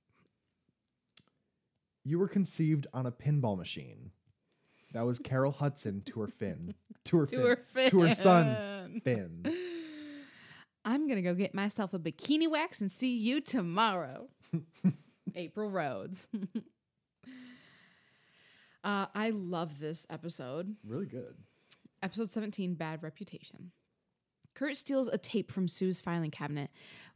You 2.04 2.20
were 2.20 2.28
conceived 2.28 2.86
on 2.94 3.08
a 3.08 3.12
pinball 3.12 3.58
machine. 3.58 4.12
That 4.94 5.06
was 5.06 5.20
Carol 5.20 5.52
Hudson 5.52 6.02
to 6.08 6.20
her 6.22 6.28
Finn. 6.28 6.76
To 7.06 7.20
her, 7.20 7.26
To 7.28 7.58
Finn. 7.74 7.84
her 7.84 7.90
To 7.90 8.02
her 8.02 8.14
son, 8.14 9.02
Finn. 9.04 9.46
I'm 10.84 11.08
gonna 11.08 11.22
go 11.22 11.34
get 11.34 11.54
myself 11.54 11.94
a 11.94 12.00
bikini 12.00 12.50
wax 12.50 12.82
and 12.82 12.92
see 12.92 13.16
you 13.16 13.40
tomorrow. 13.42 14.28
April 15.36 15.70
Rhodes. 15.70 16.28
uh, 18.84 19.06
I 19.14 19.30
love 19.30 19.80
this 19.80 20.06
episode. 20.10 20.76
Really 20.86 21.06
good. 21.06 21.36
Episode 22.04 22.32
17 22.32 22.74
Bad 22.74 23.04
Reputation. 23.04 23.72
Kurt 24.56 24.76
steals 24.76 25.08
a 25.08 25.18
tape 25.18 25.52
from 25.52 25.68
Sue's 25.68 26.02
filing 26.02 26.32
cabinet 26.32 26.72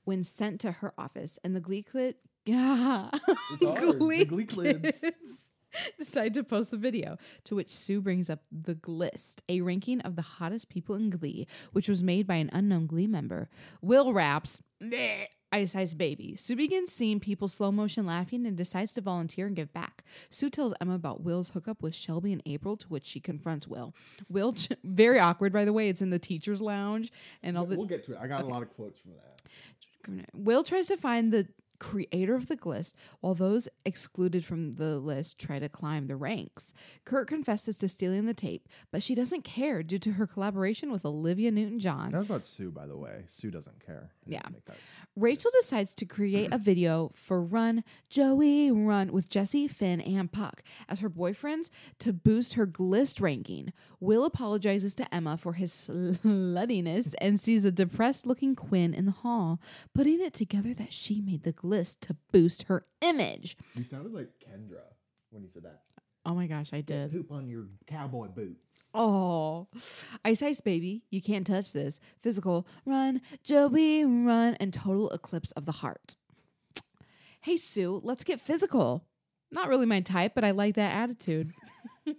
when 0.05 0.23
sent 0.23 0.61
to 0.61 0.71
her 0.71 0.93
office, 0.97 1.39
and 1.43 1.55
the 1.55 1.59
Glee 1.59 1.83
Clit. 1.83 2.13
Yeah. 2.45 3.09
It's 3.13 3.63
hard. 3.63 3.99
The 3.99 4.45
Glee. 4.45 4.75
Kids 4.75 5.49
decide 5.99 6.33
to 6.35 6.43
post 6.43 6.71
the 6.71 6.77
video, 6.77 7.17
to 7.45 7.55
which 7.55 7.75
Sue 7.75 8.01
brings 8.01 8.29
up 8.29 8.43
the 8.51 8.75
Glist, 8.75 9.41
a 9.49 9.61
ranking 9.61 10.01
of 10.01 10.15
the 10.15 10.21
hottest 10.21 10.69
people 10.69 10.95
in 10.95 11.09
Glee, 11.09 11.47
which 11.71 11.89
was 11.89 12.03
made 12.03 12.27
by 12.27 12.35
an 12.35 12.49
unknown 12.53 12.85
Glee 12.85 13.07
member. 13.07 13.49
Will 13.81 14.13
raps, 14.13 14.61
"Bleh, 14.81 15.27
Ice 15.51 15.75
Ice 15.75 15.93
Baby. 15.93 16.35
Sue 16.35 16.55
begins 16.55 16.91
seeing 16.91 17.19
people 17.19 17.47
slow 17.47 17.71
motion 17.71 18.05
laughing 18.05 18.45
and 18.45 18.57
decides 18.57 18.91
to 18.93 19.01
volunteer 19.01 19.47
and 19.47 19.55
give 19.55 19.71
back. 19.71 20.03
Sue 20.29 20.49
tells 20.49 20.73
Emma 20.81 20.95
about 20.95 21.21
Will's 21.23 21.49
hookup 21.49 21.81
with 21.81 21.95
Shelby 21.95 22.33
and 22.33 22.41
April, 22.45 22.75
to 22.77 22.87
which 22.87 23.05
she 23.05 23.19
confronts 23.21 23.67
Will. 23.67 23.93
Will, 24.27 24.53
ch- 24.53 24.69
very 24.83 25.17
awkward, 25.19 25.53
by 25.53 25.63
the 25.63 25.71
way. 25.71 25.87
It's 25.87 26.01
in 26.01 26.09
the 26.09 26.19
teacher's 26.19 26.61
lounge, 26.61 27.11
and 27.41 27.57
all 27.57 27.65
the 27.65 27.77
we'll 27.77 27.85
get 27.85 28.05
to 28.05 28.13
it. 28.13 28.19
I 28.21 28.27
got 28.27 28.43
a 28.43 28.47
lot 28.47 28.63
of 28.63 28.73
quotes 28.75 28.99
from 28.99 29.11
that. 29.13 30.29
Will 30.33 30.63
tries 30.63 30.87
to 30.87 30.97
find 30.97 31.31
the 31.31 31.47
creator 31.79 32.35
of 32.35 32.47
the 32.47 32.57
list, 32.65 32.95
while 33.19 33.33
those 33.33 33.67
excluded 33.85 34.45
from 34.45 34.75
the 34.75 34.97
list 34.97 35.39
try 35.39 35.59
to 35.59 35.69
climb 35.69 36.07
the 36.07 36.15
ranks. 36.15 36.73
Kurt 37.03 37.27
confesses 37.27 37.77
to 37.77 37.87
stealing 37.87 38.25
the 38.25 38.33
tape, 38.33 38.67
but 38.91 39.03
she 39.03 39.15
doesn't 39.15 39.43
care 39.43 39.83
due 39.83 39.99
to 39.99 40.13
her 40.13 40.27
collaboration 40.27 40.91
with 40.91 41.05
Olivia 41.05 41.51
Newton 41.51 41.79
John. 41.79 42.11
That 42.11 42.17
was 42.17 42.27
about 42.27 42.45
Sue, 42.45 42.71
by 42.71 42.87
the 42.87 42.97
way. 42.97 43.25
Sue 43.27 43.51
doesn't 43.51 43.85
care. 43.85 44.11
I 44.27 44.29
need 44.29 44.65
to 44.65 44.71
Yeah. 44.71 44.75
Rachel 45.17 45.51
decides 45.59 45.95
to 45.95 46.05
create 46.05 46.49
a 46.51 46.57
video 46.71 47.11
for 47.15 47.41
Run, 47.41 47.83
Joey, 48.09 48.69
Run 48.69 49.13
with 49.13 49.29
Jesse, 49.29 49.67
Finn, 49.67 50.01
and 50.01 50.29
Puck 50.31 50.61
as 50.89 50.99
her 50.99 51.09
boyfriends 51.09 51.69
to 51.99 52.11
boost 52.11 52.55
her 52.55 52.67
glist 52.67 53.21
ranking. 53.21 53.71
Will 54.01 54.25
apologizes 54.25 54.93
to 54.95 55.15
Emma 55.15 55.37
for 55.37 55.53
his 55.53 55.71
sluttiness 55.71 57.13
and 57.21 57.39
sees 57.39 57.63
a 57.63 57.71
depressed 57.71 58.25
looking 58.25 58.55
Quinn 58.55 58.93
in 58.93 59.05
the 59.05 59.11
hall, 59.11 59.61
putting 59.93 60.21
it 60.21 60.33
together 60.33 60.73
that 60.73 60.91
she 60.91 61.21
made 61.21 61.43
the 61.43 61.53
glist 61.53 62.01
to 62.01 62.17
boost 62.33 62.63
her 62.63 62.85
image. 63.01 63.55
You 63.75 63.85
sounded 63.85 64.13
like 64.13 64.27
Kendra 64.45 64.83
when 65.29 65.43
you 65.43 65.49
said 65.49 65.63
that. 65.63 65.83
Oh 66.25 66.33
my 66.33 66.47
gosh, 66.47 66.73
I 66.73 66.81
did. 66.81 67.11
Poop 67.11 67.31
on 67.31 67.47
your 67.47 67.65
cowboy 67.85 68.27
boots. 68.27 68.89
Oh, 68.93 69.67
Ice 70.23 70.41
Ice 70.41 70.61
Baby, 70.61 71.03
you 71.11 71.21
can't 71.21 71.45
touch 71.45 71.71
this. 71.71 71.99
Physical, 72.21 72.67
run, 72.85 73.21
Joey, 73.43 74.03
run, 74.03 74.55
and 74.55 74.73
total 74.73 75.09
eclipse 75.11 75.51
of 75.51 75.65
the 75.65 75.71
heart. 75.73 76.15
Hey, 77.41 77.57
Sue, 77.57 78.01
let's 78.03 78.23
get 78.23 78.41
physical. 78.41 79.05
Not 79.51 79.69
really 79.69 79.85
my 79.85 79.99
type, 80.01 80.33
but 80.33 80.43
I 80.43 80.51
like 80.51 80.75
that 80.75 80.95
attitude. 80.95 81.53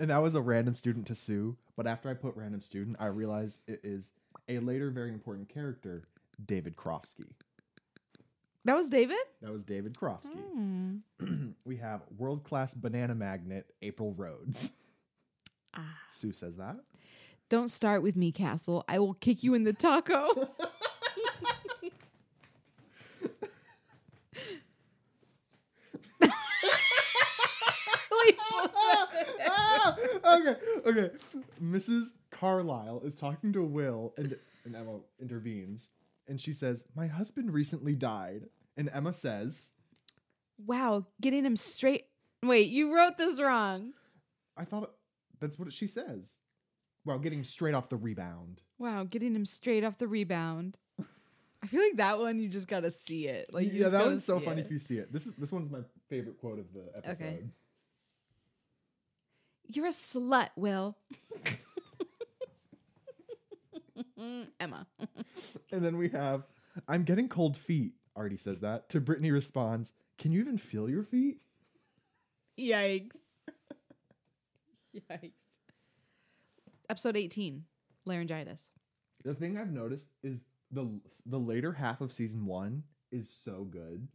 And 0.00 0.08
that 0.08 0.22
was 0.22 0.34
a 0.34 0.40
random 0.40 0.74
student 0.74 1.06
to 1.08 1.14
Sue. 1.14 1.58
But 1.76 1.86
after 1.86 2.08
I 2.08 2.14
put 2.14 2.34
random 2.34 2.62
student, 2.62 2.96
I 2.98 3.06
realized 3.06 3.60
it 3.66 3.80
is 3.84 4.12
a 4.48 4.58
later 4.58 4.90
very 4.90 5.10
important 5.10 5.50
character, 5.50 6.08
David 6.44 6.74
Karofsky. 6.74 7.26
That 8.64 8.76
was 8.76 8.90
David? 8.90 9.16
That 9.40 9.52
was 9.52 9.64
David 9.64 9.94
Karofsky. 9.94 10.36
Hmm. 10.36 10.96
we 11.64 11.76
have 11.76 12.02
world 12.18 12.44
class 12.44 12.74
banana 12.74 13.14
magnet, 13.14 13.66
April 13.82 14.12
Rhodes. 14.12 14.70
Ah. 15.72 15.98
Sue 16.12 16.32
says 16.32 16.56
that. 16.56 16.74
Don't 17.48 17.68
start 17.68 18.02
with 18.02 18.16
me, 18.16 18.32
Castle. 18.32 18.84
I 18.88 18.98
will 18.98 19.14
kick 19.14 19.44
you 19.44 19.54
in 19.54 19.62
the 19.62 19.72
taco. 19.72 20.50
Ah! 29.46 29.96
okay, 30.32 30.56
okay. 30.86 31.10
Mrs. 31.62 32.14
Carlisle 32.30 33.02
is 33.04 33.14
talking 33.14 33.52
to 33.52 33.62
Will, 33.64 34.12
and, 34.16 34.36
and 34.64 34.76
Emma 34.76 34.98
intervenes, 35.20 35.90
and 36.30 36.40
she 36.40 36.52
says, 36.52 36.84
"My 36.96 37.08
husband 37.08 37.52
recently 37.52 37.94
died." 37.94 38.48
And 38.76 38.88
Emma 38.94 39.12
says, 39.12 39.72
wow, 40.64 41.04
getting 41.20 41.44
him 41.44 41.56
straight. 41.56 42.06
Wait, 42.42 42.70
you 42.70 42.94
wrote 42.94 43.18
this 43.18 43.40
wrong. 43.40 43.92
"I 44.56 44.64
thought 44.64 44.94
that's 45.40 45.58
what 45.58 45.72
she 45.72 45.86
says." 45.86 46.38
Wow, 47.04 47.18
getting 47.18 47.44
straight 47.44 47.74
off 47.74 47.88
the 47.88 47.96
rebound. 47.96 48.62
Wow, 48.78 49.04
getting 49.04 49.34
him 49.34 49.44
straight 49.44 49.84
off 49.84 49.98
the 49.98 50.06
rebound. 50.06 50.78
I 51.62 51.66
feel 51.66 51.82
like 51.82 51.96
that 51.96 52.18
one 52.18 52.38
you 52.38 52.48
just 52.48 52.68
gotta 52.68 52.90
see 52.90 53.26
it. 53.26 53.52
Like 53.52 53.72
you 53.72 53.82
yeah, 53.82 53.88
that 53.88 54.06
one's 54.06 54.24
so 54.24 54.38
funny 54.38 54.60
it. 54.60 54.66
if 54.66 54.70
you 54.70 54.78
see 54.78 54.98
it. 54.98 55.12
This 55.12 55.26
is 55.26 55.34
this 55.34 55.52
one's 55.52 55.70
my 55.70 55.80
favorite 56.08 56.38
quote 56.38 56.58
of 56.58 56.72
the 56.72 56.90
episode. 56.96 57.50
You're 59.66 59.86
a 59.86 59.90
slut, 59.90 60.50
Will. 60.56 60.96
Mm, 64.20 64.48
Emma. 64.58 64.86
And 65.72 65.84
then 65.84 65.96
we 65.96 66.08
have, 66.10 66.46
"I'm 66.88 67.04
getting 67.04 67.28
cold 67.28 67.56
feet." 67.56 67.94
Artie 68.16 68.36
says 68.36 68.60
that. 68.60 68.88
To 68.90 69.00
Brittany 69.00 69.30
responds, 69.30 69.92
"Can 70.18 70.32
you 70.32 70.40
even 70.40 70.58
feel 70.58 70.90
your 70.90 71.04
feet?" 71.04 71.40
Yikes. 72.58 73.16
Yikes. 75.10 75.46
Episode 76.88 77.16
18 77.16 77.64
Laryngitis. 78.06 78.70
The 79.24 79.34
thing 79.34 79.56
I've 79.56 79.72
noticed 79.72 80.10
is 80.22 80.42
the 80.70 81.00
the 81.24 81.38
later 81.38 81.72
half 81.72 82.00
of 82.00 82.12
season 82.12 82.46
one 82.46 82.82
is 83.12 83.30
so 83.30 83.64
good. 83.64 84.08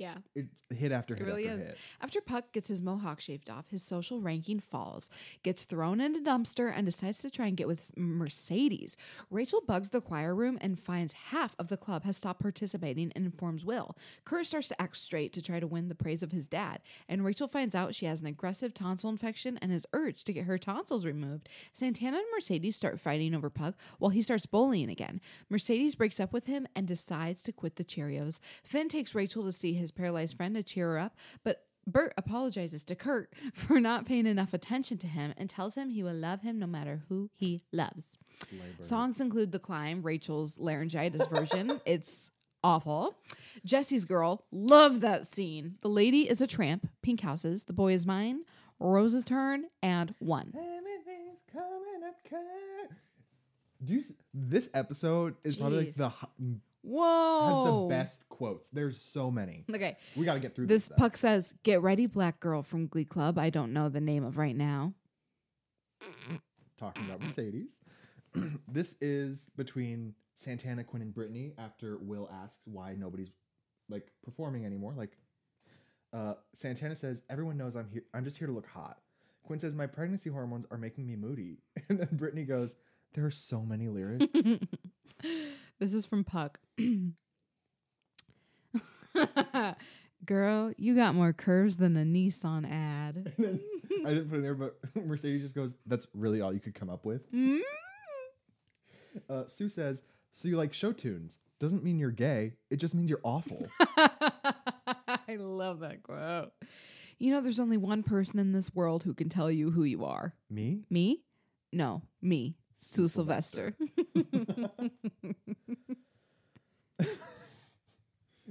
Yeah. 0.00 0.14
It 0.34 0.46
hit 0.70 0.92
after 0.92 1.12
It 1.12 1.18
hit 1.18 1.26
really 1.26 1.46
after 1.46 1.60
is. 1.60 1.66
hit. 1.68 1.78
After 2.00 2.20
Puck 2.22 2.52
gets 2.52 2.68
his 2.68 2.80
mohawk 2.80 3.20
shaved 3.20 3.50
off, 3.50 3.68
his 3.68 3.82
social 3.82 4.18
ranking 4.20 4.58
falls, 4.58 5.10
gets 5.42 5.64
thrown 5.64 6.00
in 6.00 6.16
a 6.16 6.20
dumpster, 6.20 6.72
and 6.74 6.86
decides 6.86 7.18
to 7.18 7.28
try 7.28 7.48
and 7.48 7.56
get 7.56 7.68
with 7.68 7.92
Mercedes. 7.98 8.96
Rachel 9.30 9.60
bugs 9.60 9.90
the 9.90 10.00
choir 10.00 10.34
room 10.34 10.56
and 10.62 10.78
finds 10.78 11.12
half 11.12 11.54
of 11.58 11.68
the 11.68 11.76
club 11.76 12.04
has 12.04 12.16
stopped 12.16 12.40
participating 12.40 13.12
and 13.14 13.26
informs 13.26 13.62
Will. 13.62 13.94
Kurt 14.24 14.46
starts 14.46 14.68
to 14.68 14.80
act 14.80 14.96
straight 14.96 15.34
to 15.34 15.42
try 15.42 15.60
to 15.60 15.66
win 15.66 15.88
the 15.88 15.94
praise 15.94 16.22
of 16.22 16.32
his 16.32 16.48
dad, 16.48 16.80
and 17.06 17.22
Rachel 17.22 17.46
finds 17.46 17.74
out 17.74 17.94
she 17.94 18.06
has 18.06 18.22
an 18.22 18.26
aggressive 18.26 18.72
tonsil 18.72 19.10
infection 19.10 19.58
and 19.58 19.70
is 19.70 19.86
urged 19.92 20.24
to 20.26 20.32
get 20.32 20.44
her 20.44 20.56
tonsils 20.56 21.04
removed. 21.04 21.46
Santana 21.74 22.16
and 22.16 22.26
Mercedes 22.32 22.76
start 22.76 22.98
fighting 22.98 23.34
over 23.34 23.50
Puck 23.50 23.74
while 23.98 24.10
he 24.10 24.22
starts 24.22 24.46
bullying 24.46 24.88
again. 24.88 25.20
Mercedes 25.50 25.94
breaks 25.94 26.18
up 26.18 26.32
with 26.32 26.46
him 26.46 26.66
and 26.74 26.88
decides 26.88 27.42
to 27.42 27.52
quit 27.52 27.76
the 27.76 27.84
Cheerios. 27.84 28.40
Finn 28.64 28.88
takes 28.88 29.14
Rachel 29.14 29.44
to 29.44 29.52
see 29.52 29.74
his 29.74 29.89
paralyzed 29.94 30.36
friend 30.36 30.54
to 30.54 30.62
cheer 30.62 30.88
her 30.92 30.98
up, 30.98 31.16
but 31.44 31.64
Burt 31.86 32.12
apologizes 32.16 32.84
to 32.84 32.94
Kurt 32.94 33.32
for 33.54 33.80
not 33.80 34.06
paying 34.06 34.26
enough 34.26 34.54
attention 34.54 34.98
to 34.98 35.06
him 35.06 35.34
and 35.36 35.48
tells 35.48 35.74
him 35.74 35.90
he 35.90 36.02
will 36.02 36.14
love 36.14 36.42
him 36.42 36.58
no 36.58 36.66
matter 36.66 37.02
who 37.08 37.30
he 37.34 37.62
loves. 37.72 38.18
Songs 38.80 39.20
include 39.20 39.52
The 39.52 39.58
Climb, 39.58 40.02
Rachel's 40.02 40.58
laryngitis 40.58 41.26
version. 41.26 41.80
It's 41.86 42.30
awful. 42.62 43.16
Jesse's 43.64 44.04
Girl, 44.04 44.44
love 44.52 45.00
that 45.00 45.26
scene. 45.26 45.76
The 45.82 45.88
Lady 45.88 46.28
is 46.28 46.40
a 46.40 46.46
Tramp, 46.46 46.88
Pink 47.02 47.20
Houses, 47.22 47.64
The 47.64 47.72
Boy 47.72 47.92
is 47.92 48.06
Mine, 48.06 48.44
Rose's 48.78 49.24
Turn, 49.24 49.64
and 49.82 50.14
One. 50.18 50.52
Everything's 50.54 51.40
coming 51.52 52.02
up 52.06 52.16
clear. 52.28 52.96
Do 53.82 53.94
you? 53.94 54.02
This 54.34 54.70
episode 54.74 55.36
is 55.42 55.56
probably 55.56 55.86
like 55.86 55.94
the 55.94 56.12
m- 56.84 56.92
has 56.94 57.64
the 57.64 57.86
best 57.88 58.28
quotes. 58.28 58.70
There's 58.70 59.00
so 59.00 59.30
many. 59.30 59.64
Okay. 59.72 59.96
We 60.16 60.24
got 60.24 60.34
to 60.34 60.40
get 60.40 60.54
through 60.54 60.66
This 60.66 60.88
this. 60.88 60.98
Puck 60.98 61.16
says, 61.16 61.54
Get 61.62 61.82
ready, 61.82 62.06
Black 62.06 62.40
Girl 62.40 62.62
from 62.62 62.86
Glee 62.86 63.04
Club. 63.04 63.38
I 63.38 63.50
don't 63.50 63.72
know 63.72 63.88
the 63.88 64.00
name 64.00 64.24
of 64.24 64.38
right 64.38 64.56
now. 64.56 64.94
talking 66.78 67.04
about 67.06 67.22
Mercedes. 67.22 67.72
this 68.68 68.96
is 69.00 69.50
between 69.56 70.14
Santana, 70.34 70.84
Quinn, 70.84 71.02
and 71.02 71.14
Brittany 71.14 71.52
after 71.58 71.98
Will 71.98 72.28
asks 72.32 72.66
why 72.66 72.94
nobody's 72.94 73.30
like 73.88 74.10
performing 74.24 74.64
anymore. 74.64 74.94
Like 74.96 75.16
uh, 76.12 76.34
Santana 76.54 76.96
says, 76.96 77.22
"Everyone 77.28 77.56
knows 77.56 77.76
I'm 77.76 77.88
here. 77.90 78.04
I'm 78.14 78.24
just 78.24 78.38
here 78.38 78.46
to 78.46 78.52
look 78.52 78.66
hot." 78.66 78.98
Quinn 79.42 79.58
says, 79.58 79.74
"My 79.74 79.86
pregnancy 79.86 80.30
hormones 80.30 80.66
are 80.70 80.78
making 80.78 81.06
me 81.06 81.16
moody," 81.16 81.58
and 81.88 81.98
then 81.98 82.08
Brittany 82.12 82.44
goes, 82.44 82.76
"There 83.14 83.26
are 83.26 83.30
so 83.30 83.62
many 83.62 83.88
lyrics." 83.88 84.26
This 85.80 85.94
is 85.94 86.04
from 86.04 86.24
Puck. 86.24 86.60
Girl, 90.26 90.72
you 90.76 90.94
got 90.94 91.14
more 91.14 91.32
curves 91.32 91.78
than 91.78 91.96
a 91.96 92.04
Nissan 92.04 92.70
ad. 92.70 93.32
then 93.38 93.60
I 94.04 94.10
didn't 94.10 94.28
put 94.28 94.40
it 94.40 94.42
there, 94.42 94.54
but 94.54 94.78
Mercedes 94.94 95.40
just 95.40 95.54
goes, 95.54 95.74
"That's 95.86 96.06
really 96.14 96.42
all 96.42 96.52
you 96.52 96.60
could 96.60 96.74
come 96.74 96.90
up 96.90 97.06
with." 97.06 97.32
Mm. 97.32 97.60
Uh, 99.28 99.46
Sue 99.46 99.70
says, 99.70 100.02
"So 100.32 100.48
you 100.48 100.58
like 100.58 100.74
show 100.74 100.92
tunes? 100.92 101.38
Doesn't 101.58 101.82
mean 101.82 101.98
you're 101.98 102.10
gay. 102.10 102.52
It 102.68 102.76
just 102.76 102.94
means 102.94 103.08
you're 103.08 103.20
awful." 103.22 103.66
I 103.96 105.36
love 105.36 105.80
that 105.80 106.02
quote. 106.02 106.52
You 107.18 107.32
know, 107.32 107.40
there's 107.40 107.60
only 107.60 107.78
one 107.78 108.02
person 108.02 108.38
in 108.38 108.52
this 108.52 108.74
world 108.74 109.04
who 109.04 109.14
can 109.14 109.30
tell 109.30 109.50
you 109.50 109.70
who 109.70 109.84
you 109.84 110.04
are. 110.04 110.34
Me? 110.50 110.84
Me? 110.90 111.22
No, 111.72 112.02
me, 112.20 112.56
Sue 112.80 113.08
Sylvester. 113.08 113.74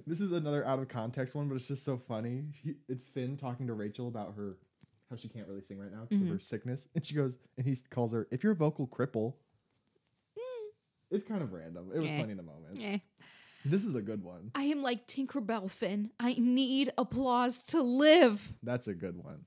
This 0.07 0.21
is 0.21 0.32
another 0.32 0.65
out 0.65 0.80
of 0.80 0.88
context 0.88 1.36
one, 1.36 1.47
but 1.49 1.55
it's 1.55 1.67
just 1.67 1.84
so 1.86 1.95
funny. 1.97 2.45
He, 2.63 2.75
it's 2.88 3.05
Finn 3.05 3.38
talking 3.38 3.67
to 3.67 3.73
Rachel 3.73 4.07
about 4.07 4.34
her 4.38 4.57
how 5.09 5.15
she 5.17 5.27
can't 5.27 5.47
really 5.47 5.61
sing 5.61 5.77
right 5.77 5.91
now 5.91 6.05
because 6.07 6.19
Mhm. 6.23 6.27
of 6.27 6.30
her 6.36 6.39
sickness, 6.39 6.88
and 6.95 7.05
she 7.05 7.13
goes 7.13 7.38
and 7.57 7.65
he 7.67 7.75
calls 7.89 8.11
her 8.13 8.27
if 8.32 8.43
you're 8.43 8.53
a 8.53 8.55
vocal 8.55 8.88
cripple. 8.88 9.36
It's 11.11 11.23
kind 11.23 11.41
of 11.41 11.53
random. 11.53 11.91
It 11.93 11.99
was 11.99 12.09
Eh. 12.09 12.19
funny 12.19 12.32
in 12.32 12.38
the 12.38 12.43
moment. 12.43 12.80
Eh. 12.80 12.99
This 13.65 13.84
is 13.84 13.95
a 13.95 14.01
good 14.01 14.23
one. 14.23 14.51
I 14.55 14.63
am 14.63 14.82
like 14.82 15.07
Tinkerbell 15.07 15.69
Finn. 15.69 16.11
I 16.19 16.34
need 16.36 16.91
applause 16.97 17.63
to 17.65 17.82
live. 17.82 18.53
That's 18.63 18.88
a 18.88 18.93
good 18.93 19.17
one. 19.17 19.45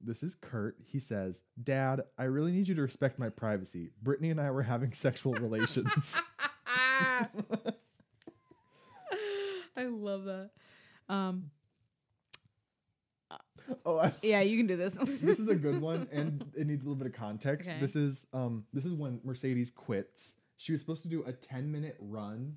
This 0.00 0.22
is 0.22 0.34
Kurt. 0.34 0.76
He 0.84 0.98
says, 0.98 1.42
"Dad, 1.62 2.02
I 2.16 2.24
really 2.24 2.52
need 2.52 2.68
you 2.68 2.74
to 2.76 2.82
respect 2.82 3.18
my 3.18 3.28
privacy. 3.28 3.90
Brittany 4.02 4.30
and 4.30 4.40
I 4.40 4.50
were 4.50 4.62
having 4.62 4.92
sexual 4.92 5.34
relations." 5.34 6.20
I 9.76 9.84
love 9.84 10.24
that. 10.24 10.50
Um, 11.08 11.50
oh, 13.84 13.98
I, 13.98 14.12
yeah, 14.22 14.40
you 14.40 14.56
can 14.56 14.66
do 14.66 14.76
this. 14.76 14.94
this 15.22 15.38
is 15.38 15.48
a 15.48 15.54
good 15.54 15.80
one 15.80 16.08
and 16.12 16.44
it 16.56 16.66
needs 16.66 16.82
a 16.82 16.86
little 16.86 16.96
bit 16.98 17.06
of 17.06 17.12
context 17.12 17.68
Okay. 17.68 17.78
this 17.80 17.96
is 17.96 18.26
um 18.32 18.64
this 18.72 18.84
is 18.84 18.92
when 18.92 19.20
mercedes 19.24 19.70
quits 19.70 20.36
she 20.56 20.72
was 20.72 20.80
supposed 20.80 21.02
to 21.02 21.08
do 21.08 21.22
a 21.26 21.32
10 21.32 21.70
minute 21.70 21.96
run 22.00 22.56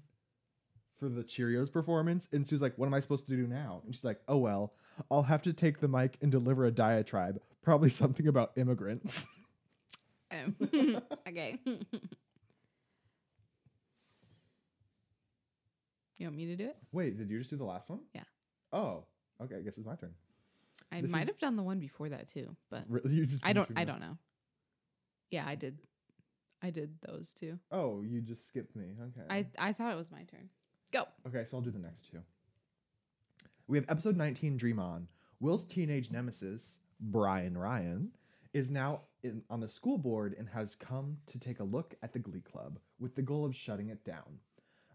for 1.01 1.09
the 1.09 1.23
Cheerios 1.23 1.71
performance, 1.71 2.29
and 2.31 2.47
Sue's 2.47 2.61
like, 2.61 2.77
"What 2.77 2.85
am 2.85 2.93
I 2.93 2.99
supposed 2.99 3.25
to 3.27 3.35
do 3.35 3.47
now?" 3.47 3.81
And 3.83 3.95
she's 3.95 4.03
like, 4.03 4.21
"Oh 4.27 4.37
well, 4.37 4.73
I'll 5.09 5.23
have 5.23 5.41
to 5.41 5.51
take 5.51 5.79
the 5.79 5.87
mic 5.87 6.15
and 6.21 6.31
deliver 6.31 6.63
a 6.65 6.71
diatribe, 6.71 7.41
probably 7.63 7.89
something 8.01 8.27
about 8.27 8.51
immigrants." 8.55 9.25
Um, 10.29 10.55
okay. 11.27 11.57
you 11.65 11.79
want 16.27 16.35
me 16.37 16.45
to 16.45 16.55
do 16.55 16.67
it? 16.67 16.77
Wait, 16.91 17.17
did 17.17 17.31
you 17.31 17.39
just 17.39 17.49
do 17.49 17.57
the 17.57 17.65
last 17.65 17.89
one? 17.89 18.01
Yeah. 18.13 18.21
Oh, 18.71 19.05
okay. 19.43 19.55
I 19.55 19.61
guess 19.61 19.75
it's 19.77 19.87
my 19.87 19.95
turn. 19.95 20.13
I 20.91 21.01
This 21.01 21.11
might 21.11 21.23
is- 21.23 21.29
have 21.29 21.39
done 21.39 21.55
the 21.55 21.63
one 21.63 21.79
before 21.79 22.09
that 22.09 22.27
too, 22.31 22.55
but 22.69 22.83
Really? 22.87 23.09
You 23.15 23.25
just 23.25 23.43
I 23.43 23.53
don't. 23.53 23.67
I 23.75 23.85
don't 23.85 24.01
know. 24.01 24.19
Yeah, 25.31 25.45
I 25.47 25.55
did. 25.55 25.79
I 26.61 26.69
did 26.69 26.93
those 27.01 27.33
two. 27.33 27.57
Oh, 27.71 28.03
you 28.03 28.21
just 28.21 28.47
skipped 28.47 28.75
me. 28.75 28.93
Okay. 29.01 29.47
I 29.57 29.69
I 29.69 29.73
thought 29.73 29.93
it 29.93 29.97
was 29.97 30.11
my 30.11 30.25
turn. 30.25 30.49
Go. 30.91 31.07
Okay, 31.27 31.45
so 31.45 31.57
I'll 31.57 31.63
do 31.63 31.71
the 31.71 31.79
next 31.79 32.09
two. 32.11 32.19
We 33.67 33.77
have 33.77 33.85
episode 33.87 34.17
19, 34.17 34.57
Dream 34.57 34.79
On. 34.79 35.07
Will's 35.39 35.63
teenage 35.63 36.11
nemesis, 36.11 36.79
Brian 36.99 37.57
Ryan, 37.57 38.11
is 38.53 38.69
now 38.69 39.01
in, 39.23 39.43
on 39.49 39.61
the 39.61 39.69
school 39.69 39.97
board 39.97 40.35
and 40.37 40.49
has 40.49 40.75
come 40.75 41.17
to 41.27 41.39
take 41.39 41.59
a 41.59 41.63
look 41.63 41.95
at 42.03 42.11
the 42.11 42.19
Glee 42.19 42.41
Club 42.41 42.79
with 42.99 43.15
the 43.15 43.21
goal 43.21 43.45
of 43.45 43.55
shutting 43.55 43.87
it 43.87 44.03
down. 44.03 44.39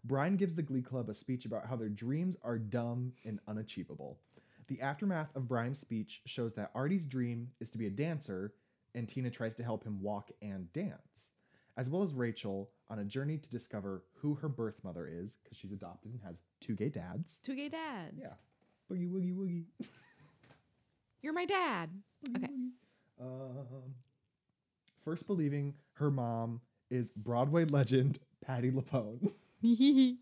Brian 0.03 0.37
gives 0.37 0.55
the 0.55 0.61
Glee 0.61 0.81
Club 0.81 1.09
a 1.09 1.13
speech 1.13 1.45
about 1.45 1.67
how 1.67 1.75
their 1.75 1.89
dreams 1.89 2.37
are 2.43 2.59
dumb 2.59 3.13
and 3.25 3.39
unachievable. 3.47 4.19
The 4.67 4.81
aftermath 4.81 5.35
of 5.35 5.47
Brian's 5.47 5.79
speech 5.79 6.21
shows 6.25 6.53
that 6.53 6.71
Artie's 6.75 7.05
dream 7.05 7.49
is 7.59 7.69
to 7.71 7.77
be 7.77 7.87
a 7.87 7.91
dancer, 7.91 8.53
and 8.93 9.07
Tina 9.07 9.31
tries 9.31 9.55
to 9.55 9.63
help 9.63 9.83
him 9.83 10.01
walk 10.01 10.31
and 10.41 10.71
dance, 10.73 11.31
as 11.77 11.89
well 11.89 12.03
as 12.03 12.13
Rachel 12.13 12.69
on 12.89 12.99
a 12.99 13.05
journey 13.05 13.37
to 13.37 13.49
discover 13.49 14.03
who 14.15 14.35
her 14.35 14.49
birth 14.49 14.83
mother 14.83 15.07
is, 15.09 15.37
because 15.43 15.57
she's 15.57 15.71
adopted 15.71 16.11
and 16.11 16.21
has 16.25 16.35
two 16.59 16.75
gay 16.75 16.89
dads. 16.89 17.39
Two 17.43 17.55
gay 17.55 17.69
dads. 17.69 18.19
Yeah. 18.19 18.33
Boogie 18.91 19.09
woogie 19.09 19.35
woogie. 19.35 19.65
You're 21.21 21.33
my 21.33 21.45
dad. 21.45 21.89
Okay. 22.35 22.47
Um, 23.19 23.93
first 25.03 25.27
believing 25.27 25.75
her 25.93 26.11
mom 26.11 26.61
is 26.89 27.11
Broadway 27.11 27.65
legend 27.65 28.19
Patti 28.45 28.71
LuPone. 28.71 29.31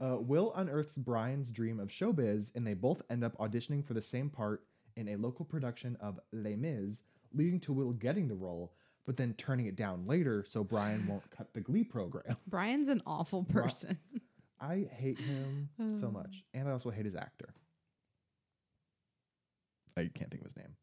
Uh, 0.00 0.16
Will 0.18 0.52
unearths 0.56 0.96
Brian's 0.98 1.50
dream 1.52 1.78
of 1.78 1.90
showbiz, 1.90 2.50
and 2.56 2.66
they 2.66 2.74
both 2.74 3.02
end 3.08 3.22
up 3.22 3.38
auditioning 3.38 3.86
for 3.86 3.94
the 3.94 4.02
same 4.02 4.28
part 4.28 4.64
in 4.96 5.08
a 5.08 5.16
local 5.16 5.44
production 5.44 5.96
of 6.00 6.18
Les 6.32 6.56
Mis, 6.56 7.04
leading 7.32 7.60
to 7.60 7.72
Will 7.72 7.92
getting 7.92 8.26
the 8.26 8.34
role, 8.34 8.72
but 9.06 9.16
then 9.16 9.32
turning 9.34 9.66
it 9.66 9.76
down 9.76 10.06
later 10.06 10.44
so 10.46 10.62
Brian 10.64 11.06
won't 11.06 11.30
cut 11.36 11.52
the 11.54 11.60
Glee 11.60 11.84
program. 11.84 12.36
Brian's 12.46 12.88
an 12.88 13.02
awful 13.06 13.44
person. 13.44 13.98
I 14.60 14.86
hate 14.90 15.18
him 15.18 15.68
so 16.00 16.10
much, 16.12 16.44
and 16.54 16.68
I 16.68 16.72
also 16.72 16.90
hate 16.90 17.04
his 17.04 17.14
actor. 17.16 17.54
I 19.96 20.10
can't 20.14 20.30
think 20.30 20.42
of 20.42 20.46
his 20.46 20.56
name. 20.56 20.76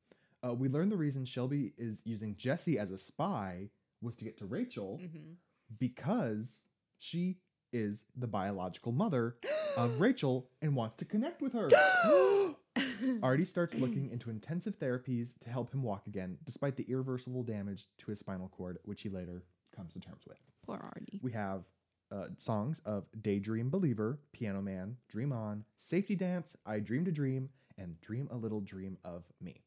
Uh, 0.46 0.54
we 0.54 0.68
learn 0.68 0.90
the 0.90 0.98
reason 0.98 1.24
Shelby 1.26 1.74
is 1.78 2.02
using 2.04 2.36
Jesse 2.36 2.78
as 2.80 2.92
a 2.92 2.98
spy 2.98 3.70
was 4.02 4.16
to 4.18 4.26
get 4.26 4.38
to 4.40 4.46
Rachel 4.46 5.00
Mhm. 5.02 5.36
because 5.80 6.66
she 7.00 7.38
is 7.72 8.06
the 8.16 8.28
biological 8.28 8.92
mother 8.92 9.38
of 9.78 10.00
Rachel 10.02 10.50
and 10.62 10.76
wants 10.76 10.98
to 10.98 11.06
connect 11.06 11.42
with 11.42 11.54
her. 11.54 11.70
Artie 13.24 13.46
starts 13.46 13.76
looking 13.76 14.10
into 14.12 14.30
intensive 14.30 14.78
therapies 14.80 15.34
to 15.42 15.50
help 15.50 15.74
him 15.74 15.84
walk 15.84 16.08
again, 16.08 16.38
despite 16.44 16.76
the 16.76 16.86
irreversible 16.90 17.44
damage 17.44 17.88
to 18.00 18.08
his 18.08 18.20
spinal 18.20 18.48
cord, 18.50 18.80
which 18.84 19.02
he 19.02 19.10
later 19.10 19.44
comes 19.76 19.94
to 19.94 20.00
terms 20.00 20.24
with. 20.28 20.38
Poor 20.66 20.78
Artie. 20.82 21.20
We 21.22 21.32
have 21.34 21.64
uh, 22.12 22.26
songs 22.38 22.82
of 22.86 23.06
Daydream 23.22 23.70
Believer, 23.70 24.20
Piano 24.32 24.62
Man, 24.62 24.98
Dream 25.10 25.32
On, 25.32 25.64
Safety 25.78 26.16
Dance, 26.16 26.56
I 26.66 26.80
Dreamed 26.80 27.08
a 27.08 27.12
Dream, 27.12 27.50
and 27.78 28.00
Dream 28.02 28.28
a 28.32 28.36
Little 28.36 28.62
Dream 28.62 28.98
of 29.04 29.24
Me. 29.42 29.62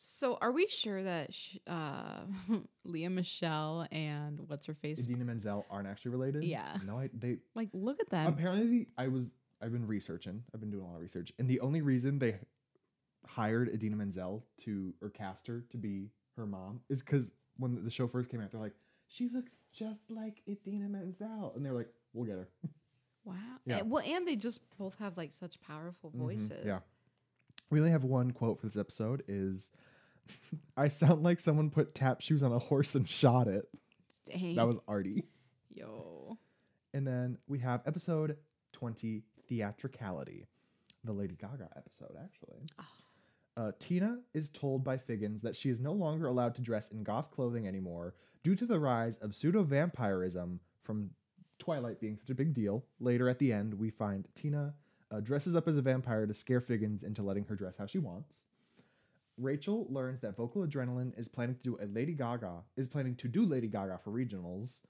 So, 0.00 0.38
are 0.40 0.52
we 0.52 0.68
sure 0.68 1.02
that 1.02 1.34
sh- 1.34 1.56
uh, 1.66 2.20
Lea 2.84 3.08
Michele 3.08 3.86
and 3.90 4.38
what's 4.48 4.66
her 4.66 4.74
face? 4.74 5.00
Idina 5.04 5.24
Menzel 5.24 5.66
aren't 5.70 5.88
actually 5.88 6.12
related. 6.12 6.44
Yeah. 6.44 6.76
No, 6.86 6.98
I 6.98 7.10
they 7.12 7.38
Like, 7.56 7.70
look 7.72 7.98
at 8.00 8.08
them. 8.08 8.28
apparently 8.28 8.86
I 8.96 9.08
was 9.08 9.32
I've 9.62 9.72
been 9.72 9.86
researching. 9.86 10.42
I've 10.54 10.60
been 10.60 10.70
doing 10.70 10.84
a 10.84 10.86
lot 10.86 10.96
of 10.96 11.00
research, 11.02 11.32
and 11.38 11.48
the 11.48 11.60
only 11.60 11.80
reason 11.82 12.18
they 12.18 12.36
hired 13.26 13.68
Idina 13.68 13.96
Menzel 13.96 14.44
to 14.64 14.94
or 15.02 15.10
cast 15.10 15.46
her 15.48 15.64
to 15.70 15.76
be 15.76 16.10
her 16.36 16.46
mom 16.46 16.80
is 16.88 17.00
because 17.02 17.32
when 17.56 17.84
the 17.84 17.90
show 17.90 18.06
first 18.06 18.28
came 18.30 18.40
out, 18.40 18.50
they're 18.52 18.60
like, 18.60 18.74
she 19.08 19.28
looks 19.28 19.52
just 19.72 20.10
like 20.10 20.42
Idina 20.48 20.88
Menzel, 20.88 21.52
and 21.56 21.64
they're 21.64 21.72
like, 21.72 21.88
we'll 22.12 22.26
get 22.26 22.36
her. 22.36 22.48
wow. 23.24 23.34
Yeah. 23.66 23.78
And- 23.78 23.90
well, 23.90 24.02
and 24.06 24.26
they 24.26 24.36
just 24.36 24.60
both 24.78 24.96
have 24.98 25.16
like 25.16 25.32
such 25.32 25.60
powerful 25.60 26.10
Mhm, 26.10 26.18
voices. 26.18 26.64
Yeah. 26.64 26.80
We 27.70 27.80
only 27.80 27.90
have 27.90 28.04
one 28.04 28.30
quote 28.30 28.58
for 28.60 28.66
this 28.66 28.76
episode 28.78 29.24
is 29.28 29.72
I 30.76 30.88
sound 30.88 31.22
like 31.22 31.40
someone 31.40 31.70
put 31.70 31.94
tap 31.94 32.20
shoes 32.20 32.42
on 32.42 32.52
a 32.52 32.58
horse 32.58 32.94
and 32.94 33.08
shot 33.08 33.48
it. 33.48 33.64
Dang. 34.26 34.54
That 34.56 34.66
was 34.66 34.78
Artie. 34.86 35.24
yo. 35.74 36.38
And 36.94 37.06
then 37.06 37.38
we 37.46 37.58
have 37.58 37.82
episode 37.86 38.36
20, 38.72 39.22
Theatricality, 39.48 40.46
the 41.04 41.12
Lady 41.12 41.36
Gaga 41.36 41.68
episode, 41.76 42.16
actually. 42.22 42.60
Uh, 43.56 43.72
Tina 43.80 44.18
is 44.34 44.50
told 44.50 44.84
by 44.84 44.96
Figgins 44.96 45.42
that 45.42 45.56
she 45.56 45.68
is 45.68 45.80
no 45.80 45.92
longer 45.92 46.26
allowed 46.26 46.54
to 46.54 46.60
dress 46.62 46.92
in 46.92 47.02
goth 47.02 47.30
clothing 47.32 47.66
anymore 47.66 48.14
due 48.44 48.54
to 48.54 48.66
the 48.66 48.78
rise 48.78 49.16
of 49.16 49.34
pseudo 49.34 49.64
vampirism 49.64 50.60
from 50.82 51.10
Twilight 51.58 52.00
being 52.00 52.16
such 52.16 52.30
a 52.30 52.34
big 52.34 52.54
deal. 52.54 52.84
Later 53.00 53.28
at 53.28 53.40
the 53.40 53.52
end, 53.52 53.74
we 53.74 53.90
find 53.90 54.28
Tina 54.34 54.74
uh, 55.10 55.20
dresses 55.20 55.56
up 55.56 55.66
as 55.66 55.76
a 55.76 55.82
vampire 55.82 56.26
to 56.26 56.34
scare 56.34 56.60
Figgins 56.60 57.02
into 57.02 57.22
letting 57.22 57.44
her 57.46 57.56
dress 57.56 57.78
how 57.78 57.86
she 57.86 57.98
wants. 57.98 58.44
Rachel 59.36 59.86
learns 59.88 60.20
that 60.20 60.36
Vocal 60.36 60.66
Adrenaline 60.66 61.18
is 61.18 61.28
planning 61.28 61.56
to 61.56 61.62
do 61.62 61.78
a 61.80 61.86
Lady 61.86 62.12
Gaga 62.12 62.62
is 62.76 62.88
planning 62.88 63.14
to 63.16 63.28
do 63.28 63.44
Lady 63.44 63.68
Gaga 63.68 64.00
for 64.02 64.10
regionals. 64.10 64.82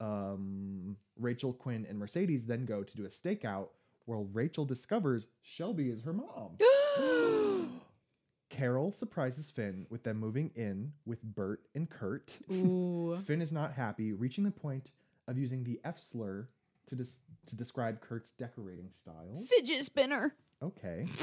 Um, 0.00 0.96
Rachel, 1.18 1.52
Quinn, 1.52 1.86
and 1.88 1.98
Mercedes 1.98 2.46
then 2.46 2.64
go 2.64 2.82
to 2.82 2.96
do 2.96 3.04
a 3.04 3.08
stakeout 3.08 3.68
where 4.10 4.18
Rachel 4.32 4.64
discovers 4.64 5.28
Shelby 5.40 5.88
is 5.88 6.02
her 6.02 6.12
mom. 6.12 6.58
Carol 8.50 8.90
surprises 8.90 9.50
Finn 9.52 9.86
with 9.88 10.02
them 10.02 10.18
moving 10.18 10.50
in 10.56 10.92
with 11.06 11.22
Burt 11.22 11.60
and 11.76 11.88
Kurt. 11.88 12.36
Ooh. 12.50 13.16
Finn 13.24 13.40
is 13.40 13.52
not 13.52 13.74
happy, 13.74 14.12
reaching 14.12 14.42
the 14.42 14.50
point 14.50 14.90
of 15.28 15.38
using 15.38 15.62
the 15.62 15.80
F 15.84 16.00
slur 16.00 16.48
to 16.88 16.96
dis- 16.96 17.20
to 17.46 17.54
describe 17.54 18.00
Kurt's 18.00 18.32
decorating 18.32 18.90
style. 18.90 19.44
Fidget 19.48 19.84
spinner. 19.84 20.34
Okay. 20.62 21.06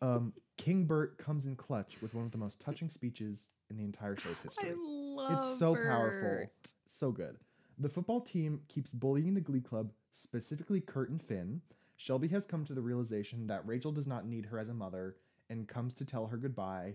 Um, 0.00 0.32
King 0.56 0.84
Burt 0.84 1.18
comes 1.18 1.44
in 1.46 1.56
clutch 1.56 1.96
with 2.00 2.14
one 2.14 2.24
of 2.24 2.30
the 2.30 2.38
most 2.38 2.60
touching 2.60 2.88
speeches 2.88 3.48
in 3.68 3.76
the 3.76 3.82
entire 3.82 4.16
show's 4.16 4.40
history. 4.40 4.68
I 4.70 4.74
love 4.76 5.32
It's 5.32 5.58
so 5.58 5.74
powerful. 5.74 6.20
Burt. 6.20 6.52
So 6.86 7.10
good. 7.10 7.36
The 7.80 7.88
football 7.88 8.20
team 8.20 8.60
keeps 8.68 8.92
bullying 8.92 9.34
the 9.34 9.40
Glee 9.40 9.60
Club, 9.60 9.90
specifically 10.12 10.80
Kurt 10.80 11.10
and 11.10 11.20
Finn. 11.20 11.62
Shelby 11.98 12.28
has 12.28 12.46
come 12.46 12.64
to 12.64 12.74
the 12.74 12.80
realization 12.80 13.48
that 13.48 13.66
Rachel 13.66 13.90
does 13.90 14.06
not 14.06 14.24
need 14.24 14.46
her 14.46 14.58
as 14.58 14.68
a 14.68 14.74
mother 14.74 15.16
and 15.50 15.66
comes 15.66 15.92
to 15.94 16.04
tell 16.04 16.28
her 16.28 16.36
goodbye, 16.36 16.94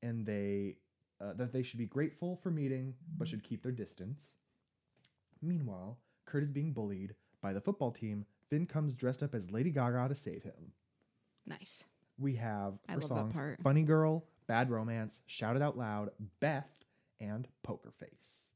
and 0.00 0.24
they 0.24 0.76
uh, 1.20 1.32
that 1.34 1.52
they 1.52 1.62
should 1.62 1.78
be 1.78 1.86
grateful 1.86 2.36
for 2.36 2.50
meeting 2.50 2.94
but 3.18 3.26
should 3.28 3.42
keep 3.42 3.62
their 3.62 3.72
distance. 3.72 4.34
Meanwhile, 5.42 5.98
Kurt 6.24 6.44
is 6.44 6.50
being 6.50 6.72
bullied 6.72 7.16
by 7.42 7.52
the 7.52 7.60
football 7.60 7.90
team. 7.90 8.26
Finn 8.48 8.66
comes 8.66 8.94
dressed 8.94 9.24
up 9.24 9.34
as 9.34 9.50
Lady 9.50 9.70
Gaga 9.70 10.08
to 10.08 10.14
save 10.14 10.44
him. 10.44 10.72
Nice. 11.44 11.84
We 12.16 12.36
have 12.36 12.74
I 12.88 12.94
for 12.94 13.00
love 13.00 13.08
that 13.08 13.16
songs 13.16 13.36
part. 13.36 13.60
Funny 13.60 13.82
Girl, 13.82 14.24
Bad 14.46 14.70
Romance, 14.70 15.20
Shout 15.26 15.56
It 15.56 15.62
Out 15.62 15.76
Loud, 15.76 16.10
Beth, 16.38 16.84
and 17.20 17.48
Poker 17.64 17.90
Face. 17.90 18.52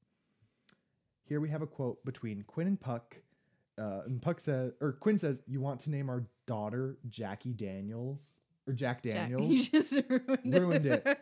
Here 1.24 1.40
we 1.40 1.48
have 1.48 1.60
a 1.62 1.66
quote 1.66 2.04
between 2.04 2.44
Quinn 2.44 2.68
and 2.68 2.80
Puck. 2.80 3.16
Uh, 3.78 4.00
and 4.06 4.20
Puck 4.20 4.40
says, 4.40 4.72
or 4.80 4.92
Quinn 4.92 5.18
says, 5.18 5.40
"You 5.46 5.60
want 5.60 5.80
to 5.80 5.90
name 5.90 6.08
our 6.10 6.24
daughter 6.46 6.98
Jackie 7.08 7.52
Daniels 7.52 8.38
or 8.66 8.72
Jack 8.72 9.02
Jack, 9.02 9.14
Daniels? 9.30 9.50
you 9.50 9.62
just 9.62 9.98
ruined, 10.08 10.54
Ruined 10.54 10.86
it. 10.86 11.18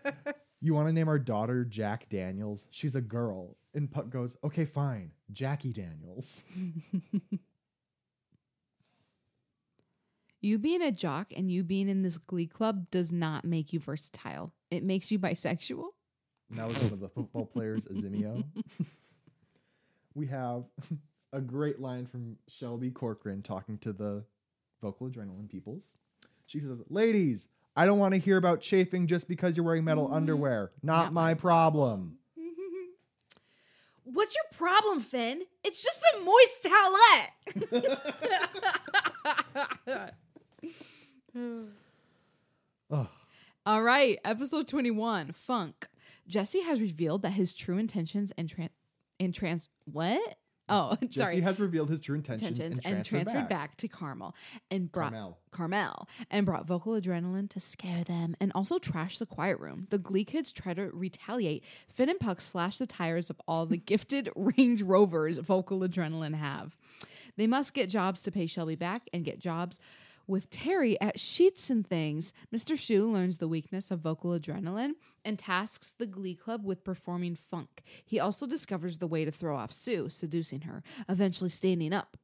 you 0.61 0.73
want 0.75 0.89
to 0.89 0.93
name 0.93 1.09
our 1.09 1.19
daughter 1.19 1.65
Jack 1.65 2.09
Daniels? 2.09 2.67
She's 2.71 2.97
a 2.97 3.01
girl." 3.03 3.57
And 3.75 3.91
Puck 3.91 4.09
goes, 4.11 4.37
"Okay, 4.43 4.65
fine, 4.65 5.11
Jackie 5.33 5.73
Daniels." 5.73 6.45
You 10.43 10.59
being 10.59 10.83
a 10.83 10.93
jock 10.93 11.33
and 11.35 11.51
you 11.51 11.65
being 11.65 11.89
in 11.89 12.03
this 12.03 12.19
glee 12.19 12.47
club 12.47 12.91
does 12.91 13.11
not 13.11 13.45
make 13.45 13.73
you 13.73 13.81
versatile. 13.81 14.53
It 14.71 14.85
makes 14.85 15.11
you 15.11 15.19
bisexual. 15.19 15.87
And 16.51 16.59
that 16.59 16.69
was 16.69 16.77
one 16.79 16.93
of 16.93 17.01
the 17.01 17.09
football 17.09 17.47
players, 17.47 17.87
Azimio. 17.87 18.45
we 20.15 20.27
have 20.29 20.65
a 21.37 21.41
great 21.41 21.81
line 21.81 22.07
from 22.07 22.39
Shelby 22.49 22.91
Corcoran 22.91 23.43
talking 23.43 23.77
to 23.79 23.93
the 23.93 24.25
vocal 24.81 25.09
adrenaline 25.09 25.51
peoples. 25.51 25.95
She 26.47 26.61
says, 26.61 26.81
Ladies, 26.89 27.51
I 27.77 27.85
don't 27.85 27.99
want 27.99 28.15
to 28.15 28.21
hear 28.21 28.39
about 28.39 28.63
chafing 28.63 29.07
just 29.07 29.29
because 29.29 29.55
you're 29.55 29.67
wearing 29.67 29.85
metal 29.85 30.07
mm-hmm. 30.07 30.15
underwear. 30.15 30.73
Not, 30.83 31.05
Not 31.05 31.13
my 31.13 31.35
problem. 31.35 32.17
What's 34.05 34.35
your 34.35 34.45
problem, 34.57 35.01
Finn? 35.01 35.43
It's 35.63 35.85
just 35.85 36.03
a 36.15 36.21
moist 36.25 36.67
towelette. 41.35 42.99
All 43.67 43.83
right, 43.83 44.19
episode 44.25 44.69
21 44.69 45.33
Funk. 45.33 45.89
Jesse 46.27 46.63
has 46.63 46.81
revealed 46.81 47.21
that 47.23 47.33
his 47.35 47.53
true 47.53 47.77
intentions 47.77 48.33
and 48.39 48.49
trans. 48.49 48.71
And 49.19 49.35
trans. 49.35 49.69
What? 49.85 50.39
Oh, 50.69 50.97
Jesse 51.03 51.13
sorry. 51.15 51.41
has 51.43 51.61
revealed 51.61 51.91
his 51.91 52.01
true 52.01 52.17
intentions, 52.17 52.59
Intentions 52.59 52.87
and, 52.87 53.05
transferred, 53.05 53.49
back. 53.49 53.77
to 53.77 53.89
Carmel 53.89 54.35
and 54.71 54.91
brought 54.91 55.13
Carmel. 55.13 55.39
Carmel 55.53 56.09
and 56.31 56.45
brought 56.45 56.67
vocal 56.67 56.93
adrenaline 56.95 57.49
to 57.51 57.61
scare 57.61 58.03
them 58.05 58.35
and 58.41 58.51
also 58.55 58.79
trash 58.79 59.19
the 59.19 59.27
quiet 59.27 59.61
room. 59.61 59.87
The 59.91 59.99
Glee 59.99 60.25
kids 60.25 60.53
try 60.53 60.75
to 60.75 60.91
retaliate. 60.93 61.65
Finn 61.89 62.09
and 62.09 62.19
Puck 62.19 62.41
slash 62.41 62.79
the 62.79 62.87
tires 62.87 63.31
of 63.31 63.41
all 63.47 63.67
the 63.67 63.77
gifted 63.93 64.29
Range 64.35 64.83
Rovers 64.83 65.39
vocal 65.39 65.81
adrenaline 65.81 66.35
have. 66.35 66.77
They 67.37 67.47
must 67.47 67.75
get 67.75 67.89
jobs 67.89 68.23
to 68.23 68.33
pay 68.33 68.47
Shelby 68.47 68.75
back 68.77 69.09
and 69.13 69.25
get 69.25 69.39
jobs 69.39 69.79
with 70.27 70.51
Terry 70.51 71.01
at 71.01 71.21
Sheets 71.21 71.71
and 71.71 71.87
Things. 71.87 72.33
Mr. 72.55 72.77
Schue 72.77 73.11
learns 73.11 73.39
the 73.39 73.49
weakness 73.49 73.91
of 73.91 74.01
vocal 74.01 74.31
adrenaline 74.31 74.93
and 75.25 75.39
tasks 75.39 75.95
the 75.99 76.07
Glee 76.07 76.35
Club 76.35 76.65
with 76.65 76.85
performing 76.85 77.35
funk. 77.35 77.83
He 78.05 78.21
also 78.21 78.47
discovers 78.47 78.99
the 78.99 79.07
way 79.07 79.25
to 79.25 79.31
throw 79.31 79.57
off 79.57 79.73
Sue, 79.73 80.09
seducing 80.09 80.63
her, 80.63 80.83
eventually 81.09 81.51
standing 81.51 81.93
up 81.93 82.17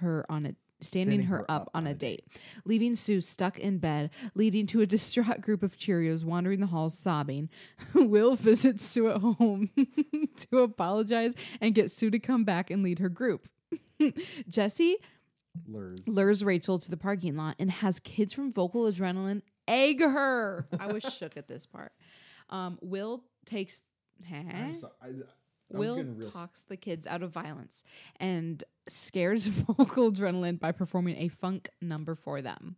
her 0.00 0.24
on 0.28 0.46
a 0.46 0.54
standing, 0.82 1.24
her, 1.24 1.44
up, 1.50 1.70
on 1.74 1.86
a 1.86 1.94
date, 1.94 2.24
leaving 2.64 2.94
Sue 2.94 3.20
stuck 3.20 3.58
in 3.58 3.78
bed, 3.78 4.10
leading 4.34 4.66
to 4.68 4.80
a 4.80 4.86
distraught 4.86 5.40
group 5.40 5.62
of 5.62 5.76
Cheerios 5.76 6.24
wandering 6.24 6.60
the 6.60 6.68
halls 6.68 6.98
sobbing. 6.98 7.48
Will 7.94 8.34
visits 8.34 8.84
Sue 8.84 9.10
at 9.10 9.20
home 9.20 9.70
to 10.36 10.58
apologize 10.58 11.34
and 11.60 11.74
get 11.74 11.90
Sue 11.90 12.10
to 12.10 12.18
come 12.18 12.44
back 12.44 12.70
and 12.70 12.82
lead 12.82 12.98
her 12.98 13.08
group. 13.08 13.48
Jesse 14.48 14.96
Lures. 15.66 16.00
lures 16.06 16.44
Rachel 16.44 16.78
to 16.78 16.90
the 16.90 16.96
parking 16.96 17.36
lot 17.36 17.56
and 17.58 17.70
has 17.70 17.98
kids 18.00 18.32
from 18.32 18.52
Vocal 18.52 18.84
Adrenaline 18.84 19.42
egg 19.66 20.00
her. 20.00 20.66
I 20.78 20.92
was 20.92 21.02
shook 21.18 21.36
at 21.36 21.48
this 21.48 21.66
part. 21.66 21.92
Um, 22.48 22.78
Will 22.80 23.24
takes. 23.46 23.82
Huh? 24.28 24.72
I, 25.02 25.10
Will 25.70 26.04
talks 26.32 26.64
the 26.64 26.76
kids 26.76 27.06
out 27.06 27.22
of 27.22 27.30
violence 27.30 27.84
and 28.18 28.62
scares 28.88 29.46
vocal 29.46 30.12
adrenaline 30.12 30.58
by 30.58 30.72
performing 30.72 31.16
a 31.16 31.28
funk 31.28 31.68
number 31.80 32.14
for 32.14 32.42
them. 32.42 32.76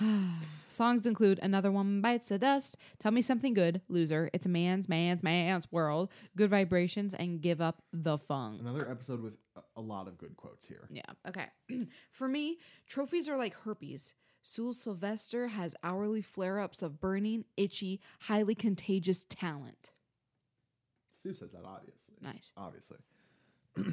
Songs 0.68 1.06
include 1.06 1.38
Another 1.42 1.70
Woman 1.70 2.00
Bites 2.00 2.28
the 2.28 2.38
Dust, 2.38 2.76
Tell 2.98 3.12
Me 3.12 3.22
Something 3.22 3.54
Good, 3.54 3.80
Loser, 3.88 4.30
It's 4.32 4.46
a 4.46 4.48
Man's, 4.48 4.88
Man's, 4.88 5.22
Man's 5.22 5.70
World, 5.70 6.10
Good 6.36 6.50
Vibrations, 6.50 7.14
and 7.14 7.40
Give 7.40 7.60
Up 7.60 7.82
the 7.92 8.18
Funk. 8.18 8.60
Another 8.60 8.90
episode 8.90 9.22
with 9.22 9.34
a, 9.76 9.80
lot 9.80 10.08
of 10.08 10.18
good 10.18 10.36
quotes 10.36 10.66
here. 10.66 10.88
Yeah. 10.90 11.02
Okay. 11.28 11.46
For 12.10 12.28
me, 12.28 12.58
trophies 12.86 13.28
are 13.28 13.38
like 13.38 13.54
herpes. 13.60 14.14
Sue 14.42 14.72
Sylvester 14.72 15.48
has 15.48 15.74
hourly 15.82 16.22
flare 16.22 16.60
ups 16.60 16.82
of 16.82 17.00
burning, 17.00 17.44
itchy, 17.56 18.00
highly 18.22 18.54
contagious 18.54 19.24
talent. 19.24 19.90
Sue 21.12 21.34
says 21.34 21.52
that 21.52 21.64
obviously. 21.64 22.14
Nice. 22.20 22.52
Obviously. 22.56 22.98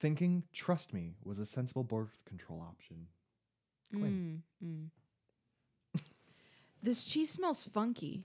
Thinking 0.00 0.44
trust 0.52 0.92
me 0.94 1.14
was 1.24 1.38
a 1.38 1.46
sensible 1.46 1.84
birth 1.84 2.18
control 2.24 2.60
option. 2.60 3.08
Quinn. 3.90 4.42
Mm, 4.64 4.90
mm. 5.94 6.00
this 6.82 7.04
cheese 7.04 7.30
smells 7.30 7.64
funky. 7.64 8.24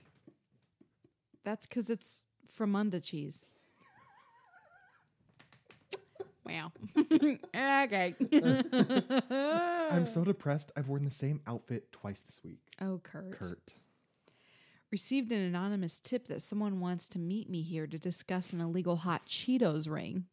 That's 1.44 1.66
because 1.66 1.90
it's 1.90 2.24
Fremunda 2.58 3.02
cheese. 3.02 3.46
wow. 6.44 6.72
okay. 6.98 8.14
I'm 9.90 10.06
so 10.06 10.24
depressed. 10.24 10.72
I've 10.76 10.88
worn 10.88 11.04
the 11.04 11.10
same 11.10 11.40
outfit 11.46 11.92
twice 11.92 12.20
this 12.20 12.40
week. 12.44 12.60
oh, 12.80 13.00
Kurt. 13.02 13.38
Kurt. 13.38 13.74
Received 14.90 15.32
an 15.32 15.40
anonymous 15.40 15.98
tip 15.98 16.28
that 16.28 16.40
someone 16.40 16.78
wants 16.78 17.08
to 17.08 17.18
meet 17.18 17.50
me 17.50 17.62
here 17.62 17.86
to 17.86 17.98
discuss 17.98 18.52
an 18.52 18.60
illegal 18.60 18.96
hot 18.96 19.26
Cheetos 19.26 19.90
ring. 19.90 20.26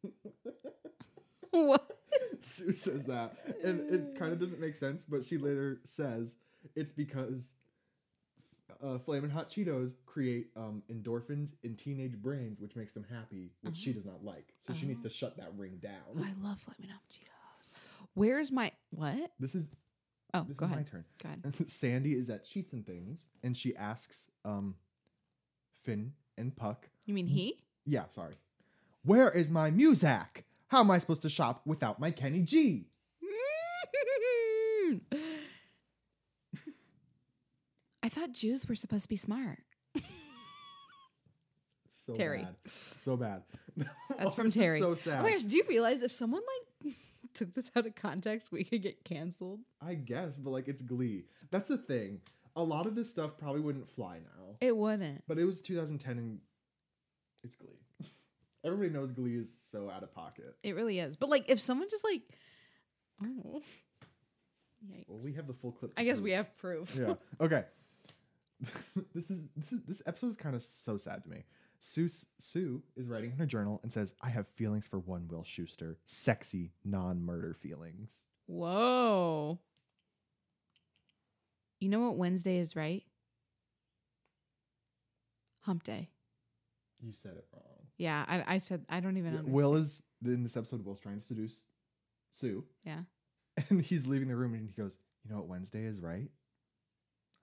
what? 1.50 2.01
Sue 2.40 2.76
says 2.76 3.06
that. 3.06 3.36
And 3.64 3.90
it 3.92 4.16
kind 4.18 4.32
of 4.34 4.40
doesn't 4.40 4.60
make 4.60 4.76
sense, 4.76 5.06
but 5.06 5.24
she 5.24 5.38
later 5.38 5.80
says 5.84 6.36
it's 6.76 6.92
because 6.92 7.56
uh, 8.84 8.98
Flamin' 8.98 9.30
Hot 9.30 9.50
Cheetos 9.50 9.94
create 10.06 10.48
um, 10.56 10.82
endorphins 10.92 11.54
in 11.64 11.76
teenage 11.76 12.18
brains, 12.18 12.60
which 12.60 12.76
makes 12.76 12.94
them 12.94 13.06
happy, 13.12 13.52
which 13.62 13.78
she 13.78 13.94
does 13.94 14.06
not 14.06 14.24
like. 14.24 14.54
So 14.66 14.74
she 14.74 14.86
needs 14.88 15.02
to 15.02 15.10
shut 15.10 15.38
that 15.38 15.52
ring 15.56 15.78
down. 15.82 16.18
I 16.18 16.34
love 16.46 16.60
Flamin' 16.60 16.90
Hot 16.90 17.02
Cheetos. 17.12 17.72
Where's 18.14 18.52
my 18.52 18.72
what? 18.90 19.32
This 19.40 19.56
is 19.56 19.70
Oh, 20.34 20.46
this 20.48 20.56
go 20.56 20.66
is 20.66 20.72
ahead. 20.72 20.86
my 20.86 20.90
turn. 20.92 21.06
Go 21.22 21.28
ahead. 21.30 21.56
Sandy 21.70 22.14
is 22.14 22.30
at 22.30 22.48
Sheets 22.48 22.72
and 22.72 22.86
Things, 22.88 23.28
and 23.44 23.56
she 23.56 23.76
asks 23.76 24.30
um, 24.46 24.76
Finn 25.84 26.14
and 26.38 26.56
Puck, 26.56 26.90
You 27.06 27.14
mean 27.14 27.28
he? 27.28 27.62
yeah, 27.86 28.06
sorry, 28.08 28.34
where 29.04 29.30
is 29.30 29.50
my 29.50 29.72
Muzak? 29.72 30.44
How 30.72 30.80
am 30.80 30.90
I 30.90 31.00
supposed 31.00 31.24
to 31.24 31.30
shop 31.30 31.64
without 31.66 32.00
my 32.00 32.12
Kenny 32.12 32.44
G? 32.44 32.86
I 38.02 38.08
thought 38.08 38.32
Jews 38.32 38.66
were 38.66 38.76
supposed 38.76 39.04
to 39.04 39.10
be 39.10 39.18
smart. 39.18 39.60
So 41.94 42.14
Terry. 42.14 42.42
bad. 42.42 42.56
So 42.66 43.16
bad. 43.16 43.44
That's 43.78 44.26
oh, 44.26 44.30
from 44.32 44.50
Terry. 44.50 44.80
so 44.80 44.96
sad. 44.96 45.20
Oh 45.20 45.24
my 45.24 45.34
gosh, 45.34 45.44
do 45.44 45.56
you 45.56 45.64
realize 45.70 46.02
if 46.02 46.12
someone 46.12 46.42
like 46.84 46.96
took 47.36 47.54
this 47.54 47.70
out 47.76 47.86
of 47.86 47.94
context, 47.94 48.52
we 48.52 48.64
could 48.64 48.82
get 48.82 49.06
canceled? 49.06 49.60
I 49.80 49.94
guess, 49.94 50.40
but 50.40 50.50
like 50.50 50.68
it's 50.68 50.82
Glee. 50.82 51.26
That's 51.52 51.68
the 51.68 51.78
thing. 51.78 52.22
A 52.56 52.64
lot 52.64 52.88
of 52.88 52.96
this 52.96 53.12
stuff 53.12 53.38
probably 53.38 53.62
wouldn't 53.62 53.88
fly 53.88 54.18
now. 54.18 54.56
It 54.62 54.76
wouldn't. 54.76 55.22
But 55.28 55.38
it 55.38 55.46
was 55.46 55.62
2010 55.62 56.18
and 56.18 56.40
it's 57.44 57.56
Glee. 57.56 57.78
Everybody 58.64 58.90
knows 58.90 59.12
Glee 59.12 59.36
is 59.36 59.50
so 59.72 59.90
out 59.90 60.04
of 60.04 60.14
pocket. 60.14 60.56
It 60.64 60.76
really 60.76 61.00
is. 61.00 61.16
But 61.16 61.30
like 61.30 61.46
if 61.48 61.60
someone 61.60 61.90
just 61.90 62.04
like 62.04 62.22
oh 63.24 63.62
Yikes. 64.90 65.06
Well, 65.08 65.20
we 65.24 65.34
have 65.34 65.48
the 65.48 65.54
full 65.54 65.72
clip. 65.72 65.94
I 65.96 66.04
guess 66.04 66.18
prove. 66.18 66.24
we 66.24 66.32
have 66.32 66.58
proof. 66.58 66.96
Yeah. 67.00 67.14
Okay. 67.42 67.64
this 69.16 69.32
is 69.32 69.48
this 69.56 69.72
is 69.72 69.80
this 69.88 70.02
episode 70.06 70.28
is 70.28 70.38
kind 70.38 70.56
of 70.56 70.62
so 70.62 70.96
sad 70.96 71.24
to 71.24 71.30
me. 71.30 71.44
Sue 71.80 72.08
Sue 72.40 72.84
is 72.96 73.08
writing 73.08 73.32
in 73.32 73.38
her 73.38 73.46
journal 73.48 73.80
and 73.82 73.92
says, 73.92 74.14
"I 74.22 74.30
have 74.30 74.48
feelings 74.50 74.86
for 74.86 75.00
one 75.00 75.28
Will 75.28 75.44
Schuester, 75.44 75.96
sexy 76.06 76.72
non-murder 76.86 77.56
feelings." 77.56 78.26
Whoa. 78.46 79.60
You 81.80 81.90
know 81.90 82.02
what 82.02 82.18
Wednesday 82.18 82.58
is, 82.58 82.76
right? 82.76 83.04
Hump 85.62 85.84
day. 85.84 86.10
You 87.04 87.14
said 87.14 87.32
it 87.38 87.46
wrong. 87.52 87.81
Yeah, 88.02 88.26
I, 88.28 88.56
I 88.56 88.58
said 88.58 88.84
I 88.90 89.00
don't 89.00 89.18
even 89.18 89.30
understand. 89.30 89.54
Will 89.54 89.76
is 89.76 90.02
in 90.26 90.42
this 90.42 90.58
episode. 90.58 90.84
Will's 90.84 91.00
trying 91.00 91.20
to 91.20 91.24
seduce 91.24 91.62
Sue, 92.32 92.66
yeah. 92.84 93.02
and 93.70 93.80
he's 93.80 94.08
leaving 94.08 94.28
the 94.28 94.36
room, 94.36 94.56
and 94.56 94.68
he 94.68 94.82
goes, 94.82 94.98
"You 95.24 95.30
know 95.30 95.38
what 95.38 95.48
Wednesday 95.48 95.84
is, 95.84 96.02
right? 96.02 96.32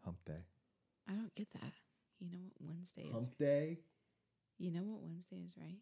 Hump 0.04 0.16
day. 0.26 0.40
I 1.08 1.12
don't 1.12 1.32
get 1.36 1.48
that. 1.52 1.72
You 2.18 2.30
know 2.32 2.38
what 2.42 2.70
Wednesday 2.70 3.02
is. 3.02 3.12
Hump 3.12 3.38
day." 3.38 3.78
You 4.58 4.72
know 4.72 4.82
what 4.82 5.00
Wednesday 5.00 5.44
is, 5.46 5.52
right? 5.56 5.78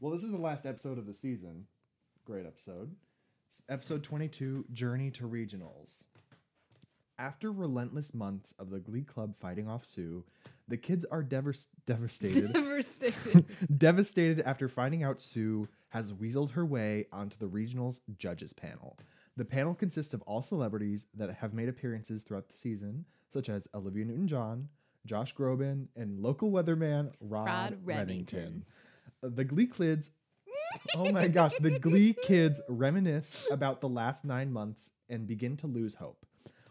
Well, 0.00 0.12
this 0.12 0.24
is 0.24 0.32
the 0.32 0.36
last 0.36 0.66
episode 0.66 0.98
of 0.98 1.06
the 1.06 1.14
season. 1.14 1.66
Great 2.24 2.44
episode. 2.44 2.96
S- 3.48 3.62
Episode 3.68 4.02
22 4.02 4.64
Journey 4.72 5.12
to 5.12 5.28
Regionals. 5.28 6.02
After 7.16 7.52
relentless 7.52 8.12
months 8.12 8.52
of 8.58 8.70
the 8.70 8.80
Glee 8.80 9.04
Club 9.04 9.36
fighting 9.36 9.68
off 9.68 9.84
Sue, 9.84 10.24
the 10.68 10.76
kids 10.76 11.04
are 11.10 11.22
devas- 11.22 11.68
devastated. 11.86 12.52
Devastated. 12.52 13.44
devastated 13.78 14.40
after 14.46 14.68
finding 14.68 15.02
out 15.02 15.20
Sue 15.20 15.68
has 15.90 16.12
weaseled 16.12 16.52
her 16.52 16.64
way 16.66 17.06
onto 17.12 17.36
the 17.38 17.48
regionals 17.48 18.00
judges 18.18 18.52
panel. 18.52 18.98
The 19.36 19.44
panel 19.44 19.74
consists 19.74 20.14
of 20.14 20.22
all 20.22 20.42
celebrities 20.42 21.06
that 21.14 21.32
have 21.36 21.54
made 21.54 21.68
appearances 21.68 22.22
throughout 22.22 22.48
the 22.48 22.54
season, 22.56 23.04
such 23.32 23.48
as 23.48 23.68
Olivia 23.74 24.04
Newton 24.04 24.26
John, 24.28 24.68
Josh 25.06 25.34
Groban, 25.34 25.86
and 25.96 26.20
local 26.20 26.50
weatherman 26.50 27.10
Rod, 27.20 27.46
Rod 27.46 27.78
Remington. 27.84 28.38
Remington. 28.38 28.64
Uh, 29.22 29.28
The 29.34 29.44
Glee 29.44 29.66
kids, 29.68 30.10
oh 30.96 31.10
my 31.12 31.28
gosh, 31.38 31.54
the 31.60 31.78
Glee 31.78 32.14
kids 32.22 32.60
reminisce 32.68 33.46
about 33.50 33.80
the 33.80 33.88
last 33.88 34.24
nine 34.24 34.52
months 34.52 34.90
and 35.08 35.26
begin 35.26 35.56
to 35.58 35.66
lose 35.66 35.94
hope. 35.94 36.26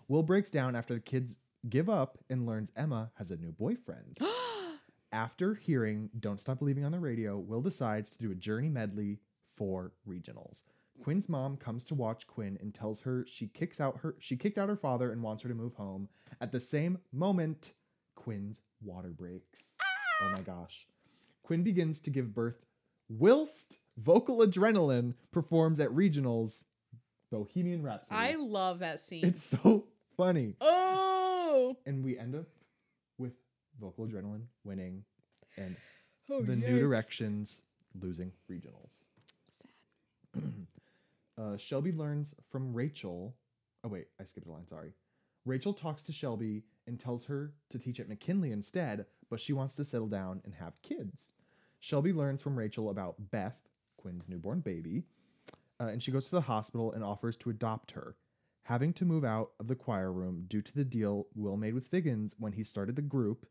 Will 0.07 0.23
breaks 0.23 0.49
down 0.49 0.75
after 0.75 0.93
the 0.93 0.99
kids 0.99 1.35
give 1.67 1.89
up 1.89 2.17
and 2.29 2.45
learns 2.45 2.71
Emma 2.75 3.11
has 3.15 3.31
a 3.31 3.37
new 3.37 3.51
boyfriend. 3.51 4.17
After 5.11 5.55
hearing 5.55 6.09
Don't 6.19 6.39
Stop 6.39 6.59
Believing 6.59 6.83
on 6.83 6.91
the 6.91 6.99
radio, 6.99 7.37
Will 7.37 7.61
decides 7.61 8.09
to 8.11 8.17
do 8.17 8.31
a 8.31 8.35
journey 8.35 8.69
medley 8.69 9.19
for 9.55 9.93
regionals. 10.07 10.63
Quinn's 11.01 11.29
mom 11.29 11.57
comes 11.57 11.85
to 11.85 11.95
watch 11.95 12.27
Quinn 12.27 12.57
and 12.59 12.73
tells 12.73 13.01
her 13.01 13.23
she 13.27 13.47
kicks 13.47 13.79
out 13.79 13.99
her 14.01 14.15
she 14.19 14.35
kicked 14.35 14.57
out 14.57 14.67
her 14.67 14.75
father 14.75 15.11
and 15.11 15.21
wants 15.21 15.43
her 15.43 15.49
to 15.49 15.55
move 15.55 15.75
home. 15.75 16.09
At 16.41 16.51
the 16.51 16.59
same 16.59 16.97
moment, 17.13 17.73
Quinn's 18.15 18.61
water 18.81 19.09
breaks. 19.09 19.75
Ah! 19.81 19.85
Oh 20.23 20.29
my 20.31 20.41
gosh. 20.41 20.87
Quinn 21.43 21.63
begins 21.63 21.99
to 22.01 22.09
give 22.09 22.33
birth 22.33 22.65
whilst 23.09 23.77
vocal 23.95 24.39
adrenaline 24.39 25.13
performs 25.31 25.79
at 25.79 25.89
regionals 25.89 26.63
Bohemian 27.31 27.83
Rhapsody. 27.83 28.15
I 28.19 28.35
love 28.35 28.79
that 28.79 28.99
scene. 28.99 29.25
it's 29.25 29.43
so 29.43 29.85
funny. 30.17 30.55
oh. 30.61 31.06
No. 31.57 31.77
And 31.85 32.03
we 32.03 32.17
end 32.17 32.35
up 32.35 32.47
with 33.17 33.33
vocal 33.79 34.05
adrenaline 34.07 34.45
winning 34.63 35.03
and 35.57 35.75
Oh, 36.29 36.41
the 36.41 36.55
New 36.55 36.79
Directions 36.79 37.61
losing 37.99 38.31
regionals. 38.51 38.91
Sad. 39.49 40.43
uh, 41.41 41.57
Shelby 41.57 41.91
learns 41.91 42.33
from 42.51 42.73
Rachel. 42.73 43.35
Oh, 43.83 43.89
wait, 43.89 44.07
I 44.19 44.25
skipped 44.25 44.47
a 44.47 44.51
line. 44.51 44.67
Sorry. 44.67 44.91
Rachel 45.45 45.73
talks 45.73 46.03
to 46.03 46.11
Shelby 46.11 46.63
and 46.85 46.99
tells 46.99 47.25
her 47.25 47.53
to 47.69 47.79
teach 47.79 47.99
at 48.01 48.09
McKinley 48.09 48.51
instead, 48.51 49.05
but 49.29 49.39
she 49.39 49.53
wants 49.53 49.75
to 49.75 49.85
settle 49.85 50.09
down 50.09 50.41
and 50.43 50.55
have 50.55 50.81
kids. 50.81 51.29
Shelby 51.79 52.11
learns 52.11 52.41
from 52.41 52.57
Rachel 52.57 52.89
about 52.89 53.31
Beth, 53.31 53.61
Quinn's 53.97 54.27
newborn 54.27 54.59
baby, 54.59 55.05
uh, 55.79 55.85
and 55.85 56.03
she 56.03 56.11
goes 56.11 56.25
to 56.25 56.35
the 56.35 56.41
hospital 56.41 56.91
and 56.91 57.03
offers 57.03 57.37
to 57.37 57.49
adopt 57.49 57.91
her. 57.91 58.15
Having 58.67 58.93
to 58.95 59.05
move 59.05 59.23
out 59.23 59.51
of 59.61 59.69
the 59.69 59.75
choir 59.75 60.11
room 60.11 60.43
due 60.45 60.61
to 60.61 60.75
the 60.75 60.83
deal 60.83 61.27
Will 61.33 61.55
made 61.55 61.73
with 61.73 61.87
Figgins 61.87 62.35
when 62.37 62.51
he 62.51 62.63
started 62.63 62.97
the 62.97 63.01
group, 63.01 63.45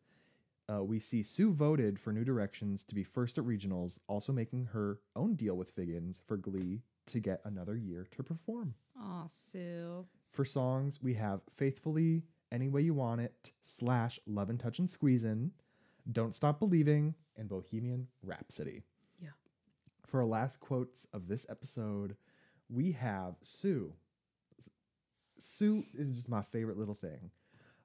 uh, 0.71 0.85
we 0.85 0.99
see 0.99 1.23
Sue 1.23 1.55
voted 1.55 1.99
for 1.99 2.12
New 2.12 2.23
Directions 2.23 2.85
to 2.85 2.95
be 2.95 3.03
first 3.03 3.39
at 3.39 3.45
regionals, 3.45 3.99
also 4.09 4.31
making 4.31 4.67
her 4.75 5.01
own 5.14 5.35
deal 5.35 5.55
with 5.57 5.71
Figgins 5.71 6.21
for 6.27 6.37
Glee 6.37 6.83
to 7.07 7.19
get 7.19 7.41
another 7.47 7.79
year 7.79 8.07
to 8.14 8.23
perform. 8.23 8.75
Oh, 9.01 9.25
Sue. 9.27 10.05
For 10.33 10.45
songs, 10.45 11.03
we 11.03 11.14
have 11.14 11.41
Faithfully, 11.51 12.25
Any 12.53 12.69
Way 12.69 12.83
You 12.83 12.93
Want 12.93 13.23
It, 13.23 13.53
slash 13.62 14.21
Love 14.27 14.51
and 14.51 14.61
Touch 14.61 14.79
and 14.79 14.89
Squeezin', 14.89 15.53
Don't 16.12 16.35
Stop 16.35 16.59
Believing, 16.59 17.14
and 17.39 17.49
Bohemian 17.49 18.09
Rhapsody. 18.23 18.83
Yeah. 19.19 19.31
For 20.05 20.21
our 20.21 20.27
last 20.27 20.61
quotes 20.61 21.07
of 21.14 21.29
this 21.29 21.47
episode, 21.49 22.17
we 22.69 22.93
have 22.93 23.37
Sue. 23.43 23.95
Sue 25.39 25.84
is 25.97 26.12
just 26.12 26.28
my 26.28 26.43
favorite 26.43 26.78
little 26.78 26.95
thing. 26.95 27.30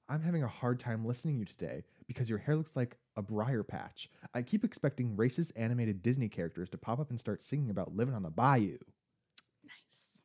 I'm 0.10 0.22
having 0.22 0.44
a 0.44 0.48
hard 0.48 0.80
time 0.80 1.06
listening 1.06 1.36
to 1.36 1.40
you 1.40 1.46
today 1.46 1.84
because 2.06 2.30
your 2.30 2.40
hair 2.40 2.56
looks 2.56 2.76
like 2.76 2.98
a 3.16 3.22
briar 3.22 3.64
patch. 3.64 4.10
I 4.34 4.42
keep 4.42 4.66
expecting 4.66 5.16
racist 5.16 5.54
animated 5.56 6.02
Disney 6.02 6.28
characters 6.28 6.70
to 6.70 6.78
pop 6.78 7.00
up 7.00 7.10
and 7.10 7.20
start 7.20 7.44
singing 7.44 7.70
about 7.70 7.96
living 7.96 8.14
on 8.14 8.24
the 8.24 8.30
bayou. 8.30 8.78
Nice. 9.64 10.20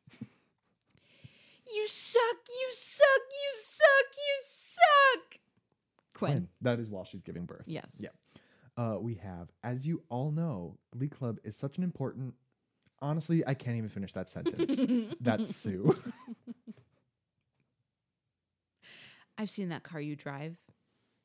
you 1.73 1.87
suck, 1.87 2.21
you 2.49 2.69
suck, 2.73 3.21
you 3.31 3.61
suck, 3.61 4.15
you 4.17 4.41
suck. 4.43 5.39
Quinn. 6.13 6.31
Quinn. 6.31 6.47
That 6.61 6.79
is 6.79 6.89
while 6.89 7.05
she's 7.05 7.21
giving 7.21 7.45
birth. 7.45 7.63
Yes. 7.65 8.01
Yeah. 8.01 8.09
Uh, 8.75 8.97
we 8.99 9.15
have, 9.15 9.49
as 9.63 9.87
you 9.87 10.03
all 10.09 10.31
know, 10.31 10.77
Glee 10.91 11.07
Club 11.07 11.39
is 11.43 11.55
such 11.55 11.77
an 11.77 11.83
important. 11.83 12.33
Honestly, 13.01 13.45
I 13.47 13.53
can't 13.53 13.77
even 13.77 13.89
finish 13.89 14.11
that 14.13 14.27
sentence. 14.27 14.81
That's 15.21 15.55
Sue. 15.55 15.95
I've 19.37 19.49
seen 19.49 19.69
that 19.69 19.83
car 19.83 20.01
you 20.01 20.15
drive. 20.15 20.57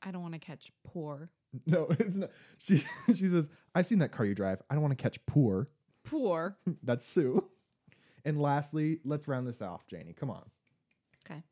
I 0.03 0.11
don't 0.11 0.23
want 0.23 0.35
to 0.35 0.41
catch 0.41 0.71
poor. 0.85 1.31
no, 1.67 1.87
it's 1.91 2.17
not. 2.17 2.31
She 2.59 2.79
she 3.09 3.29
says, 3.29 3.49
"I've 3.75 3.87
seen 3.87 3.99
that 4.01 4.13
car 4.13 4.27
you 4.27 4.35
drive. 4.35 4.63
I 4.71 4.75
don't 4.75 4.83
want 4.83 4.97
to 4.97 5.03
catch 5.03 5.25
poor." 5.27 5.69
Poor. 6.05 6.57
That's 6.83 7.07
Sue. 7.07 7.49
And 8.25 8.41
lastly, 8.41 9.01
let's 9.05 9.27
round 9.27 9.47
this 9.47 9.61
off, 9.61 9.87
Janie. 9.87 10.13
Come 10.13 10.31
on. 10.31 10.45
Okay. 11.27 11.43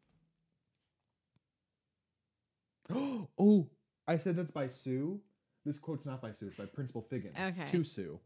oh, 3.39 3.69
I 4.07 4.17
said 4.17 4.37
that's 4.37 4.53
by 4.53 4.69
Sue. 4.69 5.21
This 5.65 5.79
quote's 5.79 6.07
not 6.07 6.23
by 6.23 6.31
Sue. 6.31 6.47
It's 6.47 6.57
by 6.57 6.67
Principal 6.67 7.03
Figgins. 7.03 7.35
Okay. 7.37 7.65
To 7.65 7.83
Sue. 7.83 8.21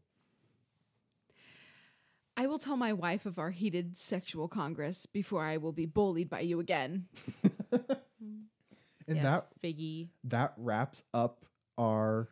I 2.37 2.45
will 2.45 2.59
tell 2.59 2.77
my 2.77 2.93
wife 2.93 3.25
of 3.25 3.39
our 3.39 3.49
heated 3.49 3.97
sexual 3.97 4.47
congress 4.47 5.07
before 5.07 5.43
I 5.43 5.57
will 5.57 5.71
be 5.71 5.87
bullied 5.87 6.29
by 6.29 6.41
you 6.41 6.59
again. 6.59 7.07
And 9.07 9.17
yes, 9.17 9.23
that 9.25 9.47
Figgy. 9.61 10.09
that 10.25 10.53
wraps 10.57 11.03
up 11.13 11.45
our 11.77 12.29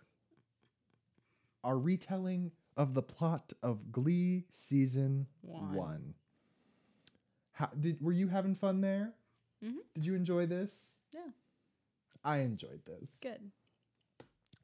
our 1.63 1.77
retelling 1.77 2.51
of 2.75 2.93
the 2.93 3.03
plot 3.03 3.53
of 3.61 3.91
Glee 3.91 4.45
season 4.49 5.27
One. 5.41 5.73
one. 5.73 6.13
How 7.53 7.67
did 7.79 8.01
were 8.01 8.11
you 8.11 8.27
having 8.29 8.55
fun 8.55 8.81
there? 8.81 9.13
Mhm. 9.63 9.77
Did 9.93 10.05
you 10.05 10.15
enjoy 10.15 10.45
this? 10.47 10.95
Yeah. 11.13 11.29
I 12.23 12.37
enjoyed 12.37 12.81
this. 12.85 13.19
Good. 13.21 13.51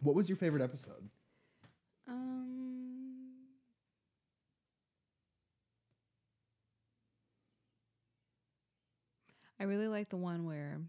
What 0.01 0.15
was 0.15 0.27
your 0.29 0.37
favorite 0.37 0.63
episode? 0.63 1.09
Um. 2.07 3.35
I 9.59 9.63
really 9.65 9.87
like 9.87 10.09
the 10.09 10.17
one 10.17 10.45
where 10.45 10.79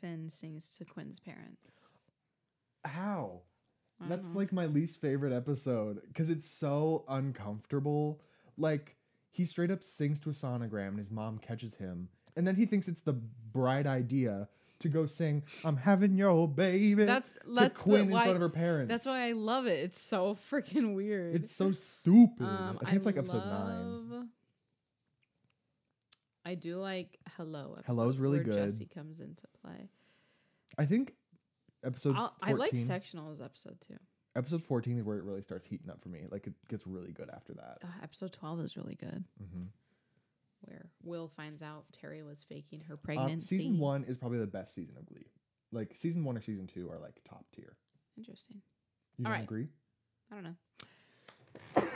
Finn 0.00 0.28
sings 0.30 0.76
to 0.78 0.84
Quinn's 0.84 1.20
parents. 1.20 1.72
How? 2.84 3.42
That's 4.00 4.32
like 4.34 4.52
my 4.52 4.66
least 4.66 5.00
favorite 5.00 5.32
episode 5.32 6.00
because 6.06 6.30
it's 6.30 6.48
so 6.48 7.04
uncomfortable. 7.08 8.20
Like 8.56 8.96
he 9.30 9.44
straight 9.44 9.70
up 9.72 9.82
sings 9.82 10.20
to 10.20 10.30
a 10.30 10.32
sonogram 10.32 10.88
and 10.88 10.98
his 10.98 11.10
mom 11.10 11.38
catches 11.38 11.74
him, 11.74 12.08
and 12.36 12.46
then 12.46 12.54
he 12.54 12.64
thinks 12.64 12.86
it's 12.86 13.00
the 13.00 13.14
bright 13.52 13.86
idea 13.86 14.48
to 14.78 14.88
go 14.88 15.04
sing 15.04 15.42
"I'm 15.64 15.78
having 15.78 16.16
your 16.16 16.46
baby" 16.46 17.04
That's 17.04 17.32
to 17.32 17.38
that's 17.56 17.74
the- 17.74 17.82
Quinn 17.82 18.02
in 18.02 18.10
front 18.10 18.30
of 18.30 18.38
her 18.40 18.48
parents. 18.48 18.88
That's 18.88 19.04
why 19.06 19.26
I 19.28 19.32
love 19.32 19.66
it. 19.66 19.80
It's 19.80 20.00
so 20.00 20.38
freaking 20.50 20.94
weird. 20.94 21.34
it's 21.34 21.50
so 21.50 21.72
stupid. 21.72 22.46
Um, 22.46 22.78
I 22.80 22.84
think 22.84 22.98
it's 22.98 23.06
like 23.06 23.16
episode 23.16 23.44
nine. 23.46 24.07
I 26.48 26.54
do 26.54 26.76
like 26.78 27.18
Hello. 27.36 27.74
Episode 27.78 27.86
Hello's 27.86 28.18
really 28.18 28.38
good. 28.40 28.54
Jesse 28.70 28.86
comes 28.86 29.20
into 29.20 29.42
play. 29.62 29.90
I 30.78 30.84
think 30.86 31.12
episode 31.84 32.16
I'll, 32.16 32.34
14, 32.40 32.54
I 32.54 32.58
like 32.58 32.70
sectionals 32.72 33.44
episode 33.44 33.76
two. 33.86 33.96
episode 34.34 34.62
14 34.62 34.98
is 34.98 35.04
where 35.04 35.18
it 35.18 35.24
really 35.24 35.42
starts 35.42 35.66
heating 35.66 35.90
up 35.90 36.00
for 36.00 36.08
me. 36.08 36.20
Like 36.30 36.46
it 36.46 36.54
gets 36.68 36.86
really 36.86 37.12
good 37.12 37.28
after 37.34 37.52
that. 37.54 37.78
Uh, 37.84 37.88
episode 38.02 38.32
twelve 38.32 38.60
is 38.60 38.76
really 38.76 38.94
good, 38.94 39.24
hmm 39.38 39.64
where 40.62 40.90
Will 41.04 41.28
finds 41.28 41.62
out 41.62 41.84
Terry 41.92 42.22
was 42.24 42.42
faking 42.42 42.80
her 42.88 42.94
Um, 42.94 43.00
pregnancy. 43.04 43.58
season 43.58 43.78
one 43.78 44.02
is 44.04 44.16
probably 44.18 44.38
the 44.38 44.46
best 44.46 44.74
season 44.74 44.96
of 44.98 45.06
Glee. 45.06 45.26
Like 45.70 45.94
season 45.94 46.24
one 46.24 46.36
or 46.36 46.40
season 46.40 46.66
two 46.66 46.90
are 46.90 46.98
like 46.98 47.20
top 47.28 47.44
tier. 47.54 47.76
Interesting. 48.16 48.60
You 49.18 49.26
All 49.26 49.30
don't 49.30 49.38
right. 49.38 49.44
agree? 49.44 49.68
I 50.32 50.34
don't 50.34 50.44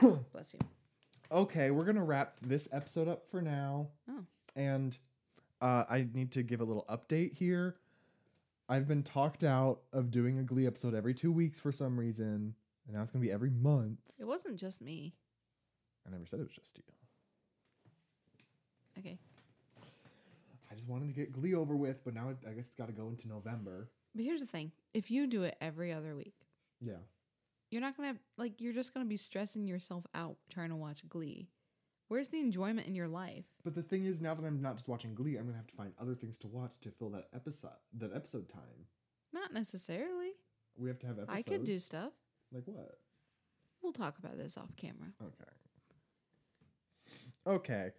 know. 0.01 0.21
Bless 0.33 0.55
you. 0.55 0.61
Okay, 1.33 1.71
we're 1.73 1.85
gonna 1.85 2.05
wrap 2.05 2.35
this 2.43 2.69
episode 2.73 3.09
up 3.09 3.27
for 3.31 3.41
now. 3.43 3.89
Oh. 4.11 4.25
And 4.57 4.97
uh, 5.61 5.85
I 5.89 6.07
need 6.13 6.33
to 6.33 6.43
give 6.43 6.61
a 6.61 6.65
little 6.65 6.85
update 6.89 7.35
here. 7.35 7.77
I've 8.69 8.87
been 8.89 9.03
talked 9.03 9.45
out 9.45 9.81
of 9.93 10.11
doing 10.11 10.39
a 10.39 10.43
Glee 10.43 10.67
episode 10.67 10.95
every 10.95 11.15
two 11.15 11.33
weeks 11.33 11.59
for 11.61 11.73
some 11.73 11.99
reason, 11.99 12.55
and 12.87 12.97
now 12.97 13.03
it's 13.03 13.11
gonna 13.11 13.23
be 13.25 13.31
every 13.33 13.51
month. 13.51 13.99
It 14.19 14.25
wasn't 14.25 14.57
just 14.57 14.81
me. 14.81 15.15
I 16.07 16.11
never 16.11 16.25
said 16.27 16.41
it 16.41 16.45
was 16.45 16.55
just 16.55 16.79
you. 16.79 16.85
Okay. 18.99 19.19
I 20.71 20.75
just 20.75 20.89
wanted 20.89 21.09
to 21.09 21.13
get 21.15 21.33
Glee 21.33 21.55
over 21.55 21.77
with, 21.77 22.03
but 22.05 22.15
now 22.15 22.31
it, 22.31 22.37
I 22.49 22.53
guess 22.53 22.67
it's 22.67 22.75
got 22.75 22.87
to 22.87 22.93
go 22.95 23.09
into 23.09 23.29
November. 23.29 23.89
But 24.15 24.25
here's 24.25 24.41
the 24.41 24.47
thing: 24.47 24.73
if 24.95 25.11
you 25.11 25.27
do 25.27 25.43
it 25.43 25.57
every 25.61 25.93
other 25.93 26.15
week, 26.15 26.35
Yeah. 26.81 26.97
you're 27.71 27.81
not 27.83 27.97
gonna 27.97 28.17
like. 28.39 28.61
You're 28.61 28.73
just 28.73 28.95
gonna 28.95 29.07
be 29.07 29.17
stressing 29.17 29.67
yourself 29.67 30.07
out 30.15 30.37
trying 30.51 30.71
to 30.71 30.77
watch 30.77 31.07
Glee. 31.09 31.49
Where's 32.13 32.29
the 32.29 32.41
enjoyment 32.41 32.87
in 32.87 32.95
your 32.95 33.09
life? 33.09 33.47
But 33.65 33.75
the 33.75 33.81
thing 33.83 34.05
is, 34.05 34.21
now 34.21 34.35
that 34.35 34.45
I'm 34.45 34.61
not 34.61 34.77
just 34.77 34.87
watching 34.87 35.15
Glee, 35.15 35.39
I'm 35.39 35.47
gonna 35.47 35.57
have 35.57 35.67
to 35.69 35.75
find 35.75 35.95
other 35.99 36.15
things 36.15 36.37
to 36.41 36.47
watch 36.47 36.73
to 36.83 36.91
fill 36.91 37.09
that 37.09 37.29
episode 37.35 37.71
that 37.97 38.15
episode 38.15 38.51
time. 38.51 38.85
Not 39.33 39.55
necessarily. 39.55 40.33
We 40.77 40.91
have 40.91 40.99
to 40.99 41.07
have 41.07 41.19
episodes. 41.19 41.39
I 41.39 41.51
could 41.51 41.65
do 41.65 41.79
stuff. 41.79 42.13
like 42.53 42.65
what? 42.67 42.99
We'll 43.81 43.95
talk 43.95 44.19
about 44.19 44.37
this 44.37 44.59
off 44.59 44.77
camera. 44.77 45.15
Okay. 45.23 45.51
Okay. 47.47 47.93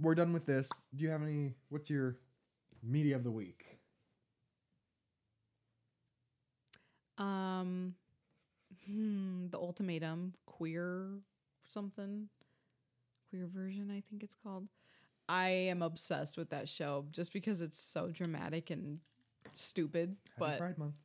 We're 0.00 0.16
done 0.16 0.32
with 0.32 0.46
this. 0.46 0.68
Do 0.92 1.04
you 1.04 1.10
have 1.10 1.22
any? 1.22 1.54
What's 1.68 1.90
your 1.90 2.16
media 2.82 3.14
of 3.14 3.22
the 3.22 3.30
week? 3.30 3.66
Um, 7.18 7.94
hmm, 8.84 9.46
the 9.50 9.58
ultimatum, 9.58 10.34
queer 10.44 11.20
something, 11.62 12.28
queer 13.30 13.46
version, 13.46 13.90
I 13.90 14.02
think 14.10 14.22
it's 14.22 14.36
called. 14.42 14.68
I 15.28 15.48
am 15.48 15.80
obsessed 15.82 16.36
with 16.36 16.50
that 16.50 16.68
show 16.68 17.06
just 17.12 17.32
because 17.32 17.60
it's 17.60 17.78
so 17.78 18.08
dramatic 18.08 18.70
and 18.70 18.98
stupid. 19.56 20.16
Happy 20.36 20.50
but 20.50 20.58
Pride 20.58 20.78
Month. 20.78 20.96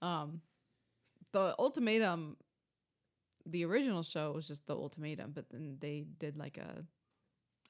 um, 0.00 0.40
the 1.32 1.54
ultimatum, 1.58 2.36
the 3.44 3.64
original 3.64 4.02
show 4.04 4.32
was 4.32 4.46
just 4.46 4.66
the 4.66 4.74
ultimatum, 4.76 5.32
but 5.34 5.50
then 5.50 5.76
they 5.80 6.04
did 6.18 6.36
like 6.36 6.56
a 6.58 6.84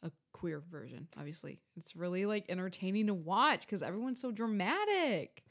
a 0.07 0.11
queer 0.33 0.61
version. 0.61 1.09
Obviously, 1.17 1.61
it's 1.77 1.97
really 1.97 2.27
like 2.27 2.45
entertaining 2.51 3.07
to 3.07 3.15
watch 3.15 3.61
because 3.63 3.83
everyone's 3.83 4.21
so 4.21 4.31
dramatic. 4.31 5.45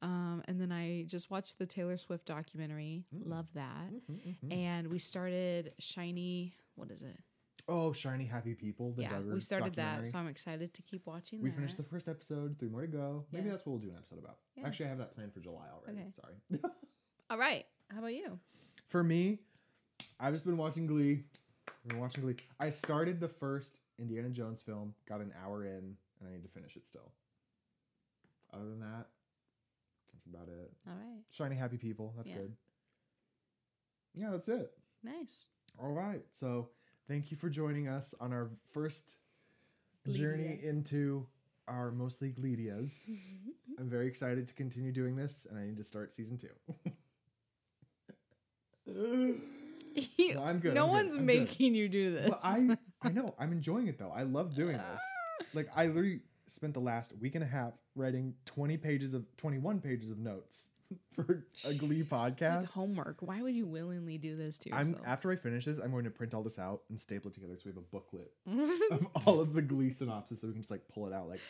Um, 0.00 0.42
and 0.46 0.58
then 0.58 0.72
I 0.72 1.04
just 1.06 1.30
watched 1.30 1.58
the 1.58 1.66
Taylor 1.66 1.98
Swift 1.98 2.24
documentary. 2.24 3.04
Mm. 3.14 3.28
Love 3.28 3.48
that. 3.54 3.90
Mhm, 4.10 4.36
mhm. 4.42 4.52
And 4.54 4.88
we 4.88 4.98
started 4.98 5.74
Shiny. 5.78 6.54
What 6.74 6.90
is 6.90 7.02
it? 7.02 7.18
Oh, 7.68 7.92
Shiny 7.92 8.24
Happy 8.26 8.54
People. 8.54 8.92
The 8.92 9.02
yeah, 9.02 9.10
Duggar 9.14 9.34
we 9.34 9.40
started 9.40 9.74
that, 9.74 10.06
so 10.06 10.18
I'm 10.18 10.28
excited 10.28 10.72
to 10.74 10.82
keep 10.82 11.04
watching. 11.06 11.42
we 11.42 11.50
that. 11.50 11.56
finished 11.56 11.76
the 11.76 11.82
first 11.82 12.08
episode. 12.08 12.56
Three 12.60 12.68
more 12.68 12.82
to 12.82 12.86
go. 12.86 13.24
Maybe 13.32 13.46
Yeah. 13.46 13.52
that's 13.52 13.66
what 13.66 13.72
we'll 13.72 13.80
do 13.82 13.90
an 13.90 13.96
episode 13.96 14.18
about. 14.20 14.38
Yeah. 14.56 14.66
Actually, 14.66 14.86
I 14.86 14.88
have 14.90 14.98
that 14.98 15.14
planned 15.16 15.32
for 15.34 15.40
July 15.40 15.64
already. 15.74 15.98
Okay. 16.00 16.10
Sorry. 16.20 16.72
All 17.30 17.38
right. 17.38 17.66
How 17.92 17.98
about 17.98 18.14
you? 18.14 18.38
for 18.88 19.02
me, 19.02 19.38
I've 20.20 20.32
just 20.32 20.44
been 20.44 20.56
watching 20.56 20.86
Glee. 20.86 21.24
I've 21.68 21.88
been 21.88 21.98
watching 21.98 22.22
Glee. 22.22 22.36
I 22.60 22.70
started 22.70 23.18
the 23.18 23.28
first 23.28 23.80
Indiana 23.98 24.28
Jones 24.30 24.62
film, 24.62 24.94
got 25.08 25.20
an 25.20 25.32
hour 25.44 25.64
in, 25.64 25.96
and 26.20 26.28
I 26.28 26.32
need 26.32 26.42
to 26.44 26.48
finish 26.48 26.76
it 26.76 26.86
still. 26.86 27.10
Other 28.54 28.64
than 28.66 28.78
that, 28.80 29.06
that's 30.12 30.24
about 30.26 30.48
it. 30.48 30.72
All 30.86 30.94
right. 30.94 31.22
Shiny 31.30 31.56
Happy 31.56 31.78
People. 31.78 32.14
That's 32.16 32.28
Yeah. 32.28 32.36
good. 32.36 32.56
Yeah, 34.14 34.30
that's 34.30 34.48
it. 34.48 34.72
Nice. 35.02 35.48
All 35.78 35.92
right. 35.92 36.22
So 36.30 36.70
thank 37.08 37.30
you 37.30 37.36
for 37.36 37.48
joining 37.48 37.88
us 37.88 38.14
on 38.20 38.32
our 38.32 38.50
first 38.72 39.16
journey 40.10 40.60
into 40.62 41.26
our 41.68 41.90
mostly 41.90 42.30
Gleedias. 42.30 42.92
I'm 43.78 43.88
very 43.90 44.06
excited 44.06 44.48
to 44.48 44.54
continue 44.54 44.92
doing 44.92 45.16
this, 45.16 45.46
and 45.48 45.58
I 45.58 45.66
need 45.66 45.76
to 45.76 45.84
start 45.84 46.12
season 46.14 46.38
two. 46.38 46.48
No, 48.88 50.42
I'm 50.44 50.58
good, 50.60 50.74
No 50.74 50.84
I'm 50.84 50.90
one's 50.90 51.16
I'm 51.16 51.26
good. 51.26 51.40
making 51.40 51.74
you 51.74 51.88
do 51.88 52.12
this. 52.12 52.28
Well, 52.28 52.38
I 52.42 52.76
I 53.02 53.08
know 53.08 53.34
I'm 53.38 53.50
enjoying 53.50 53.88
it 53.88 53.98
though. 53.98 54.12
I 54.14 54.22
love 54.22 54.54
doing 54.54 54.76
this. 54.76 55.02
Like 55.54 55.68
I 55.74 55.86
literally 55.86 56.20
spent 56.48 56.74
the 56.74 56.80
last 56.80 57.12
week 57.18 57.34
and 57.34 57.42
a 57.42 57.46
half 57.46 57.72
writing 57.94 58.34
20 58.44 58.76
pages 58.76 59.14
of 59.14 59.24
21 59.38 59.80
pages 59.80 60.10
of 60.10 60.18
notes 60.18 60.68
for 61.14 61.44
a 61.66 61.74
Glee 61.74 62.00
It's 62.00 62.12
like 62.12 62.36
podcast. 62.38 62.72
homework. 62.72 63.16
Why 63.20 63.42
would 63.42 63.54
you 63.54 63.66
willingly 63.66 64.18
do 64.18 64.36
this 64.36 64.58
to 64.60 64.72
I'm 64.72 64.88
yourself? 64.88 65.06
after 65.06 65.30
I 65.30 65.36
finish 65.36 65.64
this, 65.64 65.78
I'm 65.78 65.90
going 65.90 66.04
to 66.04 66.10
print 66.10 66.34
all 66.34 66.42
this 66.42 66.58
out 66.58 66.82
and 66.88 66.98
staple 66.98 67.30
it 67.30 67.34
together 67.34 67.54
so 67.56 67.62
we 67.66 67.70
have 67.70 67.78
a 67.78 67.80
booklet 67.80 68.30
of 68.90 69.08
all 69.26 69.40
of 69.40 69.54
the 69.54 69.62
Glee 69.62 69.90
synopsis 69.90 70.40
so 70.40 70.46
we 70.46 70.52
can 70.52 70.62
just 70.62 70.70
like 70.70 70.86
pull 70.88 71.06
it 71.06 71.12
out. 71.12 71.28
Like, 71.28 71.40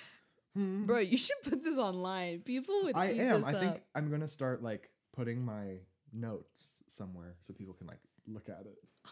hmm. 0.55 0.84
Bro, 0.87 1.01
you 1.01 1.18
should 1.18 1.37
put 1.43 1.62
this 1.62 1.78
online. 1.78 2.41
People 2.41 2.82
would. 2.84 2.97
I 2.97 3.07
am. 3.07 3.45
I 3.45 3.53
think 3.53 3.72
up. 3.72 3.80
I'm 3.95 4.11
gonna 4.11 4.28
start 4.28 4.62
like 4.62 4.91
putting 5.14 5.45
my 5.45 5.78
notes 6.12 6.78
somewhere 6.89 7.34
so 7.47 7.53
people 7.53 7.74
can 7.74 7.87
like 7.87 8.01
look 8.26 8.49
at 8.49 8.66
it. 8.66 8.78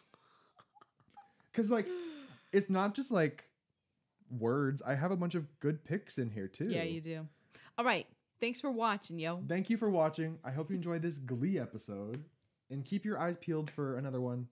Cause 1.53 1.71
like 1.71 1.87
it's 2.53 2.71
not 2.71 2.95
just 2.95 3.11
like 3.11 3.45
words. 4.31 4.83
I 4.83 4.95
have 4.95 5.11
a 5.11 5.17
bunch 5.17 5.35
of 5.35 5.47
good 5.61 5.85
picks 5.85 6.19
in 6.19 6.31
here 6.31 6.49
too. 6.49 6.69
Yeah, 6.69 6.83
you 6.83 7.01
do. 7.01 7.27
All 7.77 7.85
right. 7.85 8.07
Thanks 8.41 8.61
for 8.61 8.71
watching, 8.71 9.19
yo. 9.19 9.43
Thank 9.49 9.71
you 9.71 9.77
for 9.77 9.89
watching. 9.89 10.39
I 10.45 10.51
hope 10.51 10.71
you 10.71 10.77
enjoyed 10.77 11.03
this 11.03 11.19
Glee 11.19 11.59
episode, 11.59 12.25
and 12.71 12.85
keep 12.85 13.05
your 13.05 13.19
eyes 13.19 13.37
peeled 13.37 13.71
for 13.71 13.97
another 13.97 14.21
one. 14.21 14.49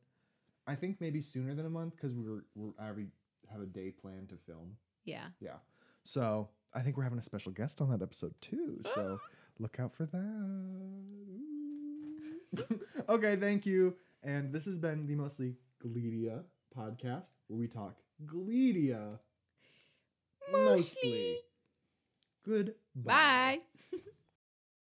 I 0.66 0.74
think 0.74 1.00
maybe 1.00 1.20
sooner 1.20 1.54
than 1.54 1.66
a 1.66 1.70
month 1.70 1.96
because 1.96 2.14
we're 2.14 2.44
we're 2.54 2.70
I 2.78 2.86
already 2.86 3.08
have 3.50 3.60
a 3.60 3.66
day 3.66 3.90
planned 3.90 4.30
to 4.30 4.36
film. 4.36 4.76
Yeah. 5.04 5.26
Yeah. 5.40 5.56
So 6.04 6.48
I 6.72 6.80
think 6.80 6.96
we're 6.96 7.02
having 7.04 7.18
a 7.18 7.22
special 7.22 7.52
guest 7.52 7.80
on 7.80 7.90
that 7.90 8.02
episode 8.02 8.34
too. 8.40 8.80
So 8.94 9.20
look 9.58 9.78
out 9.80 9.94
for 9.94 10.06
that. 10.06 10.20
okay, 13.08 13.36
thank 13.36 13.66
you. 13.66 13.96
And 14.22 14.52
this 14.52 14.64
has 14.66 14.78
been 14.78 15.06
the 15.06 15.16
mostly 15.16 15.56
Gleedia 15.84 16.44
podcast 16.76 17.30
where 17.48 17.58
we 17.58 17.66
talk 17.66 17.96
Gleedia 18.24 19.18
Mostly. 20.50 21.38
Goodbye. 22.94 23.60
Bye. 23.92 23.98